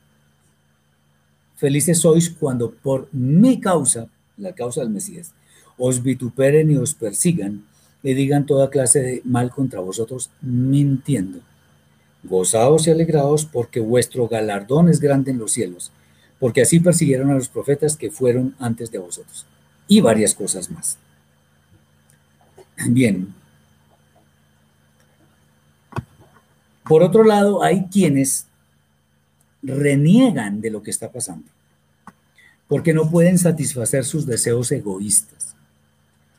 Felices 1.56 2.00
sois 2.00 2.28
cuando 2.28 2.70
por 2.70 3.08
mi 3.12 3.58
causa, 3.58 4.06
la 4.36 4.52
causa 4.52 4.82
del 4.82 4.90
Mesías, 4.90 5.32
os 5.78 6.02
vituperen 6.02 6.70
y 6.70 6.76
os 6.76 6.92
persigan 6.92 7.64
y 8.02 8.12
digan 8.12 8.44
toda 8.44 8.68
clase 8.68 9.00
de 9.00 9.22
mal 9.24 9.48
contra 9.50 9.80
vosotros, 9.80 10.28
mintiendo. 10.42 11.38
Gozaos 12.24 12.86
y 12.86 12.90
alegraos 12.90 13.46
porque 13.46 13.80
vuestro 13.80 14.28
galardón 14.28 14.90
es 14.90 15.00
grande 15.00 15.30
en 15.30 15.38
los 15.38 15.52
cielos 15.52 15.92
porque 16.38 16.62
así 16.62 16.80
persiguieron 16.80 17.30
a 17.30 17.34
los 17.34 17.48
profetas 17.48 17.96
que 17.96 18.10
fueron 18.10 18.54
antes 18.58 18.90
de 18.90 18.98
vosotros. 18.98 19.46
Y 19.88 20.00
varias 20.00 20.34
cosas 20.34 20.70
más. 20.70 20.98
Bien. 22.88 23.34
Por 26.84 27.02
otro 27.02 27.24
lado, 27.24 27.62
hay 27.62 27.86
quienes 27.86 28.46
reniegan 29.62 30.60
de 30.60 30.70
lo 30.70 30.82
que 30.82 30.90
está 30.90 31.10
pasando, 31.10 31.48
porque 32.68 32.94
no 32.94 33.10
pueden 33.10 33.38
satisfacer 33.38 34.04
sus 34.04 34.26
deseos 34.26 34.70
egoístas. 34.70 35.56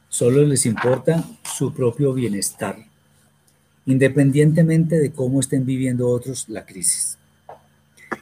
Solo 0.08 0.44
les 0.44 0.66
importa 0.66 1.26
su 1.44 1.74
propio 1.74 2.14
bienestar, 2.14 2.78
independientemente 3.86 5.00
de 5.00 5.12
cómo 5.12 5.42
estén 5.42 5.66
viviendo 5.66 6.08
otros 6.08 6.48
la 6.48 6.66
crisis. 6.66 7.18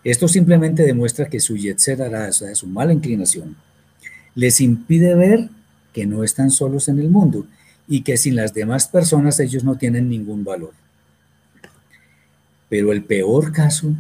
Esto 0.03 0.27
simplemente 0.27 0.83
demuestra 0.83 1.29
que 1.29 1.39
su 1.39 1.57
yetzer 1.57 2.01
hará, 2.01 2.29
o 2.29 2.33
sea, 2.33 2.53
su 2.55 2.67
mala 2.67 2.93
inclinación, 2.93 3.55
les 4.35 4.61
impide 4.61 5.15
ver 5.15 5.49
que 5.93 6.05
no 6.05 6.23
están 6.23 6.51
solos 6.51 6.89
en 6.89 6.99
el 6.99 7.09
mundo 7.09 7.47
y 7.87 8.01
que 8.01 8.17
sin 8.17 8.35
las 8.35 8.53
demás 8.53 8.87
personas 8.87 9.39
ellos 9.39 9.63
no 9.63 9.77
tienen 9.77 10.09
ningún 10.09 10.43
valor. 10.43 10.73
Pero 12.69 12.91
el 12.91 13.03
peor 13.03 13.51
caso 13.51 13.93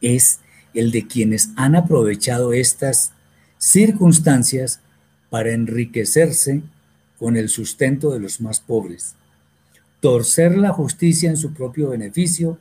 es 0.00 0.40
el 0.74 0.90
de 0.90 1.06
quienes 1.06 1.50
han 1.56 1.76
aprovechado 1.76 2.52
estas 2.52 3.12
circunstancias 3.58 4.80
para 5.30 5.52
enriquecerse 5.52 6.62
con 7.18 7.36
el 7.36 7.48
sustento 7.48 8.12
de 8.12 8.20
los 8.20 8.40
más 8.40 8.60
pobres, 8.60 9.14
torcer 10.00 10.56
la 10.58 10.70
justicia 10.72 11.30
en 11.30 11.36
su 11.36 11.54
propio 11.54 11.90
beneficio 11.90 12.58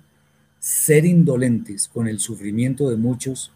ser 0.63 1.03
indolentes 1.03 1.89
con 1.89 2.07
el 2.07 2.19
sufrimiento 2.21 2.89
de 2.89 2.95
muchos 2.95 3.51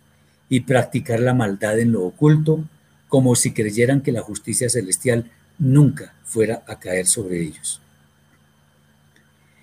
y 0.50 0.60
practicar 0.60 1.22
la 1.22 1.34
maldad 1.34 1.80
en 1.80 1.94
lo 1.94 2.04
oculto, 2.04 2.66
como 3.08 3.34
si 3.36 3.54
creyeran 3.54 4.02
que 4.02 4.12
la 4.12 4.20
justicia 4.20 4.68
celestial 4.68 5.32
nunca 5.58 6.14
fuera 6.26 6.66
a 6.68 6.78
caer 6.80 7.08
sobre 7.08 7.42
ellos. 7.42 7.80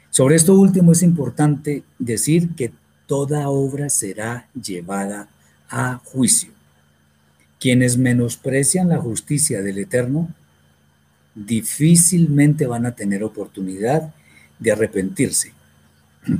Sobre 0.08 0.36
esto 0.36 0.58
último 0.58 0.92
es 0.92 1.02
importante 1.02 1.82
decir 1.98 2.54
que 2.56 2.72
toda 3.06 3.50
obra 3.50 3.90
será 3.90 4.48
llevada 4.54 5.28
a 5.68 6.00
juicio. 6.02 6.50
Quienes 7.60 7.98
menosprecian 7.98 8.88
la 8.88 9.02
justicia 9.02 9.60
del 9.60 9.76
Eterno 9.76 10.30
difícilmente 11.34 12.66
van 12.66 12.86
a 12.86 12.94
tener 12.94 13.22
oportunidad 13.22 14.14
de 14.58 14.72
arrepentirse, 14.72 15.52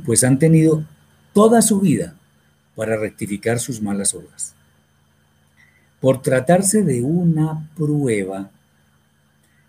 pues 0.03 0.23
han 0.23 0.39
tenido 0.39 0.83
toda 1.35 1.61
su 1.61 1.81
vida 1.81 2.15
para 2.77 2.95
rectificar 2.95 3.59
sus 3.59 3.81
malas 3.81 4.13
obras. 4.13 4.55
Por 5.99 6.21
tratarse 6.21 6.81
de 6.81 7.01
una 7.01 7.69
prueba, 7.75 8.49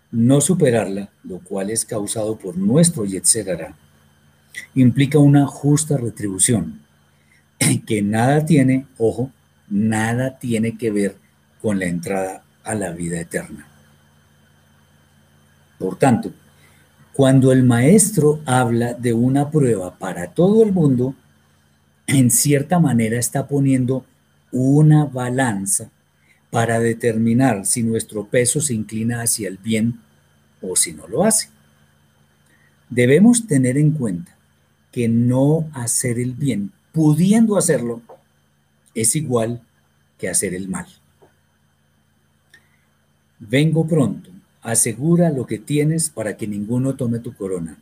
no 0.09 0.39
superarla, 0.39 1.09
lo 1.25 1.39
cual 1.39 1.69
es 1.69 1.83
causado 1.83 2.37
por 2.37 2.57
nuestro 2.57 3.03
Yetzerara, 3.03 3.75
implica 4.75 5.19
una 5.19 5.45
justa 5.45 5.97
retribución, 5.97 6.79
que 7.85 8.01
nada 8.01 8.45
tiene, 8.45 8.87
ojo, 8.97 9.29
nada 9.69 10.39
tiene 10.39 10.77
que 10.77 10.89
ver 10.89 11.17
con 11.61 11.79
la 11.79 11.87
entrada 11.87 12.43
a 12.63 12.75
la 12.75 12.91
vida 12.91 13.19
eterna. 13.19 13.67
Por 15.77 15.99
tanto, 15.99 16.31
cuando 17.11 17.51
el 17.51 17.63
maestro 17.63 18.39
habla 18.45 18.93
de 18.93 19.11
una 19.11 19.51
prueba 19.51 19.97
para 19.97 20.27
todo 20.27 20.63
el 20.63 20.71
mundo, 20.71 21.13
en 22.07 22.31
cierta 22.31 22.79
manera 22.79 23.19
está 23.19 23.47
poniendo 23.47 24.05
una 24.51 25.05
balanza 25.05 25.91
para 26.49 26.79
determinar 26.79 27.65
si 27.65 27.83
nuestro 27.83 28.27
peso 28.27 28.61
se 28.61 28.73
inclina 28.73 29.21
hacia 29.21 29.49
el 29.49 29.57
bien 29.57 29.99
o 30.61 30.75
si 30.75 30.93
no 30.93 31.07
lo 31.07 31.25
hace. 31.25 31.49
Debemos 32.89 33.45
tener 33.47 33.77
en 33.77 33.91
cuenta 33.91 34.37
que 34.91 35.09
no 35.09 35.69
hacer 35.73 36.19
el 36.19 36.33
bien, 36.33 36.71
pudiendo 36.93 37.57
hacerlo, 37.57 38.01
es 38.95 39.15
igual 39.15 39.61
que 40.17 40.29
hacer 40.29 40.53
el 40.53 40.69
mal. 40.69 40.87
Vengo 43.39 43.85
pronto, 43.85 44.31
asegura 44.61 45.29
lo 45.29 45.45
que 45.45 45.59
tienes 45.59 46.09
para 46.09 46.37
que 46.37 46.47
ninguno 46.47 46.95
tome 46.95 47.19
tu 47.19 47.35
corona. 47.35 47.77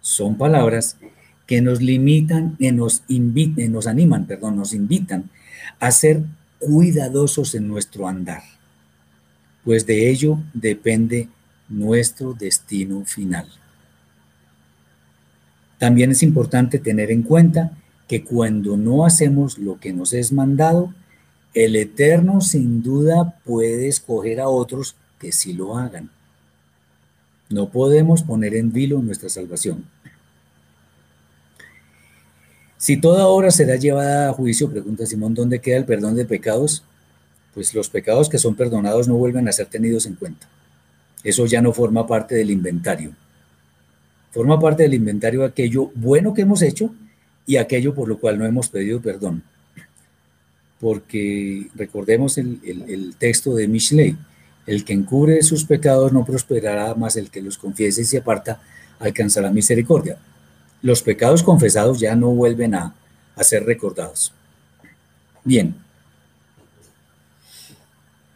Son 0.00 0.36
palabras 0.36 0.98
que 1.46 1.60
nos 1.60 1.80
limitan, 1.80 2.56
que 2.56 2.72
nos 2.72 3.02
nos 3.08 3.86
animan, 3.86 4.26
perdón, 4.26 4.56
nos 4.56 4.74
invitan 4.74 5.30
a 5.78 5.90
ser 5.90 6.22
cuidadosos 6.58 7.54
en 7.54 7.68
nuestro 7.68 8.08
andar, 8.08 8.42
pues 9.64 9.86
de 9.86 10.10
ello 10.10 10.38
depende 10.54 11.28
nuestro 11.68 12.32
destino 12.32 13.04
final. 13.04 13.46
También 15.78 16.10
es 16.10 16.22
importante 16.22 16.78
tener 16.78 17.10
en 17.10 17.22
cuenta 17.22 17.72
que 18.08 18.24
cuando 18.24 18.76
no 18.76 19.04
hacemos 19.04 19.58
lo 19.58 19.78
que 19.78 19.92
nos 19.92 20.12
es 20.12 20.32
mandado, 20.32 20.94
el 21.54 21.76
Eterno 21.76 22.40
sin 22.40 22.82
duda 22.82 23.38
puede 23.44 23.88
escoger 23.88 24.40
a 24.40 24.48
otros 24.48 24.96
que 25.18 25.32
sí 25.32 25.52
lo 25.52 25.76
hagan. 25.76 26.10
No 27.48 27.70
podemos 27.70 28.22
poner 28.22 28.54
en 28.54 28.72
vilo 28.72 29.00
nuestra 29.02 29.28
salvación. 29.28 29.84
Si 32.78 32.98
toda 32.98 33.26
obra 33.26 33.50
será 33.50 33.76
llevada 33.76 34.28
a 34.28 34.32
juicio, 34.32 34.70
pregunta 34.70 35.06
Simón, 35.06 35.34
¿dónde 35.34 35.60
queda 35.60 35.78
el 35.78 35.86
perdón 35.86 36.14
de 36.14 36.26
pecados? 36.26 36.82
Pues 37.54 37.74
los 37.74 37.88
pecados 37.88 38.28
que 38.28 38.38
son 38.38 38.54
perdonados 38.54 39.08
no 39.08 39.14
vuelven 39.14 39.48
a 39.48 39.52
ser 39.52 39.66
tenidos 39.66 40.04
en 40.04 40.14
cuenta. 40.14 40.46
Eso 41.24 41.46
ya 41.46 41.62
no 41.62 41.72
forma 41.72 42.06
parte 42.06 42.34
del 42.34 42.50
inventario. 42.50 43.12
Forma 44.30 44.60
parte 44.60 44.82
del 44.82 44.92
inventario 44.92 45.44
aquello 45.44 45.90
bueno 45.94 46.34
que 46.34 46.42
hemos 46.42 46.60
hecho 46.60 46.94
y 47.46 47.56
aquello 47.56 47.94
por 47.94 48.08
lo 48.08 48.18
cual 48.18 48.38
no 48.38 48.44
hemos 48.44 48.68
pedido 48.68 49.00
perdón. 49.00 49.42
Porque 50.78 51.68
recordemos 51.74 52.36
el, 52.36 53.14
texto 53.18 53.54
de 53.54 53.68
Mishlei, 53.68 54.18
el 54.66 54.84
que 54.84 54.92
encubre 54.92 55.42
sus 55.42 55.64
pecados 55.64 56.12
no 56.12 56.26
prosperará, 56.26 56.94
más 56.94 57.16
el 57.16 57.30
que 57.30 57.40
los 57.40 57.56
confiese 57.56 58.02
y 58.02 58.04
se 58.04 58.18
aparta 58.18 58.60
alcanzará 58.98 59.50
misericordia 59.50 60.18
los 60.86 61.02
pecados 61.02 61.42
confesados 61.42 61.98
ya 61.98 62.14
no 62.14 62.28
vuelven 62.28 62.76
a, 62.76 62.94
ser 63.40 63.64
recordados. 63.64 64.32
Bien. 65.42 65.74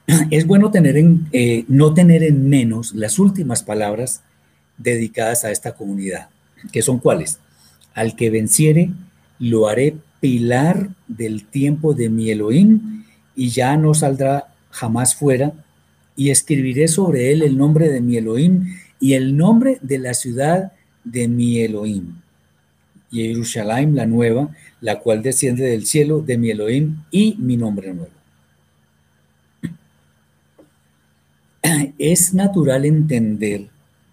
Es 0.32 0.44
bueno 0.48 0.72
tener 0.72 0.96
en, 0.96 1.28
eh, 1.30 1.64
no 1.68 1.94
tener 1.94 2.24
en 2.24 2.48
menos 2.48 2.92
las 2.92 3.20
últimas 3.20 3.62
palabras 3.62 4.22
dedicadas 4.78 5.44
a 5.44 5.52
esta 5.52 5.76
comunidad, 5.76 6.28
que 6.72 6.82
son 6.82 6.98
cuáles. 6.98 7.38
Al 7.94 8.16
que 8.16 8.30
venciere, 8.30 8.90
lo 9.38 9.68
haré 9.68 9.94
pilar 10.18 10.90
del 11.06 11.46
tiempo 11.46 11.94
de 11.94 12.08
mi 12.08 12.30
Elohim 12.30 13.04
y 13.36 13.50
ya 13.50 13.76
no 13.76 13.94
saldrá 13.94 14.48
jamás 14.70 15.14
fuera, 15.14 15.52
y 16.16 16.30
escribiré 16.30 16.88
sobre 16.88 17.30
él 17.30 17.42
el 17.42 17.56
nombre 17.56 17.88
de 17.88 18.00
mi 18.00 18.16
Elohim 18.16 18.74
y 18.98 19.14
el 19.14 19.36
nombre 19.36 19.78
de 19.82 19.98
la 19.98 20.14
ciudad 20.14 20.72
de 21.04 21.28
mi 21.28 21.60
Elohim 21.60 22.19
y 23.10 23.26
Jerusalén 23.26 23.94
la 23.94 24.06
nueva, 24.06 24.50
la 24.80 25.00
cual 25.00 25.22
desciende 25.22 25.64
del 25.64 25.86
cielo 25.86 26.20
de 26.20 26.38
mi 26.38 26.50
Elohim 26.50 27.02
y 27.10 27.36
mi 27.38 27.56
nombre 27.56 27.92
nuevo. 27.92 28.12
Es 31.98 32.32
natural 32.34 32.84
entender 32.84 33.68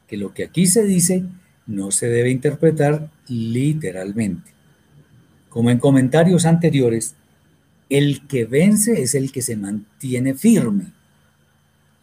que 0.08 0.18
lo 0.18 0.34
que 0.34 0.44
aquí 0.44 0.66
se 0.66 0.84
dice 0.84 1.24
no 1.66 1.92
se 1.92 2.08
debe 2.08 2.32
interpretar 2.32 3.10
literalmente. 3.28 4.52
Como 5.50 5.70
en 5.70 5.80
comentarios 5.80 6.46
anteriores, 6.46 7.16
el 7.90 8.28
que 8.28 8.46
vence 8.46 9.02
es 9.02 9.16
el 9.16 9.32
que 9.32 9.42
se 9.42 9.56
mantiene 9.56 10.34
firme 10.34 10.92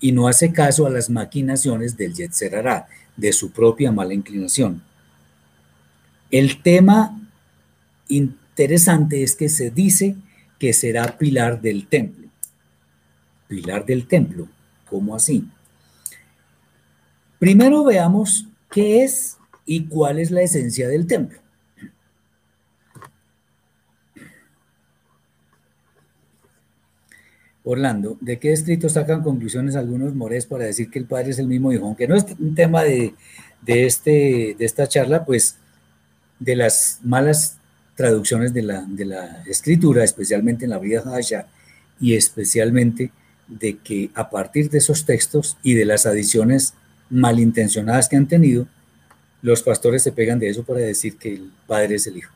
y 0.00 0.12
no 0.12 0.28
hace 0.28 0.52
caso 0.52 0.86
a 0.86 0.90
las 0.90 1.08
maquinaciones 1.10 1.96
del 1.96 2.14
Yetzerará, 2.14 2.86
de 3.16 3.32
su 3.32 3.52
propia 3.52 3.92
mala 3.92 4.12
inclinación. 4.12 4.82
El 6.34 6.62
tema 6.62 7.16
interesante 8.08 9.22
es 9.22 9.36
que 9.36 9.48
se 9.48 9.70
dice 9.70 10.16
que 10.58 10.72
será 10.72 11.16
pilar 11.16 11.60
del 11.60 11.86
templo. 11.86 12.28
Pilar 13.46 13.86
del 13.86 14.08
templo, 14.08 14.48
¿cómo 14.90 15.14
así? 15.14 15.48
Primero 17.38 17.84
veamos 17.84 18.48
qué 18.68 19.04
es 19.04 19.36
y 19.64 19.84
cuál 19.86 20.18
es 20.18 20.32
la 20.32 20.42
esencia 20.42 20.88
del 20.88 21.06
templo. 21.06 21.38
Orlando, 27.62 28.18
¿de 28.20 28.40
qué 28.40 28.52
escrito 28.52 28.88
sacan 28.88 29.22
conclusiones 29.22 29.76
algunos 29.76 30.16
mores 30.16 30.46
para 30.46 30.64
decir 30.64 30.90
que 30.90 30.98
el 30.98 31.06
padre 31.06 31.30
es 31.30 31.38
el 31.38 31.46
mismo 31.46 31.72
hijo? 31.72 31.86
Aunque 31.86 32.08
no 32.08 32.16
es 32.16 32.26
un 32.40 32.56
tema 32.56 32.82
de, 32.82 33.14
este, 33.68 34.56
de 34.58 34.64
esta 34.64 34.88
charla, 34.88 35.24
pues 35.24 35.60
de 36.38 36.56
las 36.56 37.00
malas 37.02 37.58
traducciones 37.94 38.52
de 38.52 38.62
la, 38.62 38.84
de 38.86 39.04
la 39.04 39.42
escritura, 39.46 40.04
especialmente 40.04 40.64
en 40.64 40.70
la 40.70 40.78
vida 40.78 41.02
Haya, 41.14 41.46
y 42.00 42.14
especialmente 42.14 43.12
de 43.46 43.78
que 43.78 44.10
a 44.14 44.30
partir 44.30 44.70
de 44.70 44.78
esos 44.78 45.04
textos 45.04 45.56
y 45.62 45.74
de 45.74 45.84
las 45.84 46.06
adiciones 46.06 46.74
malintencionadas 47.10 48.08
que 48.08 48.16
han 48.16 48.26
tenido, 48.26 48.66
los 49.42 49.62
pastores 49.62 50.02
se 50.02 50.12
pegan 50.12 50.38
de 50.38 50.48
eso 50.48 50.64
para 50.64 50.80
decir 50.80 51.16
que 51.18 51.34
el 51.34 51.52
Padre 51.66 51.96
es 51.96 52.06
el 52.06 52.16
Hijo. 52.16 52.32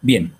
Bien, 0.00 0.32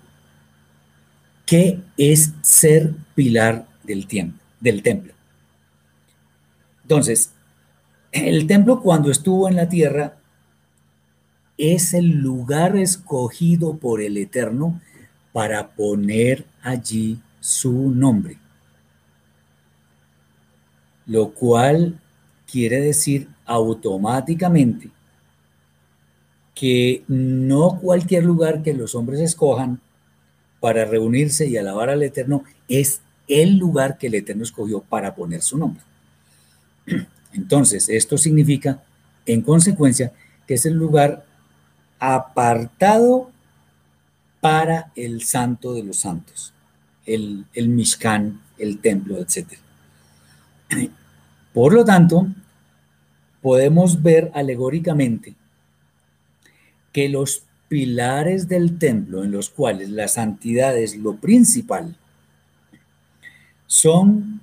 ¿qué 1.45 1.79
es 1.97 2.31
ser 2.41 2.93
pilar 3.15 3.67
del, 3.83 4.07
tiempo, 4.07 4.37
del 4.59 4.81
templo? 4.81 5.13
Entonces, 6.83 7.31
el 8.11 8.47
templo 8.47 8.81
cuando 8.81 9.11
estuvo 9.11 9.49
en 9.49 9.55
la 9.55 9.67
tierra 9.67 10.15
es 11.57 11.93
el 11.93 12.09
lugar 12.09 12.75
escogido 12.75 13.77
por 13.77 14.01
el 14.01 14.17
Eterno 14.17 14.81
para 15.31 15.69
poner 15.69 16.45
allí 16.61 17.19
su 17.39 17.91
nombre. 17.91 18.37
Lo 21.05 21.31
cual 21.31 21.99
quiere 22.49 22.81
decir 22.81 23.27
automáticamente 23.45 24.89
que 26.53 27.03
no 27.07 27.79
cualquier 27.81 28.23
lugar 28.23 28.63
que 28.63 28.73
los 28.73 28.95
hombres 28.95 29.19
escojan 29.19 29.81
para 30.59 30.85
reunirse 30.85 31.47
y 31.47 31.57
alabar 31.57 31.89
al 31.89 32.01
Eterno 32.01 32.43
es 32.67 33.01
el 33.27 33.57
lugar 33.57 33.97
que 33.97 34.07
el 34.07 34.15
Eterno 34.15 34.43
escogió 34.43 34.81
para 34.81 35.15
poner 35.15 35.41
su 35.41 35.57
nombre. 35.57 35.83
Entonces, 37.33 37.89
esto 37.89 38.17
significa, 38.17 38.81
en 39.25 39.41
consecuencia, 39.41 40.13
que 40.47 40.53
es 40.53 40.65
el 40.65 40.73
lugar 40.73 41.25
apartado 41.99 43.31
para 44.41 44.91
el 44.95 45.23
santo 45.23 45.73
de 45.73 45.83
los 45.83 45.97
santos, 45.97 46.53
el, 47.05 47.45
el 47.53 47.69
Mishkan, 47.69 48.41
el 48.57 48.79
templo, 48.79 49.17
etc. 49.17 49.53
Por 51.53 51.73
lo 51.73 51.85
tanto, 51.85 52.27
podemos 53.41 54.01
ver 54.01 54.31
alegóricamente 54.33 55.35
que 56.91 57.09
los 57.09 57.43
pilares 57.67 58.47
del 58.47 58.77
templo 58.77 59.23
en 59.23 59.31
los 59.31 59.49
cuales 59.49 59.89
la 59.89 60.07
santidad 60.07 60.77
es 60.77 60.95
lo 60.95 61.15
principal 61.15 61.95
son 63.67 64.41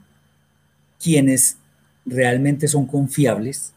quienes 1.01 1.57
realmente 2.05 2.69
son 2.69 2.87
confiables 2.87 3.73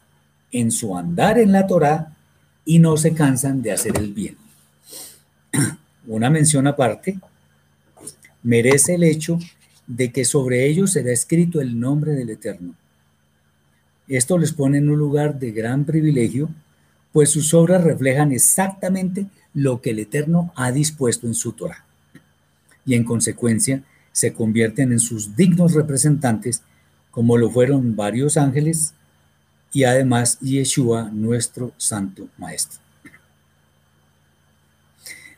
en 0.52 0.70
su 0.70 0.96
andar 0.96 1.38
en 1.38 1.52
la 1.52 1.66
Torá 1.66 2.15
y 2.66 2.80
no 2.80 2.98
se 2.98 3.14
cansan 3.14 3.62
de 3.62 3.72
hacer 3.72 3.96
el 3.96 4.12
bien. 4.12 4.36
Una 6.06 6.28
mención 6.28 6.66
aparte 6.66 7.18
merece 8.42 8.96
el 8.96 9.04
hecho 9.04 9.38
de 9.86 10.12
que 10.12 10.24
sobre 10.24 10.66
ellos 10.66 10.92
será 10.92 11.12
escrito 11.12 11.60
el 11.60 11.78
nombre 11.80 12.12
del 12.12 12.28
Eterno. 12.28 12.74
Esto 14.08 14.36
les 14.36 14.52
pone 14.52 14.78
en 14.78 14.90
un 14.90 14.98
lugar 14.98 15.38
de 15.38 15.52
gran 15.52 15.84
privilegio, 15.84 16.50
pues 17.12 17.30
sus 17.30 17.54
obras 17.54 17.82
reflejan 17.82 18.32
exactamente 18.32 19.26
lo 19.54 19.80
que 19.80 19.90
el 19.90 20.00
Eterno 20.00 20.52
ha 20.54 20.70
dispuesto 20.70 21.26
en 21.26 21.34
su 21.34 21.52
Torah. 21.52 21.84
y 22.88 22.94
en 22.94 23.02
consecuencia 23.02 23.82
se 24.12 24.32
convierten 24.32 24.92
en 24.92 25.00
sus 25.00 25.34
dignos 25.34 25.74
representantes, 25.74 26.62
como 27.10 27.36
lo 27.36 27.50
fueron 27.50 27.96
varios 27.96 28.36
ángeles 28.36 28.94
y 29.76 29.84
además 29.84 30.38
Yeshua, 30.40 31.10
nuestro 31.12 31.70
Santo 31.76 32.28
Maestro. 32.38 32.80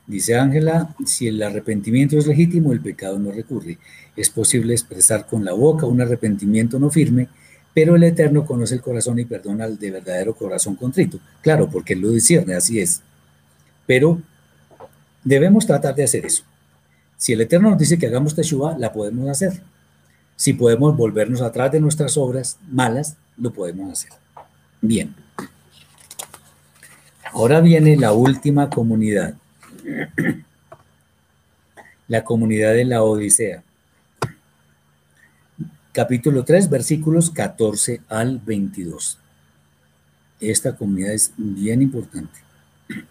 Dice 0.06 0.36
Ángela, 0.36 0.94
si 1.04 1.26
el 1.26 1.42
arrepentimiento 1.42 2.16
es 2.16 2.28
legítimo, 2.28 2.72
el 2.72 2.80
pecado 2.80 3.18
no 3.18 3.32
recurre. 3.32 3.78
Es 4.14 4.30
posible 4.30 4.74
expresar 4.74 5.26
con 5.26 5.44
la 5.44 5.54
boca 5.54 5.86
un 5.86 6.00
arrepentimiento 6.00 6.78
no 6.78 6.88
firme, 6.88 7.26
pero 7.74 7.96
el 7.96 8.04
Eterno 8.04 8.46
conoce 8.46 8.76
el 8.76 8.80
corazón 8.80 9.18
y 9.18 9.24
perdona 9.24 9.64
al 9.64 9.76
de 9.76 9.90
verdadero 9.90 10.36
corazón 10.36 10.76
contrito. 10.76 11.18
Claro, 11.42 11.68
porque 11.68 11.94
Él 11.94 12.00
lo 12.02 12.10
discierne, 12.10 12.54
así 12.54 12.78
es. 12.78 13.02
Pero 13.88 14.22
debemos 15.24 15.66
tratar 15.66 15.96
de 15.96 16.04
hacer 16.04 16.24
eso. 16.24 16.44
Si 17.16 17.32
el 17.32 17.40
Eterno 17.40 17.70
nos 17.70 17.78
dice 17.80 17.98
que 17.98 18.06
hagamos 18.06 18.36
Teshuvah, 18.36 18.78
la 18.78 18.92
podemos 18.92 19.28
hacer. 19.28 19.60
Si 20.36 20.52
podemos 20.52 20.96
volvernos 20.96 21.40
atrás 21.40 21.72
de 21.72 21.80
nuestras 21.80 22.16
obras 22.16 22.56
malas, 22.70 23.16
lo 23.36 23.52
podemos 23.52 23.90
hacer. 23.90 24.12
Bien. 24.80 25.14
Ahora 27.32 27.60
viene 27.60 27.96
la 27.96 28.12
última 28.12 28.70
comunidad. 28.70 29.34
La 32.08 32.24
comunidad 32.24 32.72
de 32.72 32.86
la 32.86 33.02
Odisea. 33.02 33.62
Capítulo 35.92 36.42
3, 36.42 36.70
versículos 36.70 37.30
14 37.30 38.00
al 38.08 38.38
22. 38.38 39.18
Esta 40.40 40.74
comunidad 40.74 41.12
es 41.12 41.34
bien 41.36 41.82
importante. 41.82 42.40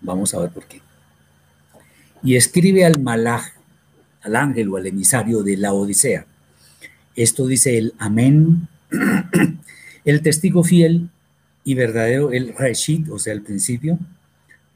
Vamos 0.00 0.34
a 0.34 0.40
ver 0.40 0.50
por 0.50 0.66
qué. 0.66 0.82
Y 2.24 2.34
escribe 2.34 2.84
al 2.84 3.00
malaj, 3.00 3.44
al 4.22 4.34
ángel 4.34 4.70
o 4.70 4.76
al 4.76 4.88
emisario 4.88 5.44
de 5.44 5.56
la 5.56 5.72
Odisea. 5.72 6.26
Esto 7.14 7.46
dice 7.46 7.78
el 7.78 7.94
amén, 7.98 8.66
el 10.06 10.22
testigo 10.22 10.62
fiel 10.62 11.10
y 11.64 11.74
verdadero, 11.74 12.30
el 12.30 12.54
reshit, 12.56 13.10
o 13.10 13.18
sea, 13.18 13.34
el 13.34 13.42
principio 13.42 13.98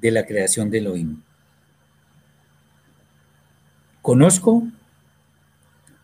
de 0.00 0.10
la 0.10 0.26
creación 0.26 0.70
de 0.70 0.78
Elohim. 0.78 1.22
Conozco 4.02 4.66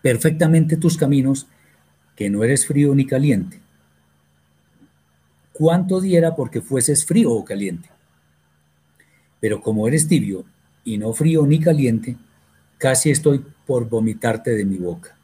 perfectamente 0.01 0.77
tus 0.77 0.97
caminos, 0.97 1.49
que 2.15 2.31
no 2.31 2.45
eres 2.45 2.67
frío 2.67 2.95
ni 2.95 3.05
caliente. 3.05 3.61
¿Cuánto 5.53 6.01
diera 6.01 6.37
porque 6.37 6.61
fueses 6.61 7.05
frío 7.05 7.33
o 7.33 7.45
caliente? 7.45 7.91
Pero 9.41 9.61
como 9.61 9.89
eres 9.89 10.07
tibio 10.07 10.45
y 10.85 10.99
no 10.99 11.13
frío 11.13 11.45
ni 11.47 11.59
caliente, 11.59 12.17
casi 12.79 13.11
estoy 13.11 13.45
por 13.67 13.89
vomitarte 13.89 14.53
de 14.53 14.65
mi 14.65 14.77
boca. 14.77 15.17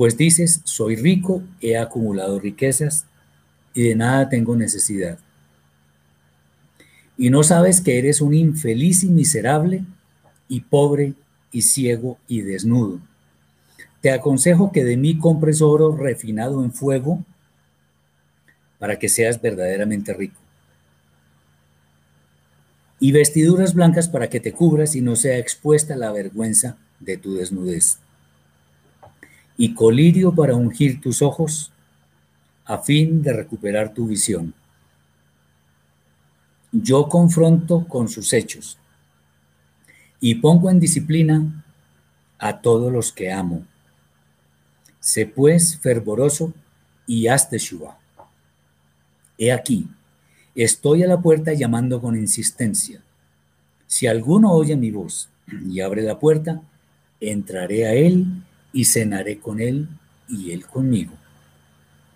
Pues 0.00 0.16
dices, 0.16 0.62
soy 0.64 0.96
rico, 0.96 1.42
he 1.60 1.76
acumulado 1.76 2.40
riquezas 2.40 3.04
y 3.74 3.82
de 3.82 3.94
nada 3.94 4.30
tengo 4.30 4.56
necesidad 4.56 5.18
y 7.18 7.28
no 7.28 7.42
sabes 7.42 7.82
que 7.82 7.98
eres 7.98 8.22
un 8.22 8.32
infeliz 8.32 9.04
y 9.04 9.10
miserable 9.10 9.84
y 10.48 10.62
pobre 10.62 11.12
y 11.52 11.60
ciego 11.60 12.16
y 12.26 12.40
desnudo. 12.40 12.98
Te 14.00 14.10
aconsejo 14.10 14.72
que 14.72 14.84
de 14.84 14.96
mí 14.96 15.18
compres 15.18 15.60
oro 15.60 15.94
refinado 15.94 16.64
en 16.64 16.72
fuego 16.72 17.22
para 18.78 18.98
que 18.98 19.10
seas 19.10 19.38
verdaderamente 19.42 20.14
rico. 20.14 20.40
Y 23.00 23.12
vestiduras 23.12 23.74
blancas 23.74 24.08
para 24.08 24.30
que 24.30 24.40
te 24.40 24.54
cubras 24.54 24.96
y 24.96 25.02
no 25.02 25.14
sea 25.14 25.36
expuesta 25.36 25.96
la 25.96 26.12
vergüenza 26.12 26.78
de 27.00 27.18
tu 27.18 27.34
desnudez. 27.34 27.98
Y 29.60 29.74
colirio 29.74 30.32
para 30.32 30.56
ungir 30.56 31.02
tus 31.02 31.20
ojos 31.20 31.70
a 32.64 32.78
fin 32.78 33.20
de 33.20 33.34
recuperar 33.34 33.92
tu 33.92 34.06
visión 34.06 34.54
yo 36.72 37.08
confronto 37.08 37.86
con 37.88 38.08
sus 38.08 38.32
hechos 38.32 38.78
y 40.20 40.36
pongo 40.36 40.70
en 40.70 40.78
disciplina 40.78 41.64
a 42.38 42.60
todos 42.60 42.92
los 42.92 43.12
que 43.12 43.32
amo. 43.32 43.64
Sé 45.00 45.26
pues 45.26 45.78
fervoroso 45.78 46.52
y 47.06 47.26
haz 47.26 47.48
Teshuvah. 47.48 47.98
He 49.38 49.50
aquí, 49.50 49.88
estoy 50.54 51.02
a 51.02 51.08
la 51.08 51.20
puerta 51.20 51.52
llamando 51.54 52.00
con 52.00 52.16
insistencia. 52.16 53.02
Si 53.86 54.06
alguno 54.06 54.52
oye 54.52 54.76
mi 54.76 54.90
voz 54.90 55.28
y 55.66 55.80
abre 55.80 56.02
la 56.02 56.18
puerta, 56.18 56.62
entraré 57.18 57.86
a 57.86 57.94
él 57.94 58.26
y 58.72 58.84
cenaré 58.84 59.38
con 59.38 59.60
él 59.60 59.88
y 60.28 60.52
él 60.52 60.66
conmigo. 60.66 61.12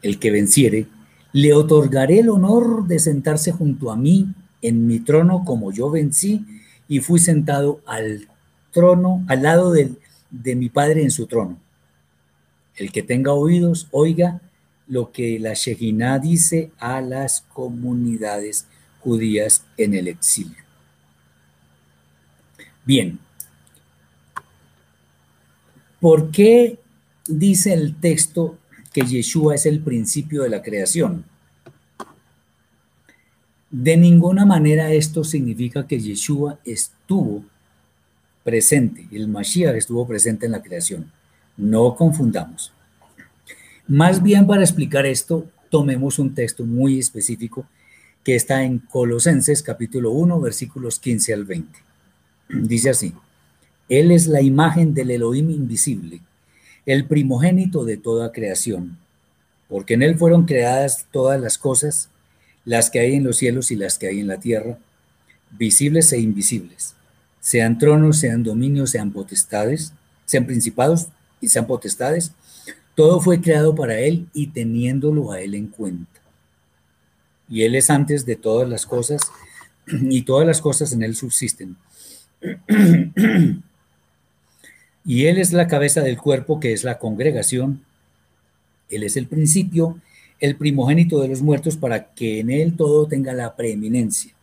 El 0.02 0.18
que 0.18 0.30
venciere, 0.30 0.86
le 1.32 1.52
otorgaré 1.52 2.20
el 2.20 2.28
honor 2.28 2.86
de 2.86 2.98
sentarse 2.98 3.52
junto 3.52 3.90
a 3.90 3.96
mí 3.96 4.28
en 4.62 4.86
mi 4.86 5.00
trono 5.00 5.44
como 5.44 5.72
yo 5.72 5.90
vencí 5.90 6.44
y 6.88 7.00
fui 7.00 7.18
sentado 7.18 7.80
al 7.86 8.28
trono, 8.72 9.24
al 9.28 9.42
lado 9.42 9.72
de, 9.72 9.92
de 10.30 10.56
mi 10.56 10.68
Padre 10.68 11.02
en 11.02 11.10
su 11.10 11.26
trono. 11.26 11.58
El 12.76 12.92
que 12.92 13.02
tenga 13.02 13.32
oídos, 13.32 13.88
oiga 13.90 14.40
lo 14.86 15.12
que 15.12 15.38
la 15.38 15.54
Shejina 15.54 16.18
dice 16.18 16.70
a 16.78 17.00
las 17.00 17.42
comunidades 17.52 18.66
judías 19.00 19.64
en 19.76 19.94
el 19.94 20.08
exilio. 20.08 20.62
Bien, 22.84 23.18
¿por 26.04 26.30
qué 26.30 26.78
dice 27.26 27.72
el 27.72 27.98
texto 27.98 28.58
que 28.92 29.06
Yeshua 29.06 29.54
es 29.54 29.64
el 29.64 29.80
principio 29.80 30.42
de 30.42 30.50
la 30.50 30.60
creación? 30.60 31.24
De 33.70 33.96
ninguna 33.96 34.44
manera 34.44 34.92
esto 34.92 35.24
significa 35.24 35.86
que 35.86 35.98
Yeshua 35.98 36.58
estuvo 36.66 37.42
presente, 38.42 39.08
el 39.12 39.28
Mashiach 39.28 39.76
estuvo 39.76 40.06
presente 40.06 40.44
en 40.44 40.52
la 40.52 40.62
creación. 40.62 41.10
No 41.56 41.94
confundamos. 41.94 42.70
Más 43.88 44.22
bien 44.22 44.46
para 44.46 44.60
explicar 44.60 45.06
esto, 45.06 45.46
tomemos 45.70 46.18
un 46.18 46.34
texto 46.34 46.66
muy 46.66 46.98
específico 46.98 47.64
que 48.22 48.34
está 48.34 48.62
en 48.62 48.78
Colosenses 48.78 49.62
capítulo 49.62 50.10
1, 50.10 50.38
versículos 50.38 51.00
15 51.00 51.32
al 51.32 51.44
20. 51.46 51.78
Dice 52.50 52.90
así, 52.90 53.14
Él 53.88 54.10
es 54.10 54.26
la 54.26 54.40
imagen 54.40 54.94
del 54.94 55.10
Elohim 55.10 55.50
invisible, 55.50 56.20
el 56.86 57.06
primogénito 57.06 57.84
de 57.84 57.96
toda 57.96 58.32
creación, 58.32 58.96
porque 59.68 59.94
en 59.94 60.02
Él 60.02 60.16
fueron 60.16 60.46
creadas 60.46 61.06
todas 61.10 61.40
las 61.40 61.58
cosas 61.58 62.08
las 62.64 62.90
que 62.90 63.00
hay 63.00 63.14
en 63.14 63.24
los 63.24 63.36
cielos 63.36 63.70
y 63.70 63.76
las 63.76 63.98
que 63.98 64.06
hay 64.06 64.20
en 64.20 64.26
la 64.26 64.38
tierra, 64.38 64.78
visibles 65.50 66.12
e 66.12 66.18
invisibles, 66.18 66.94
sean 67.40 67.78
tronos, 67.78 68.18
sean 68.18 68.42
dominios, 68.42 68.90
sean 68.90 69.12
potestades, 69.12 69.92
sean 70.24 70.46
principados 70.46 71.08
y 71.40 71.48
sean 71.48 71.66
potestades, 71.66 72.32
todo 72.94 73.20
fue 73.20 73.40
creado 73.40 73.74
para 73.74 73.98
Él 73.98 74.28
y 74.32 74.46
teniéndolo 74.46 75.30
a 75.30 75.40
Él 75.40 75.54
en 75.54 75.66
cuenta. 75.66 76.20
Y 77.50 77.62
Él 77.62 77.74
es 77.74 77.90
antes 77.90 78.24
de 78.24 78.36
todas 78.36 78.66
las 78.66 78.86
cosas 78.86 79.20
y 79.86 80.22
todas 80.22 80.46
las 80.46 80.62
cosas 80.62 80.92
en 80.92 81.02
Él 81.02 81.14
subsisten. 81.14 81.76
y 85.04 85.26
Él 85.26 85.38
es 85.38 85.52
la 85.52 85.66
cabeza 85.66 86.00
del 86.00 86.18
cuerpo 86.18 86.60
que 86.60 86.72
es 86.72 86.84
la 86.84 86.98
congregación. 86.98 87.84
Él 88.88 89.02
es 89.02 89.16
el 89.16 89.26
principio 89.26 89.98
el 90.40 90.56
primogénito 90.56 91.20
de 91.20 91.28
los 91.28 91.42
muertos, 91.42 91.76
para 91.76 92.12
que 92.12 92.40
en 92.40 92.50
él 92.50 92.76
todo 92.76 93.06
tenga 93.06 93.32
la 93.32 93.56
preeminencia. 93.56 94.34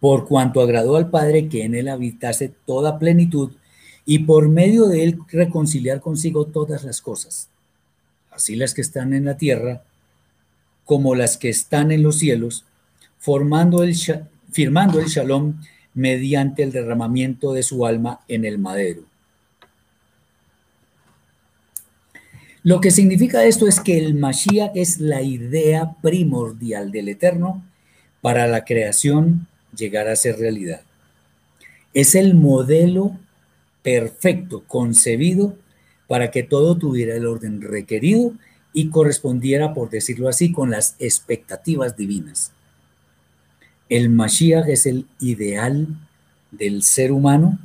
Por 0.00 0.26
cuanto 0.26 0.60
agradó 0.60 0.96
al 0.96 1.08
Padre 1.08 1.48
que 1.48 1.64
en 1.64 1.74
él 1.74 1.88
habitase 1.88 2.52
toda 2.66 2.98
plenitud, 2.98 3.52
y 4.04 4.20
por 4.20 4.48
medio 4.48 4.86
de 4.86 5.04
él 5.04 5.18
reconciliar 5.28 6.00
consigo 6.00 6.46
todas 6.46 6.84
las 6.84 7.00
cosas, 7.00 7.48
así 8.30 8.56
las 8.56 8.74
que 8.74 8.82
están 8.82 9.14
en 9.14 9.24
la 9.24 9.36
tierra 9.36 9.84
como 10.84 11.14
las 11.14 11.38
que 11.38 11.48
están 11.48 11.92
en 11.92 12.02
los 12.02 12.18
cielos, 12.18 12.64
formando 13.18 13.84
el, 13.84 13.94
firmando 14.50 14.98
el 14.98 15.06
shalom 15.06 15.54
mediante 15.94 16.62
el 16.62 16.72
derramamiento 16.72 17.52
de 17.52 17.62
su 17.62 17.86
alma 17.86 18.20
en 18.28 18.44
el 18.44 18.58
madero 18.58 19.02
Lo 22.64 22.80
que 22.80 22.92
significa 22.92 23.44
esto 23.44 23.66
es 23.66 23.80
que 23.80 23.98
el 23.98 24.14
Mashiach 24.14 24.70
es 24.76 25.00
la 25.00 25.20
idea 25.20 25.96
primordial 26.00 26.92
del 26.92 27.08
Eterno 27.08 27.64
para 28.20 28.46
la 28.46 28.64
creación 28.64 29.48
llegar 29.76 30.06
a 30.06 30.14
ser 30.14 30.38
realidad. 30.38 30.82
Es 31.92 32.14
el 32.14 32.34
modelo 32.34 33.18
perfecto, 33.82 34.62
concebido 34.68 35.56
para 36.06 36.30
que 36.30 36.44
todo 36.44 36.78
tuviera 36.78 37.16
el 37.16 37.26
orden 37.26 37.62
requerido 37.62 38.32
y 38.72 38.90
correspondiera, 38.90 39.74
por 39.74 39.90
decirlo 39.90 40.28
así, 40.28 40.52
con 40.52 40.70
las 40.70 40.94
expectativas 41.00 41.96
divinas. 41.96 42.52
El 43.96 44.08
Mashiach 44.08 44.70
es 44.70 44.86
el 44.86 45.04
ideal 45.20 45.86
del 46.50 46.82
ser 46.82 47.12
humano 47.12 47.58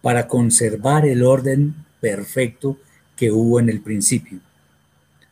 para 0.00 0.26
conservar 0.26 1.06
el 1.06 1.22
orden 1.22 1.76
perfecto 2.00 2.78
que 3.14 3.30
hubo 3.30 3.60
en 3.60 3.68
el 3.68 3.80
principio. 3.80 4.40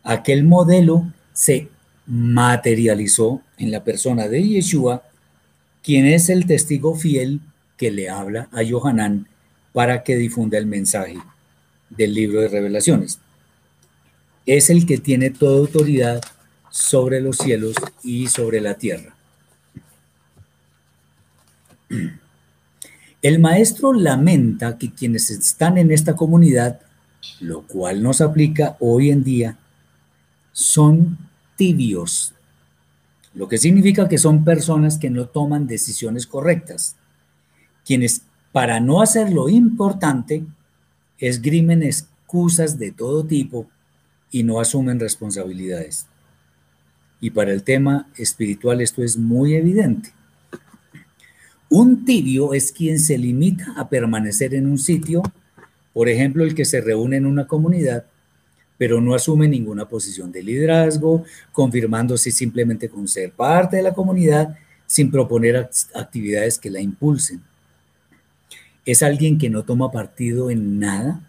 Aquel 0.04 0.44
modelo 0.44 1.12
se 1.32 1.68
materializó 2.06 3.42
en 3.58 3.72
la 3.72 3.82
persona 3.82 4.28
de 4.28 4.40
Yeshua, 4.40 5.02
quien 5.82 6.06
es 6.06 6.28
el 6.28 6.46
testigo 6.46 6.94
fiel 6.94 7.40
que 7.76 7.90
le 7.90 8.08
habla 8.08 8.48
a 8.52 8.60
Johanán 8.64 9.26
para 9.72 10.04
que 10.04 10.14
difunda 10.14 10.58
el 10.58 10.66
mensaje 10.66 11.18
del 11.88 12.14
libro 12.14 12.40
de 12.40 12.48
revelaciones. 12.48 13.18
Es 14.46 14.70
el 14.70 14.86
que 14.86 14.98
tiene 14.98 15.30
toda 15.30 15.58
autoridad 15.58 16.22
sobre 16.70 17.20
los 17.20 17.36
cielos 17.36 17.74
y 18.04 18.28
sobre 18.28 18.60
la 18.60 18.74
tierra. 18.74 19.16
El 23.22 23.38
maestro 23.38 23.92
lamenta 23.92 24.78
que 24.78 24.92
quienes 24.92 25.30
están 25.30 25.76
en 25.76 25.90
esta 25.90 26.16
comunidad, 26.16 26.80
lo 27.40 27.62
cual 27.66 28.02
nos 28.02 28.20
aplica 28.20 28.76
hoy 28.80 29.10
en 29.10 29.22
día, 29.22 29.58
son 30.52 31.18
tibios, 31.56 32.34
lo 33.34 33.48
que 33.48 33.58
significa 33.58 34.08
que 34.08 34.18
son 34.18 34.44
personas 34.44 34.98
que 34.98 35.10
no 35.10 35.26
toman 35.26 35.66
decisiones 35.66 36.26
correctas, 36.26 36.96
quienes 37.84 38.22
para 38.52 38.80
no 38.80 39.02
hacer 39.02 39.32
lo 39.32 39.48
importante 39.48 40.44
esgrimen 41.18 41.82
excusas 41.82 42.78
de 42.78 42.90
todo 42.90 43.24
tipo 43.24 43.68
y 44.30 44.42
no 44.42 44.60
asumen 44.60 44.98
responsabilidades. 44.98 46.06
Y 47.20 47.30
para 47.30 47.52
el 47.52 47.62
tema 47.62 48.08
espiritual 48.16 48.80
esto 48.80 49.02
es 49.02 49.16
muy 49.16 49.54
evidente. 49.54 50.12
Un 51.70 52.04
tibio 52.04 52.52
es 52.52 52.72
quien 52.72 52.98
se 52.98 53.16
limita 53.16 53.74
a 53.76 53.88
permanecer 53.88 54.54
en 54.54 54.66
un 54.66 54.76
sitio, 54.76 55.22
por 55.92 56.08
ejemplo, 56.08 56.42
el 56.42 56.52
que 56.52 56.64
se 56.64 56.80
reúne 56.80 57.16
en 57.16 57.26
una 57.26 57.46
comunidad, 57.46 58.06
pero 58.76 59.00
no 59.00 59.14
asume 59.14 59.46
ninguna 59.46 59.86
posición 59.86 60.32
de 60.32 60.42
liderazgo, 60.42 61.24
confirmándose 61.52 62.32
simplemente 62.32 62.88
con 62.88 63.06
ser 63.06 63.30
parte 63.30 63.76
de 63.76 63.84
la 63.84 63.94
comunidad 63.94 64.56
sin 64.84 65.12
proponer 65.12 65.70
actividades 65.94 66.58
que 66.58 66.70
la 66.70 66.80
impulsen. 66.80 67.40
Es 68.84 69.04
alguien 69.04 69.38
que 69.38 69.48
no 69.48 69.62
toma 69.62 69.92
partido 69.92 70.50
en 70.50 70.80
nada, 70.80 71.20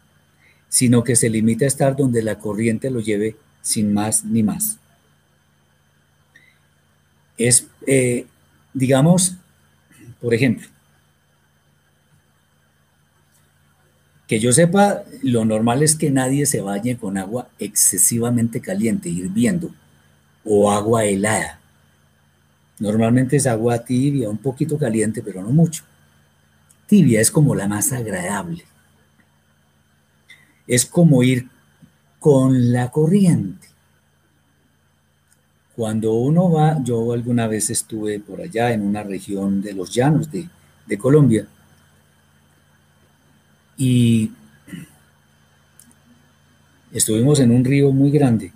sino 0.69 1.03
que 1.03 1.15
se 1.15 1.29
limita 1.29 1.65
a 1.65 1.67
estar 1.67 1.95
donde 1.95 2.23
la 2.23 2.39
corriente 2.39 2.89
lo 2.89 2.99
lleve 2.99 3.35
sin 3.61 3.93
más 3.93 4.25
ni 4.25 4.41
más. 4.41 4.79
Es, 7.37 7.67
eh, 7.85 8.25
digamos, 8.73 9.37
por 10.21 10.33
ejemplo, 10.33 10.67
que 14.27 14.39
yo 14.39 14.53
sepa, 14.53 15.03
lo 15.23 15.43
normal 15.43 15.83
es 15.83 15.95
que 15.97 16.09
nadie 16.09 16.45
se 16.45 16.61
bañe 16.61 16.95
con 16.95 17.17
agua 17.17 17.49
excesivamente 17.59 18.61
caliente, 18.61 19.09
hirviendo, 19.09 19.75
o 20.45 20.71
agua 20.71 21.03
helada. 21.03 21.59
Normalmente 22.79 23.35
es 23.35 23.45
agua 23.45 23.83
tibia, 23.83 24.29
un 24.29 24.37
poquito 24.37 24.77
caliente, 24.77 25.21
pero 25.21 25.41
no 25.41 25.49
mucho. 25.49 25.83
Tibia 26.87 27.19
es 27.19 27.29
como 27.29 27.55
la 27.55 27.67
más 27.67 27.91
agradable. 27.91 28.63
Es 30.65 30.85
como 30.85 31.23
ir 31.23 31.49
con 32.19 32.71
la 32.71 32.89
corriente. 32.89 33.70
Cuando 35.81 36.13
uno 36.13 36.51
va, 36.51 36.77
yo 36.83 37.11
alguna 37.11 37.47
vez 37.47 37.71
estuve 37.71 38.19
por 38.19 38.39
allá 38.39 38.71
en 38.71 38.83
una 38.83 39.01
región 39.01 39.63
de 39.63 39.73
los 39.73 39.91
llanos 39.91 40.29
de, 40.29 40.47
Colombia 40.99 41.47
y 43.77 44.31
estuvimos 46.91 47.39
en 47.39 47.49
un 47.49 47.65
río 47.65 47.91
muy 47.91 48.11
grande. 48.11 48.53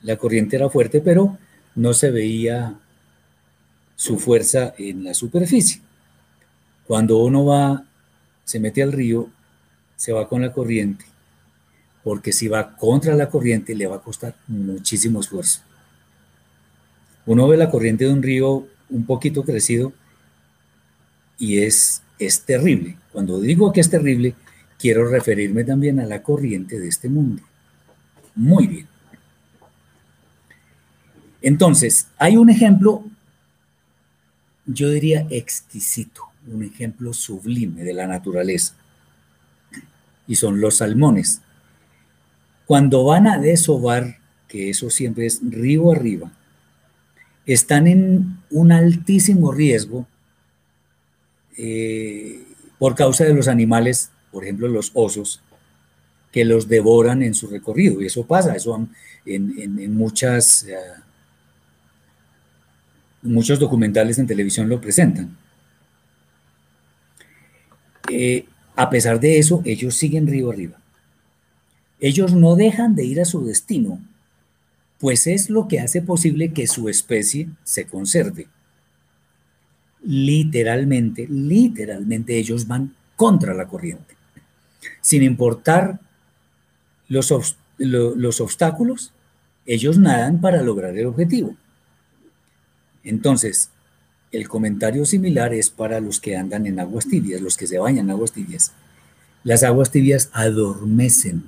La 0.00 0.16
corriente 0.16 0.56
era 0.56 0.70
fuerte, 0.70 1.02
pero 1.02 1.36
no 1.74 1.92
se 1.92 2.10
veía 2.10 2.78
su 3.94 4.18
fuerza 4.18 4.72
en 4.78 5.04
la 5.04 5.12
superficie. 5.12 5.82
Cuando 6.86 7.18
uno 7.18 7.44
va, 7.44 7.84
se 8.44 8.58
mete 8.58 8.82
al 8.82 8.92
río, 8.92 9.28
se 9.96 10.14
va 10.14 10.26
con 10.26 10.40
la 10.40 10.54
corriente, 10.54 11.04
porque 12.02 12.32
si 12.32 12.48
va 12.48 12.74
contra 12.74 13.14
la 13.14 13.28
corriente 13.28 13.74
le 13.74 13.86
va 13.86 13.96
a 13.96 14.02
costar 14.02 14.34
muchísimo 14.46 15.20
esfuerzo. 15.20 15.67
Uno 17.28 17.46
ve 17.46 17.58
la 17.58 17.70
corriente 17.70 18.06
de 18.06 18.12
un 18.14 18.22
río 18.22 18.66
un 18.88 19.04
poquito 19.04 19.44
crecido 19.44 19.92
y 21.38 21.58
es, 21.58 22.02
es 22.18 22.40
terrible. 22.40 22.96
Cuando 23.12 23.38
digo 23.38 23.70
que 23.70 23.82
es 23.82 23.90
terrible, 23.90 24.34
quiero 24.78 25.06
referirme 25.06 25.62
también 25.62 26.00
a 26.00 26.06
la 26.06 26.22
corriente 26.22 26.80
de 26.80 26.88
este 26.88 27.10
mundo. 27.10 27.42
Muy 28.34 28.66
bien. 28.66 28.88
Entonces, 31.42 32.06
hay 32.16 32.38
un 32.38 32.48
ejemplo, 32.48 33.04
yo 34.64 34.88
diría 34.88 35.26
exquisito, 35.28 36.22
un 36.50 36.62
ejemplo 36.62 37.12
sublime 37.12 37.84
de 37.84 37.92
la 37.92 38.06
naturaleza, 38.06 38.72
y 40.26 40.34
son 40.36 40.62
los 40.62 40.78
salmones. 40.78 41.42
Cuando 42.64 43.04
van 43.04 43.26
a 43.26 43.36
desovar, 43.36 44.16
que 44.48 44.70
eso 44.70 44.88
siempre 44.88 45.26
es 45.26 45.40
río 45.42 45.92
arriba, 45.92 46.32
están 47.48 47.86
en 47.86 48.38
un 48.50 48.72
altísimo 48.72 49.52
riesgo 49.52 50.06
eh, 51.56 52.44
por 52.78 52.94
causa 52.94 53.24
de 53.24 53.32
los 53.32 53.48
animales, 53.48 54.10
por 54.30 54.44
ejemplo 54.44 54.68
los 54.68 54.90
osos, 54.92 55.40
que 56.30 56.44
los 56.44 56.68
devoran 56.68 57.22
en 57.22 57.32
su 57.32 57.48
recorrido. 57.48 58.02
Y 58.02 58.06
eso 58.06 58.26
pasa, 58.26 58.54
eso 58.54 58.86
en, 59.24 59.94
muchas, 59.94 60.64
eh, 60.64 60.76
muchos 63.22 63.58
documentales 63.58 64.18
en 64.18 64.26
televisión 64.26 64.68
lo 64.68 64.78
presentan. 64.78 65.34
Eh, 68.10 68.44
a 68.76 68.90
pesar 68.90 69.18
de 69.20 69.38
eso, 69.38 69.62
ellos 69.64 69.96
siguen 69.96 70.26
río 70.26 70.50
arriba. 70.50 70.78
Ellos 71.98 72.34
no 72.34 72.56
dejan 72.56 72.94
de 72.94 73.06
ir 73.06 73.22
a 73.22 73.24
su 73.24 73.44
destino, 73.44 74.00
pues 74.98 75.26
es 75.26 75.48
lo 75.50 75.68
que 75.68 75.80
hace 75.80 76.02
posible 76.02 76.52
que 76.52 76.66
su 76.66 76.88
especie 76.88 77.48
se 77.64 77.86
conserve. 77.86 78.48
Literalmente, 80.02 81.26
literalmente 81.28 82.36
ellos 82.36 82.66
van 82.66 82.94
contra 83.16 83.54
la 83.54 83.66
corriente, 83.66 84.14
sin 85.00 85.22
importar 85.22 86.00
los, 87.08 87.56
los 87.78 88.40
obstáculos, 88.40 89.12
ellos 89.66 89.98
nadan 89.98 90.40
para 90.40 90.62
lograr 90.62 90.96
el 90.96 91.06
objetivo. 91.06 91.54
Entonces, 93.04 93.70
el 94.30 94.48
comentario 94.48 95.04
similar 95.04 95.54
es 95.54 95.70
para 95.70 96.00
los 96.00 96.20
que 96.20 96.36
andan 96.36 96.66
en 96.66 96.80
aguas 96.80 97.06
tibias, 97.06 97.40
los 97.40 97.56
que 97.56 97.66
se 97.66 97.78
bañan 97.78 98.06
en 98.06 98.10
aguas 98.10 98.32
tibias. 98.32 98.72
Las 99.42 99.62
aguas 99.62 99.90
tibias 99.90 100.30
adormecen 100.32 101.44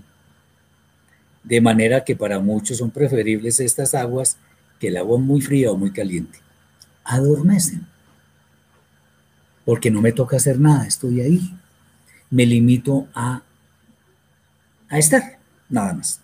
de 1.43 1.61
manera 1.61 2.05
que 2.05 2.17
para 2.17 2.39
muchos 2.39 2.79
son 2.79 2.91
preferibles 2.91 3.61
estas 3.61 3.95
aguas 3.95 4.37
que 4.79 4.89
el 4.89 4.97
agua 4.97 5.19
muy 5.19 5.41
fría 5.41 5.71
o 5.71 5.77
muy 5.77 5.93
caliente. 5.93 6.39
Adormecen, 7.05 7.87
porque 9.65 9.91
no 9.91 10.01
me 10.01 10.13
toca 10.13 10.37
hacer 10.37 10.59
nada, 10.59 10.87
estoy 10.87 11.21
ahí. 11.21 11.55
Me 12.31 12.47
limito 12.47 13.09
a, 13.15 13.43
a 14.89 14.99
estar, 14.99 15.39
nada 15.69 15.95
más. 15.95 16.21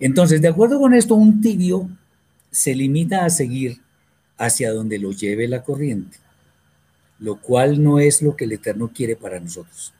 Entonces, 0.00 0.40
de 0.40 0.48
acuerdo 0.48 0.78
con 0.78 0.94
esto, 0.94 1.14
un 1.14 1.40
tibio 1.40 1.88
se 2.50 2.74
limita 2.74 3.24
a 3.24 3.30
seguir 3.30 3.80
hacia 4.36 4.72
donde 4.72 4.98
lo 4.98 5.12
lleve 5.12 5.48
la 5.48 5.62
corriente, 5.62 6.18
lo 7.18 7.40
cual 7.40 7.82
no 7.82 7.98
es 7.98 8.22
lo 8.22 8.36
que 8.36 8.44
el 8.44 8.52
Eterno 8.52 8.90
quiere 8.94 9.16
para 9.16 9.40
nosotros. 9.40 9.92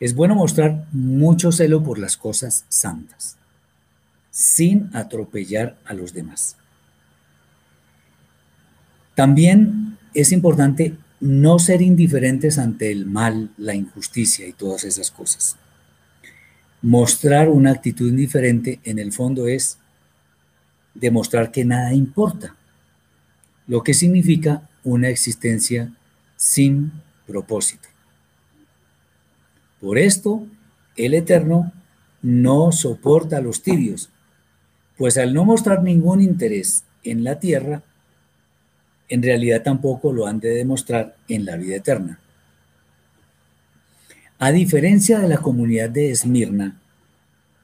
Es 0.00 0.14
bueno 0.14 0.34
mostrar 0.34 0.86
mucho 0.92 1.52
celo 1.52 1.82
por 1.82 1.98
las 1.98 2.16
cosas 2.16 2.64
santas, 2.68 3.36
sin 4.30 4.90
atropellar 4.94 5.76
a 5.84 5.94
los 5.94 6.12
demás. 6.12 6.56
También 9.14 9.98
es 10.12 10.32
importante 10.32 10.96
no 11.20 11.58
ser 11.58 11.80
indiferentes 11.82 12.58
ante 12.58 12.90
el 12.90 13.06
mal, 13.06 13.50
la 13.56 13.74
injusticia 13.74 14.46
y 14.46 14.52
todas 14.52 14.84
esas 14.84 15.10
cosas. 15.10 15.56
Mostrar 16.82 17.48
una 17.48 17.70
actitud 17.70 18.08
indiferente 18.08 18.80
en 18.84 18.98
el 18.98 19.12
fondo 19.12 19.46
es 19.46 19.78
demostrar 20.94 21.50
que 21.50 21.64
nada 21.64 21.94
importa, 21.94 22.54
lo 23.66 23.82
que 23.82 23.94
significa 23.94 24.68
una 24.82 25.08
existencia 25.08 25.92
sin 26.36 26.92
propósito. 27.26 27.93
Por 29.84 29.98
esto, 29.98 30.46
el 30.96 31.12
Eterno 31.12 31.70
no 32.22 32.72
soporta 32.72 33.36
a 33.36 33.42
los 33.42 33.60
tibios, 33.60 34.08
pues 34.96 35.18
al 35.18 35.34
no 35.34 35.44
mostrar 35.44 35.82
ningún 35.82 36.22
interés 36.22 36.84
en 37.02 37.22
la 37.22 37.38
tierra, 37.38 37.82
en 39.10 39.22
realidad 39.22 39.62
tampoco 39.62 40.10
lo 40.10 40.26
han 40.26 40.40
de 40.40 40.54
demostrar 40.54 41.16
en 41.28 41.44
la 41.44 41.56
vida 41.56 41.76
eterna. 41.76 42.18
A 44.38 44.52
diferencia 44.52 45.18
de 45.18 45.28
la 45.28 45.36
comunidad 45.36 45.90
de 45.90 46.10
Esmirna, 46.10 46.80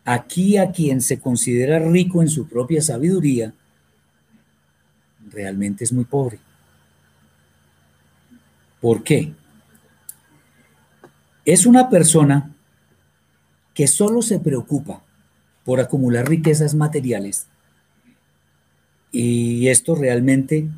aquí 0.05 0.59
a 0.59 0.73
quien 0.73 1.01
se 1.01 1.21
considera 1.21 1.79
rico 1.79 2.21
en 2.21 2.29
su 2.29 2.47
propia 2.47 2.83
sabiduría, 2.83 3.55
realmente 5.31 5.85
es 5.85 5.93
muy 5.95 6.05
pobre. 6.05 6.39
¿Por 8.79 9.03
qué? 9.03 9.40
Es 11.51 11.67
una 11.67 11.91
persona 11.91 12.55
que 13.75 13.89
solo 13.89 14.23
se 14.23 14.39
preocupa 14.39 15.03
por 15.65 15.81
acumular 15.81 16.29
riquezas 16.29 16.77
materiales. 16.77 17.49
Y 19.11 19.67
esto 19.67 19.97
realmente 19.97 20.69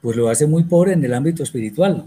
pues 0.00 0.16
lo 0.16 0.30
hace 0.30 0.46
muy 0.46 0.64
pobre 0.64 0.94
en 0.94 1.04
el 1.04 1.12
ámbito 1.12 1.42
espiritual, 1.42 2.06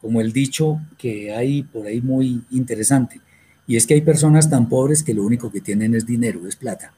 como 0.00 0.20
el 0.20 0.32
dicho 0.32 0.80
que 0.98 1.32
hay 1.32 1.62
por 1.62 1.86
ahí 1.86 2.00
muy 2.00 2.42
interesante, 2.50 3.20
y 3.68 3.76
es 3.76 3.86
que 3.86 3.94
hay 3.94 4.00
personas 4.00 4.50
tan 4.50 4.68
pobres 4.68 5.04
que 5.04 5.14
lo 5.14 5.22
único 5.22 5.52
que 5.52 5.60
tienen 5.60 5.94
es 5.94 6.06
dinero, 6.06 6.48
es 6.48 6.56
plata. 6.56 6.92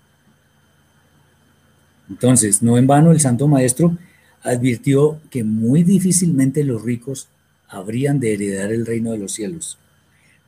Entonces, 2.08 2.62
no 2.62 2.78
en 2.78 2.86
vano 2.86 3.12
el 3.12 3.20
Santo 3.20 3.46
Maestro 3.46 3.98
advirtió 4.42 5.20
que 5.28 5.44
muy 5.44 5.82
difícilmente 5.82 6.64
los 6.64 6.80
ricos 6.80 7.28
habrían 7.68 8.20
de 8.20 8.32
heredar 8.32 8.72
el 8.72 8.86
reino 8.86 9.12
de 9.12 9.18
los 9.18 9.32
cielos, 9.32 9.78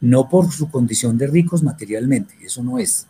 no 0.00 0.28
por 0.28 0.52
su 0.52 0.70
condición 0.70 1.18
de 1.18 1.26
ricos 1.26 1.62
materialmente, 1.62 2.34
eso 2.42 2.62
no 2.62 2.78
es, 2.78 3.06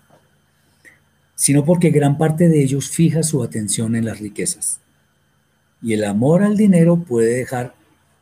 sino 1.35 1.65
porque 1.65 1.91
gran 1.91 2.19
parte 2.19 2.49
de 2.49 2.63
ellos 2.63 2.89
fija 2.89 3.23
su 3.23 3.43
atención 3.43 3.95
en 3.95 4.05
las 4.05 4.19
riquezas. 4.19 4.81
Y 5.81 5.93
el 5.93 6.05
amor 6.05 6.43
al 6.43 6.57
dinero 6.57 6.97
puede 6.97 7.35
dejar 7.35 7.75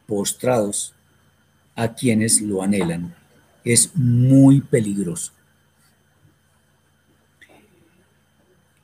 postrados 0.06 0.94
a 1.74 1.94
quienes 1.94 2.43
lo 2.43 2.62
anhelan. 2.62 3.14
Es 3.64 3.90
muy 3.94 4.60
peligroso. 4.60 5.32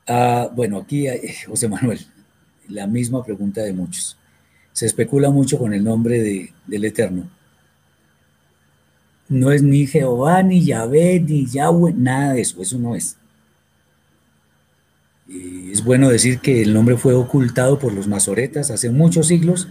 Ah, 0.07 0.49
bueno, 0.53 0.77
aquí, 0.79 1.05
José 1.47 1.67
Manuel, 1.67 1.99
la 2.69 2.87
misma 2.87 3.23
pregunta 3.23 3.61
de 3.61 3.73
muchos. 3.73 4.17
Se 4.71 4.85
especula 4.85 5.29
mucho 5.29 5.57
con 5.57 5.73
el 5.73 5.83
nombre 5.83 6.51
del 6.65 6.85
Eterno. 6.85 7.29
No 9.29 9.51
es 9.51 9.63
ni 9.63 9.87
Jehová, 9.87 10.43
ni 10.43 10.63
Yahvé, 10.63 11.19
ni 11.19 11.45
Yahweh, 11.45 11.93
nada 11.93 12.33
de 12.33 12.41
eso, 12.41 12.61
eso 12.61 12.77
no 12.77 12.95
es. 12.95 13.17
es 15.27 15.83
bueno 15.83 16.09
decir 16.09 16.39
que 16.39 16.61
el 16.61 16.73
nombre 16.73 16.97
fue 16.97 17.13
ocultado 17.13 17.79
por 17.79 17.93
los 17.93 18.07
masoretas 18.07 18.69
hace 18.69 18.89
muchos 18.89 19.27
siglos 19.27 19.67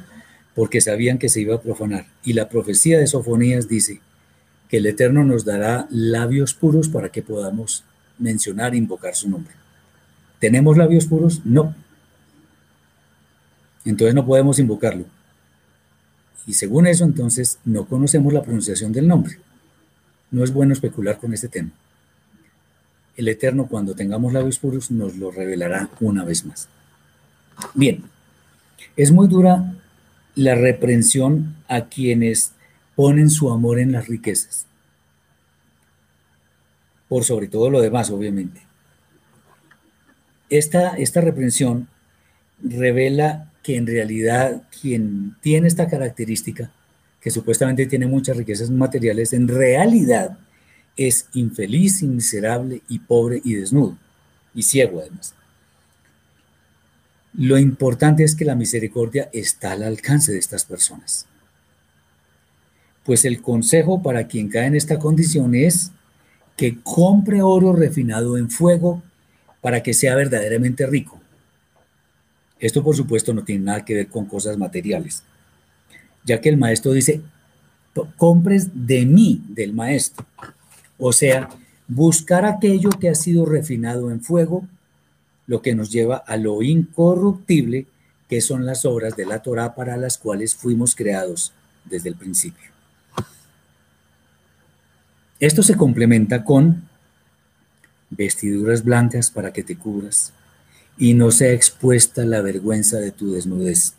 porque 0.55 0.81
sabían 0.81 1.19
que 1.19 1.29
se 1.29 1.41
iba 1.41 1.55
a 1.55 1.61
profanar. 1.61 2.07
Y 2.25 2.33
la 2.33 2.49
profecía 2.49 2.99
de 2.99 3.07
Sofonías 3.07 3.69
dice 3.69 4.01
que 4.69 4.79
el 4.79 4.87
Eterno 4.87 5.25
nos 5.25 5.45
dará 5.45 5.87
labios 5.91 6.55
puros 6.55 6.89
para 6.89 7.11
que 7.11 7.23
podamos 7.23 7.85
mencionar 8.19 8.75
invocar 8.75 9.15
su 9.15 9.29
nombre. 9.29 9.55
¿Tenemos 10.39 10.77
labios 10.77 11.07
puros? 11.07 11.43
No. 11.45 11.75
Entonces 13.85 14.15
no 14.15 14.25
podemos 14.25 14.59
invocarlo. 14.59 15.05
Y 16.47 16.55
según 16.55 16.87
eso, 16.87 17.05
entonces 17.05 17.59
no 17.65 17.87
conocemos 17.87 18.33
la 18.33 18.43
pronunciación 18.43 18.93
del 18.93 19.07
nombre. 19.07 19.39
No 20.31 20.43
es 20.43 20.53
bueno 20.53 20.73
especular 20.73 21.19
con 21.19 21.33
este 21.33 21.49
tema. 21.49 21.71
El 23.17 23.29
Eterno, 23.29 23.67
cuando 23.67 23.95
tengamos 23.95 24.33
labios 24.33 24.59
puros, 24.59 24.91
nos 24.91 25.17
lo 25.17 25.31
revelará 25.31 25.91
una 26.01 26.25
vez 26.25 26.45
más. 26.45 26.69
Bien, 27.75 28.03
es 28.97 29.13
muy 29.13 29.29
dura 29.29 29.75
la 30.35 30.55
reprensión 30.55 31.57
a 31.69 31.87
quienes 31.87 32.53
ponen 32.97 33.31
su 33.31 33.51
amor 33.51 33.79
en 33.79 33.93
las 33.93 34.09
riquezas. 34.09 34.67
Por 37.09 37.25
sobre 37.25 37.49
todo 37.49 37.71
lo 37.71 37.81
demás, 37.81 38.11
obviamente. 38.11 38.63
Esta, 40.49 40.97
esta 40.97 41.21
reprensión 41.21 41.89
revela 42.63 43.52
que 43.63 43.77
en 43.77 43.87
realidad 43.87 44.63
quien 44.81 45.37
tiene 45.41 45.69
esta 45.69 45.89
característica, 45.89 46.71
que 47.21 47.31
supuestamente 47.31 47.87
tiene 47.87 48.07
muchas 48.07 48.37
riquezas 48.37 48.71
materiales, 48.71 49.33
en 49.33 49.47
realidad 49.47 50.39
es 50.97 51.29
infeliz, 51.33 52.03
miserable 52.03 52.83
y 52.89 52.99
pobre 52.99 53.41
y 53.45 53.55
desnudo, 53.55 53.97
y 54.55 54.63
ciego 54.63 55.01
además. 55.01 55.35
Lo 57.35 57.57
importante 57.57 58.25
es 58.25 58.35
que 58.35 58.45
la 58.45 58.57
misericordia 58.57 59.31
está 59.33 59.73
al 59.73 59.85
alcance 59.85 60.33
de 60.33 60.39
estas 60.39 60.65
personas. 60.65 61.27
Pues 63.05 63.25
el 63.25 63.41
consejo 63.41 64.03
para 64.03 64.27
quien 64.27 64.49
cae 64.49 64.67
en 64.67 64.77
esta 64.77 64.99
condición 64.99 65.55
es 65.55 65.93
que 66.57 66.79
compre 66.83 67.41
oro 67.41 67.73
refinado 67.73 68.37
en 68.37 68.51
fuego 68.51 69.03
para 69.61 69.83
que 69.83 69.95
sea 69.95 70.15
verdaderamente 70.15 70.87
rico 70.87 71.22
esto 72.63 72.85
por 72.85 72.95
supuesto 72.95 73.35
no 73.35 73.43
tiene 73.43 73.65
nada 73.65 73.85
que 73.85 73.95
ver 73.95 74.07
con 74.07 74.25
cosas 74.27 74.57
materiales, 74.57 75.25
ya 76.25 76.41
que 76.41 76.49
el 76.49 76.57
maestro 76.57 76.93
dice, 76.93 77.21
compres 78.17 78.69
de 78.73 79.05
mí, 79.05 79.43
del 79.49 79.73
maestro. 79.73 80.25
O 80.97 81.13
sea, 81.13 81.49
buscar 81.89 82.45
aquello 82.45 82.91
que 82.91 83.09
ha 83.09 83.17
sido 83.17 83.47
refinado 83.47 84.13
en 84.13 84.23
fuego, 84.23 84.65
lo 85.49 85.61
que 85.61 85.75
nos 85.75 85.91
lleva 85.91 86.19
a 86.19 86.37
lo 86.37 86.63
incorruptible, 86.63 87.89
que 88.29 88.41
son 88.41 88.65
las 88.65 88.85
obras 88.85 89.17
de 89.17 89.27
la 89.27 89.43
Torah 89.43 89.75
para 89.75 89.97
las 89.97 90.17
cuales 90.17 90.55
fuimos 90.55 90.95
creados 90.95 91.53
desde 91.85 92.11
el 92.11 92.15
principio. 92.15 92.71
Esto 95.41 95.65
se 95.65 95.77
complementa 95.77 96.45
con 96.45 96.89
vestiduras 98.09 98.85
blancas 98.85 99.33
para 99.33 99.53
que 99.53 99.65
te 99.65 99.77
cubras, 99.77 100.33
y 100.99 101.15
no 101.15 101.31
sea 101.31 101.53
expuesta 101.53 102.25
la 102.25 102.41
vergüenza 102.43 102.99
de 102.99 103.11
tu 103.11 103.33
desnudez. 103.33 103.95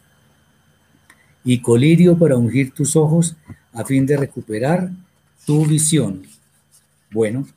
Y 1.43 1.59
colirio 1.59 2.17
para 2.17 2.37
ungir 2.37 2.73
tus 2.73 2.95
ojos 2.95 3.35
a 3.73 3.83
fin 3.83 4.05
de 4.05 4.17
recuperar 4.17 4.91
tu 5.45 5.65
visión. 5.65 6.23
Bueno, 7.11 7.47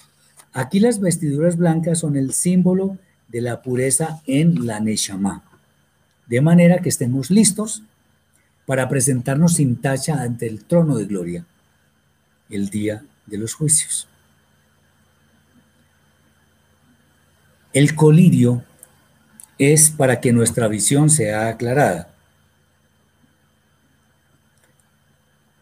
aquí 0.53 0.81
las 0.81 1.01
vestiduras 1.01 1.57
blancas 1.57 2.01
son 2.01 2.17
el 2.17 2.33
símbolo 2.33 2.99
de 3.29 3.41
la 3.41 3.63
pureza 3.63 4.21
en 4.27 4.67
la 4.67 4.81
Neshama, 4.81 5.45
de 6.27 6.41
manera 6.41 6.79
que 6.79 6.89
estemos 6.89 7.31
listos 7.31 7.83
para 8.67 8.89
presentarnos 8.89 9.55
sin 9.55 9.77
tacha 9.77 10.21
ante 10.21 10.47
el 10.47 10.65
trono 10.65 10.97
de 10.97 11.05
gloria 11.05 11.47
el 12.51 12.69
día 12.69 13.05
de 13.27 13.39
los 13.39 13.55
juicios. 13.55 14.09
El 17.73 17.95
colirio 17.95 18.65
es 19.59 19.91
para 19.91 20.21
que 20.21 20.33
nuestra 20.33 20.69
visión 20.69 21.11
sea 21.11 21.49
aclarada. 21.49 22.15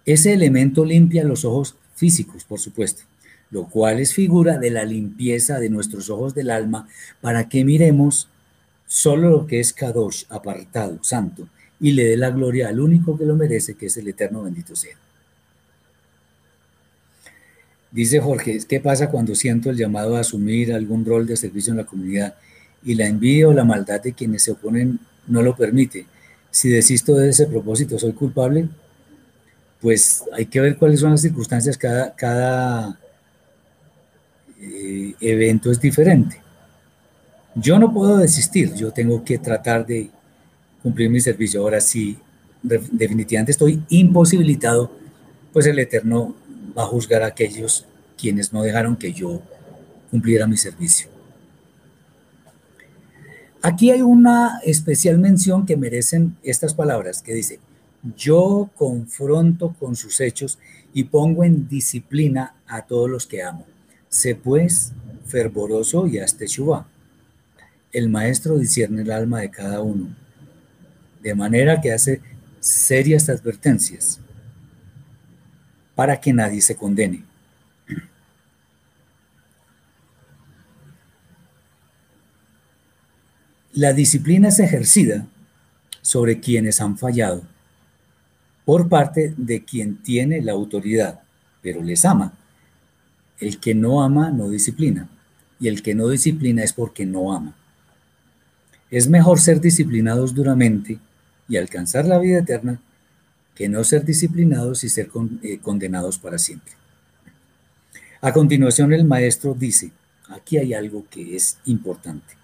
Ese 0.04 0.32
elemento 0.32 0.84
limpia 0.84 1.24
los 1.24 1.44
ojos 1.44 1.76
físicos, 1.94 2.44
por 2.44 2.60
supuesto, 2.60 3.04
lo 3.50 3.68
cual 3.68 4.00
es 4.00 4.12
figura 4.12 4.58
de 4.58 4.70
la 4.70 4.84
limpieza 4.84 5.58
de 5.58 5.70
nuestros 5.70 6.10
ojos 6.10 6.34
del 6.34 6.50
alma 6.50 6.88
para 7.20 7.48
que 7.48 7.64
miremos 7.64 8.28
solo 8.86 9.30
lo 9.30 9.46
que 9.46 9.60
es 9.60 9.72
Kadosh, 9.72 10.24
apartado, 10.28 10.98
santo, 11.02 11.48
y 11.80 11.92
le 11.92 12.04
dé 12.04 12.16
la 12.16 12.30
gloria 12.30 12.68
al 12.68 12.80
único 12.80 13.16
que 13.16 13.24
lo 13.24 13.34
merece, 13.34 13.74
que 13.74 13.86
es 13.86 13.96
el 13.96 14.08
eterno 14.08 14.42
bendito 14.42 14.76
sea. 14.76 14.96
Dice 17.90 18.20
Jorge, 18.20 18.58
¿qué 18.68 18.80
pasa 18.80 19.08
cuando 19.08 19.34
siento 19.34 19.70
el 19.70 19.76
llamado 19.76 20.16
a 20.16 20.20
asumir 20.20 20.72
algún 20.72 21.04
rol 21.04 21.26
de 21.26 21.36
servicio 21.36 21.70
en 21.70 21.78
la 21.78 21.86
comunidad 21.86 22.34
y 22.84 22.94
la 22.94 23.06
envidia 23.06 23.48
o 23.48 23.52
la 23.52 23.64
maldad 23.64 24.02
de 24.02 24.12
quienes 24.12 24.42
se 24.42 24.52
oponen 24.52 24.98
no 25.26 25.42
lo 25.42 25.56
permite. 25.56 26.06
Si 26.50 26.68
desisto 26.68 27.14
de 27.14 27.30
ese 27.30 27.46
propósito, 27.46 27.98
soy 27.98 28.12
culpable, 28.12 28.68
pues 29.80 30.22
hay 30.32 30.46
que 30.46 30.60
ver 30.60 30.76
cuáles 30.76 31.00
son 31.00 31.10
las 31.10 31.20
circunstancias, 31.20 31.76
cada, 31.76 32.14
cada 32.14 32.98
eh, 34.60 35.14
evento 35.20 35.70
es 35.70 35.80
diferente. 35.80 36.40
Yo 37.54 37.78
no 37.78 37.92
puedo 37.92 38.18
desistir, 38.18 38.74
yo 38.74 38.90
tengo 38.92 39.24
que 39.24 39.38
tratar 39.38 39.86
de 39.86 40.10
cumplir 40.82 41.08
mi 41.10 41.20
servicio. 41.20 41.60
Ahora, 41.60 41.80
si 41.80 42.18
definitivamente 42.62 43.52
estoy 43.52 43.82
imposibilitado, 43.90 44.90
pues 45.52 45.66
el 45.66 45.78
Eterno 45.78 46.34
va 46.76 46.82
a 46.82 46.86
juzgar 46.86 47.22
a 47.22 47.26
aquellos 47.26 47.86
quienes 48.16 48.52
no 48.52 48.62
dejaron 48.62 48.96
que 48.96 49.12
yo 49.12 49.40
cumpliera 50.10 50.46
mi 50.46 50.56
servicio. 50.56 51.13
Aquí 53.66 53.90
hay 53.90 54.02
una 54.02 54.60
especial 54.62 55.16
mención 55.16 55.64
que 55.64 55.78
merecen 55.78 56.36
estas 56.42 56.74
palabras, 56.74 57.22
que 57.22 57.32
dice, 57.32 57.60
yo 58.14 58.68
confronto 58.76 59.74
con 59.80 59.96
sus 59.96 60.20
hechos 60.20 60.58
y 60.92 61.04
pongo 61.04 61.44
en 61.44 61.66
disciplina 61.66 62.56
a 62.66 62.82
todos 62.82 63.08
los 63.08 63.26
que 63.26 63.42
amo. 63.42 63.64
Sé 64.10 64.34
pues 64.34 64.92
fervoroso 65.24 66.06
y 66.06 66.18
hazte 66.18 66.46
Shubá. 66.46 66.86
El 67.90 68.10
maestro 68.10 68.58
discierne 68.58 69.00
el 69.00 69.10
alma 69.10 69.40
de 69.40 69.50
cada 69.50 69.80
uno, 69.80 70.14
de 71.22 71.34
manera 71.34 71.80
que 71.80 71.90
hace 71.90 72.20
serias 72.60 73.30
advertencias 73.30 74.20
para 75.94 76.20
que 76.20 76.34
nadie 76.34 76.60
se 76.60 76.76
condene. 76.76 77.24
La 83.74 83.92
disciplina 83.92 84.50
es 84.50 84.60
ejercida 84.60 85.26
sobre 86.00 86.38
quienes 86.38 86.80
han 86.80 86.96
fallado 86.96 87.42
por 88.64 88.88
parte 88.88 89.34
de 89.36 89.64
quien 89.64 89.96
tiene 89.96 90.40
la 90.42 90.52
autoridad, 90.52 91.22
pero 91.60 91.82
les 91.82 92.04
ama. 92.04 92.34
El 93.40 93.58
que 93.58 93.74
no 93.74 94.00
ama 94.04 94.30
no 94.30 94.48
disciplina, 94.48 95.08
y 95.58 95.66
el 95.66 95.82
que 95.82 95.96
no 95.96 96.08
disciplina 96.08 96.62
es 96.62 96.72
porque 96.72 97.04
no 97.04 97.34
ama. 97.34 97.56
Es 98.92 99.08
mejor 99.08 99.40
ser 99.40 99.60
disciplinados 99.60 100.36
duramente 100.36 101.00
y 101.48 101.56
alcanzar 101.56 102.06
la 102.06 102.20
vida 102.20 102.38
eterna 102.38 102.80
que 103.56 103.68
no 103.68 103.82
ser 103.82 104.04
disciplinados 104.04 104.84
y 104.84 104.88
ser 104.88 105.10
eh, 105.42 105.58
condenados 105.58 106.16
para 106.18 106.38
siempre. 106.38 106.74
A 108.20 108.32
continuación 108.32 108.92
el 108.92 109.04
maestro 109.04 109.52
dice, 109.52 109.90
aquí 110.28 110.58
hay 110.58 110.74
algo 110.74 111.04
que 111.10 111.34
es 111.34 111.58
importante. 111.64 112.43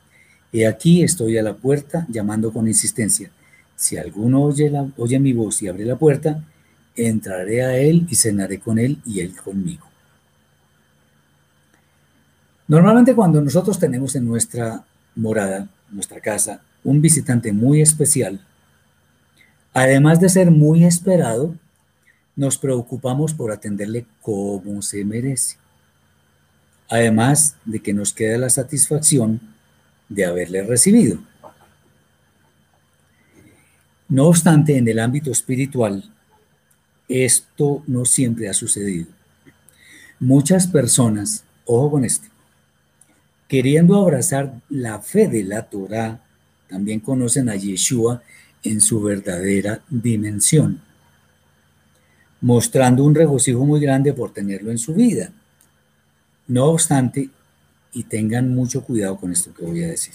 He 0.52 0.66
aquí 0.66 1.02
estoy 1.02 1.38
a 1.38 1.42
la 1.42 1.54
puerta 1.54 2.06
llamando 2.08 2.52
con 2.52 2.66
insistencia. 2.66 3.30
Si 3.76 3.96
alguno 3.96 4.42
oye, 4.42 4.70
oye 4.96 5.18
mi 5.18 5.32
voz 5.32 5.62
y 5.62 5.68
abre 5.68 5.84
la 5.84 5.96
puerta, 5.96 6.42
entraré 6.96 7.64
a 7.64 7.76
él 7.76 8.06
y 8.10 8.14
cenaré 8.16 8.58
con 8.58 8.78
él 8.78 9.00
y 9.06 9.20
él 9.20 9.34
conmigo. 9.36 9.86
Normalmente 12.66 13.14
cuando 13.14 13.40
nosotros 13.40 13.78
tenemos 13.78 14.14
en 14.16 14.26
nuestra 14.26 14.84
morada, 15.16 15.68
nuestra 15.90 16.20
casa, 16.20 16.62
un 16.84 17.00
visitante 17.00 17.52
muy 17.52 17.80
especial, 17.80 18.40
además 19.72 20.20
de 20.20 20.28
ser 20.28 20.50
muy 20.50 20.84
esperado, 20.84 21.54
nos 22.36 22.58
preocupamos 22.58 23.34
por 23.34 23.50
atenderle 23.50 24.06
como 24.22 24.82
se 24.82 25.04
merece. 25.04 25.56
Además 26.88 27.56
de 27.64 27.80
que 27.80 27.92
nos 27.92 28.12
queda 28.12 28.38
la 28.38 28.50
satisfacción 28.50 29.40
de 30.10 30.26
haberle 30.26 30.62
recibido. 30.62 31.18
No 34.08 34.26
obstante, 34.26 34.76
en 34.76 34.86
el 34.88 34.98
ámbito 34.98 35.30
espiritual, 35.30 36.04
esto 37.08 37.82
no 37.86 38.04
siempre 38.04 38.48
ha 38.48 38.52
sucedido. 38.52 39.06
Muchas 40.18 40.66
personas, 40.66 41.44
ojo 41.64 41.92
con 41.92 42.04
esto, 42.04 42.28
queriendo 43.48 43.96
abrazar 43.96 44.60
la 44.68 45.00
fe 45.00 45.28
de 45.28 45.44
la 45.44 45.62
Torah, 45.62 46.20
también 46.68 47.00
conocen 47.00 47.48
a 47.48 47.56
Yeshua 47.56 48.22
en 48.62 48.80
su 48.80 49.00
verdadera 49.00 49.82
dimensión, 49.88 50.80
mostrando 52.40 53.04
un 53.04 53.14
regocijo 53.14 53.64
muy 53.64 53.80
grande 53.80 54.12
por 54.12 54.32
tenerlo 54.32 54.70
en 54.70 54.78
su 54.78 54.94
vida. 54.94 55.32
No 56.48 56.66
obstante, 56.66 57.30
y 57.92 58.04
tengan 58.04 58.54
mucho 58.54 58.82
cuidado 58.82 59.16
con 59.16 59.32
esto 59.32 59.52
que 59.52 59.64
voy 59.64 59.82
a 59.82 59.88
decir. 59.88 60.14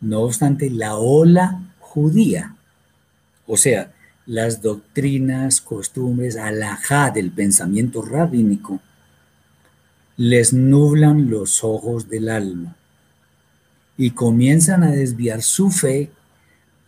No 0.00 0.20
obstante, 0.20 0.70
la 0.70 0.96
ola 0.96 1.74
judía, 1.80 2.56
o 3.46 3.56
sea, 3.56 3.92
las 4.26 4.62
doctrinas, 4.62 5.60
costumbres, 5.60 6.36
alajá 6.36 7.10
del 7.10 7.30
pensamiento 7.30 8.02
rabínico, 8.02 8.80
les 10.16 10.52
nublan 10.52 11.30
los 11.30 11.64
ojos 11.64 12.08
del 12.08 12.28
alma 12.28 12.76
y 13.96 14.10
comienzan 14.10 14.82
a 14.82 14.90
desviar 14.90 15.42
su 15.42 15.70
fe 15.70 16.10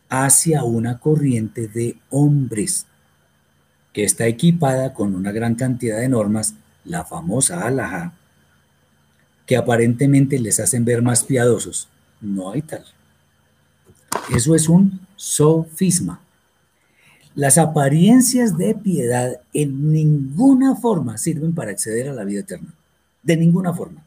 hacia 0.08 0.64
una 0.64 0.98
corriente 0.98 1.68
de 1.68 1.98
hombres 2.10 2.86
que 3.92 4.04
está 4.04 4.26
equipada 4.26 4.92
con 4.92 5.14
una 5.14 5.32
gran 5.32 5.54
cantidad 5.54 5.98
de 5.98 6.08
normas, 6.08 6.54
la 6.84 7.04
famosa 7.04 7.66
alajá, 7.66 8.12
que 9.46 9.56
aparentemente 9.56 10.38
les 10.38 10.60
hacen 10.60 10.84
ver 10.84 11.02
más 11.02 11.24
piadosos. 11.24 11.88
No 12.20 12.50
hay 12.50 12.62
tal. 12.62 12.84
Eso 14.34 14.54
es 14.54 14.68
un 14.68 15.00
sofisma. 15.14 16.20
Las 17.34 17.58
apariencias 17.58 18.56
de 18.56 18.74
piedad 18.74 19.40
en 19.52 19.92
ninguna 19.92 20.74
forma 20.74 21.18
sirven 21.18 21.54
para 21.54 21.70
acceder 21.70 22.08
a 22.08 22.14
la 22.14 22.24
vida 22.24 22.40
eterna. 22.40 22.72
De 23.22 23.36
ninguna 23.36 23.72
forma. 23.72 24.02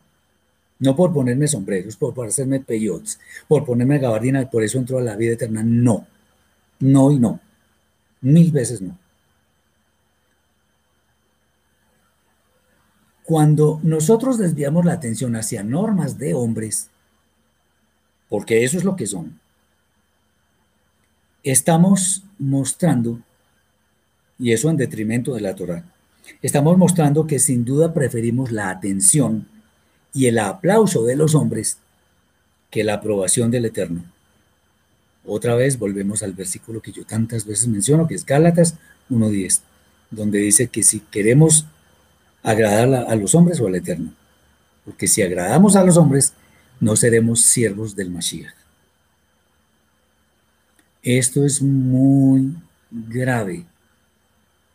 No 0.80 0.96
por 0.96 1.14
ponerme 1.14 1.48
sombreros, 1.48 1.96
por, 1.96 2.28
hacerme 2.28 2.62
peyotes, 2.62 3.20
por 3.48 3.66
ponerme 3.66 4.00
gabardina 4.00 4.50
por 4.50 4.64
eso 4.64 4.78
entro 4.78 4.98
a 4.98 5.02
la 5.02 5.16
vida 5.16 5.34
eterna. 5.34 5.62
No. 5.64 6.08
No 6.80 7.12
y 7.12 7.20
no. 7.20 7.40
Mil 8.22 8.52
veces 8.52 8.82
no. 8.82 8.98
Cuando 13.30 13.80
nosotros 13.84 14.40
desviamos 14.40 14.86
la 14.86 14.94
atención 14.94 15.36
hacia 15.36 15.62
normas 15.62 16.18
de 16.18 16.34
hombres, 16.34 16.90
porque 18.28 18.64
eso 18.64 18.76
es 18.76 18.84
lo 18.84 18.96
que 18.96 19.06
son, 19.06 19.40
estamos 21.44 22.24
mostrando, 22.40 23.20
y 24.40 24.52
eso 24.52 24.72
en 24.72 24.78
detrimento 24.78 25.36
de 25.36 25.42
la 25.42 25.54
Torah, 25.54 25.84
estamos 26.42 26.76
mostrando 26.80 27.28
que 27.28 27.38
sin 27.38 27.66
duda 27.66 27.94
preferimos 27.94 28.52
la 28.52 28.72
atención 28.72 29.48
y 30.12 30.26
el 30.26 30.40
aplauso 30.40 31.06
de 31.06 31.16
los 31.16 31.36
hombres 31.36 31.78
que 32.72 32.84
la 32.84 32.96
aprobación 32.96 33.52
del 33.52 33.66
Eterno. 33.66 34.06
Otra 35.24 35.54
vez 35.54 35.78
volvemos 35.78 36.24
al 36.24 36.34
versículo 36.34 36.82
que 36.82 36.92
yo 36.92 37.06
tantas 37.06 37.46
veces 37.46 37.68
menciono, 37.68 38.08
que 38.08 38.16
es 38.16 38.26
Gálatas 38.26 38.78
1.10, 39.12 39.62
donde 40.10 40.40
dice 40.40 40.70
que 40.70 40.82
si 40.82 41.02
queremos 41.02 41.68
agradar 42.44 43.06
a 43.08 43.16
los 43.16 43.36
hombres 43.36 43.60
o 43.60 43.68
al 43.68 43.76
Eterno. 43.76 44.14
Porque 44.86 45.08
si 45.08 45.22
agradamos 45.22 45.76
a 45.76 45.84
los 45.84 45.98
hombres, 45.98 46.34
no 46.80 46.96
seremos 46.96 47.42
siervos 47.42 47.96
del 47.96 48.10
Mashiach. 48.10 48.54
Esto 51.02 51.46
es 51.46 51.62
muy 51.62 52.54
grave, 52.92 53.66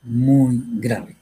muy 0.03 0.63
grave, 0.77 1.17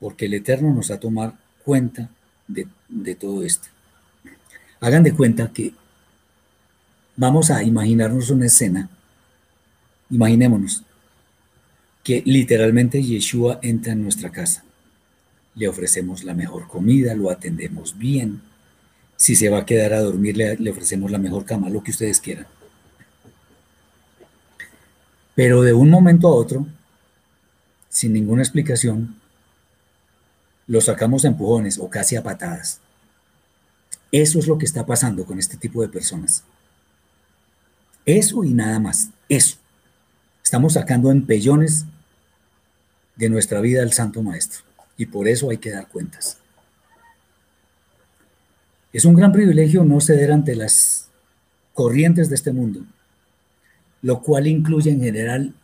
porque 0.00 0.26
el 0.26 0.34
Eterno 0.34 0.72
nos 0.72 0.90
ha 0.90 0.98
tomado 0.98 1.34
cuenta 1.64 2.08
de, 2.48 2.66
de 2.88 3.14
todo 3.14 3.44
esto. 3.44 3.68
Hagan 4.80 5.04
de 5.04 5.14
cuenta 5.14 5.52
que 5.52 5.72
vamos 7.16 7.50
a 7.50 7.62
imaginarnos 7.62 8.30
una 8.30 8.46
escena, 8.46 8.88
imaginémonos 10.10 10.82
que 12.02 12.22
literalmente 12.26 13.00
Yeshua 13.00 13.60
entra 13.62 13.92
en 13.92 14.02
nuestra 14.02 14.30
casa 14.30 14.64
le 15.54 15.68
ofrecemos 15.68 16.24
la 16.24 16.34
mejor 16.34 16.66
comida, 16.66 17.14
lo 17.14 17.30
atendemos 17.30 17.96
bien. 17.98 18.40
Si 19.16 19.36
se 19.36 19.48
va 19.48 19.58
a 19.58 19.66
quedar 19.66 19.92
a 19.92 20.00
dormir, 20.00 20.36
le, 20.36 20.70
ofrecemos 20.70 21.10
la 21.10 21.18
mejor 21.18 21.44
cama, 21.44 21.68
lo 21.68 21.82
que 21.82 21.90
ustedes 21.90 22.20
quieran. 22.20 22.46
Pero 25.34 25.62
de 25.62 25.72
un 25.72 25.90
momento 25.90 26.28
a 26.28 26.34
otro, 26.34 26.66
sin 27.88 28.12
ninguna 28.12 28.42
explicación, 28.42 29.16
lo 30.66 30.80
sacamos 30.80 31.24
a 31.24 31.28
empujones 31.28 31.78
o 31.78 31.88
casi 31.88 32.16
a 32.16 32.22
patadas. 32.22 32.80
Eso 34.10 34.38
es 34.38 34.46
lo 34.46 34.58
que 34.58 34.66
está 34.66 34.84
pasando 34.84 35.24
con 35.24 35.38
este 35.38 35.56
tipo 35.56 35.82
de 35.82 35.88
personas. 35.88 36.44
Eso 38.04 38.44
y 38.44 38.52
nada 38.52 38.78
más. 38.78 39.10
Eso. 39.28 39.56
Estamos 40.42 40.74
sacando 40.74 41.10
empellones 41.10 41.84
de 43.16 43.28
nuestra 43.28 43.60
vida 43.60 43.82
al 43.82 43.92
Santo 43.92 44.22
Maestro 44.22 44.71
y 45.02 45.06
por 45.06 45.26
eso 45.26 45.50
hay 45.50 45.58
que 45.58 45.72
dar 45.72 45.88
cuentas. 45.88 46.38
Es 48.92 49.04
un 49.04 49.14
gran 49.14 49.32
privilegio 49.32 49.82
no 49.82 50.00
ceder 50.00 50.30
ante 50.30 50.54
las 50.54 51.08
corrientes 51.74 52.28
de 52.28 52.36
este 52.36 52.52
mundo, 52.52 52.84
lo 54.00 54.22
cual 54.22 54.46
incluye 54.46 54.92
en 54.92 55.00
general 55.00 55.54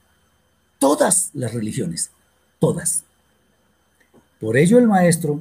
todas 0.81 1.31
las 1.35 1.55
religiones, 1.55 2.11
todas. 2.59 3.05
Por 4.41 4.57
ello 4.57 4.77
el 4.79 4.89
maestro 4.89 5.41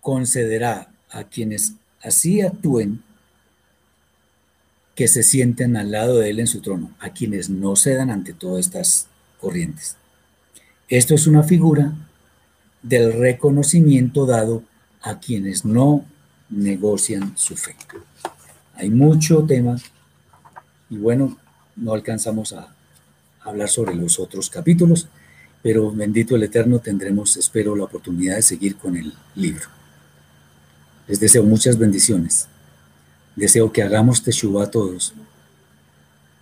concederá 0.00 0.92
a 1.08 1.22
quienes 1.22 1.74
así 2.02 2.40
actúen 2.40 3.04
que 4.96 5.06
se 5.06 5.22
sienten 5.22 5.76
al 5.76 5.92
lado 5.92 6.18
de 6.18 6.30
él 6.30 6.40
en 6.40 6.48
su 6.48 6.60
trono, 6.60 6.90
a 6.98 7.10
quienes 7.10 7.50
no 7.50 7.76
cedan 7.76 8.10
ante 8.10 8.32
todas 8.32 8.66
estas 8.66 9.06
corrientes. 9.40 9.96
Esto 10.88 11.14
es 11.14 11.28
una 11.28 11.44
figura 11.44 11.92
del 12.82 13.12
reconocimiento 13.12 14.26
dado 14.26 14.62
a 15.02 15.18
quienes 15.20 15.64
no 15.64 16.04
negocian 16.50 17.32
su 17.36 17.56
fe. 17.56 17.76
Hay 18.74 18.90
mucho 18.90 19.44
tema 19.44 19.76
y 20.90 20.96
bueno, 20.96 21.36
no 21.76 21.94
alcanzamos 21.94 22.52
a 22.52 22.74
hablar 23.40 23.68
sobre 23.68 23.94
los 23.94 24.18
otros 24.18 24.50
capítulos, 24.50 25.08
pero 25.62 25.90
bendito 25.92 26.36
el 26.36 26.42
Eterno 26.42 26.80
tendremos, 26.80 27.36
espero, 27.36 27.76
la 27.76 27.84
oportunidad 27.84 28.36
de 28.36 28.42
seguir 28.42 28.76
con 28.76 28.96
el 28.96 29.12
libro. 29.34 29.68
Les 31.08 31.18
deseo 31.18 31.44
muchas 31.44 31.78
bendiciones. 31.78 32.48
Deseo 33.36 33.72
que 33.72 33.82
hagamos 33.82 34.22
Teshuvah 34.22 34.64
a 34.64 34.70
todos 34.70 35.14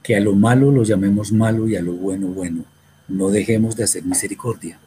que 0.03 0.17
a 0.17 0.21
lo 0.21 0.35
malo 0.35 0.71
lo 0.71 0.83
llamemos 0.83 1.33
malo 1.33 1.69
y 1.69 1.77
a 1.77 1.83
lo 1.83 1.93
bueno 1.93 2.29
bueno. 2.29 2.65
No 3.09 3.29
dejemos 3.29 3.77
de 3.77 3.85
hacer 3.85 4.05
misericordia. 4.05 4.79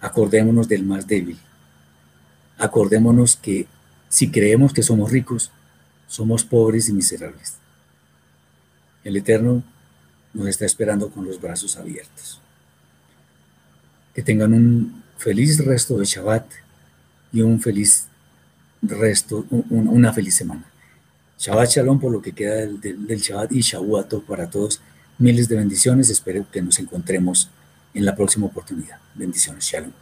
Acordémonos 0.00 0.68
del 0.68 0.84
más 0.84 1.06
débil. 1.06 1.38
Acordémonos 2.58 3.36
que 3.36 3.66
si 4.08 4.30
creemos 4.30 4.72
que 4.72 4.82
somos 4.82 5.10
ricos, 5.10 5.50
somos 6.06 6.44
pobres 6.44 6.88
y 6.88 6.92
miserables. 6.92 7.56
El 9.04 9.16
Eterno 9.16 9.62
nos 10.34 10.48
está 10.48 10.64
esperando 10.64 11.10
con 11.10 11.24
los 11.24 11.40
brazos 11.40 11.76
abiertos. 11.76 12.40
Que 14.14 14.22
tengan 14.22 14.52
un 14.52 15.02
feliz 15.16 15.64
resto 15.64 15.98
de 15.98 16.04
Shabbat 16.04 16.46
y 17.32 17.42
un 17.42 17.60
feliz 17.60 18.06
resto, 18.82 19.44
una 19.50 20.12
feliz 20.12 20.36
semana. 20.36 20.64
Shabbat 21.38 21.70
Shalom 21.70 22.00
por 22.00 22.12
lo 22.12 22.20
que 22.20 22.32
queda 22.32 22.54
del, 22.54 22.80
del, 22.80 23.18
Shabbat 23.18 23.52
y 23.52 23.60
Shavuot 23.60 24.24
para 24.24 24.50
todos. 24.50 24.80
Miles 25.18 25.48
de 25.48 25.56
bendiciones. 25.56 26.10
Espero 26.10 26.46
que 26.50 26.62
nos 26.62 26.78
encontremos 26.78 27.48
en 27.98 28.04
la 28.04 28.14
próxima 28.14 28.46
oportunidad. 28.46 28.98
Bendiciones. 29.14 29.64
Shalom. 29.64 29.92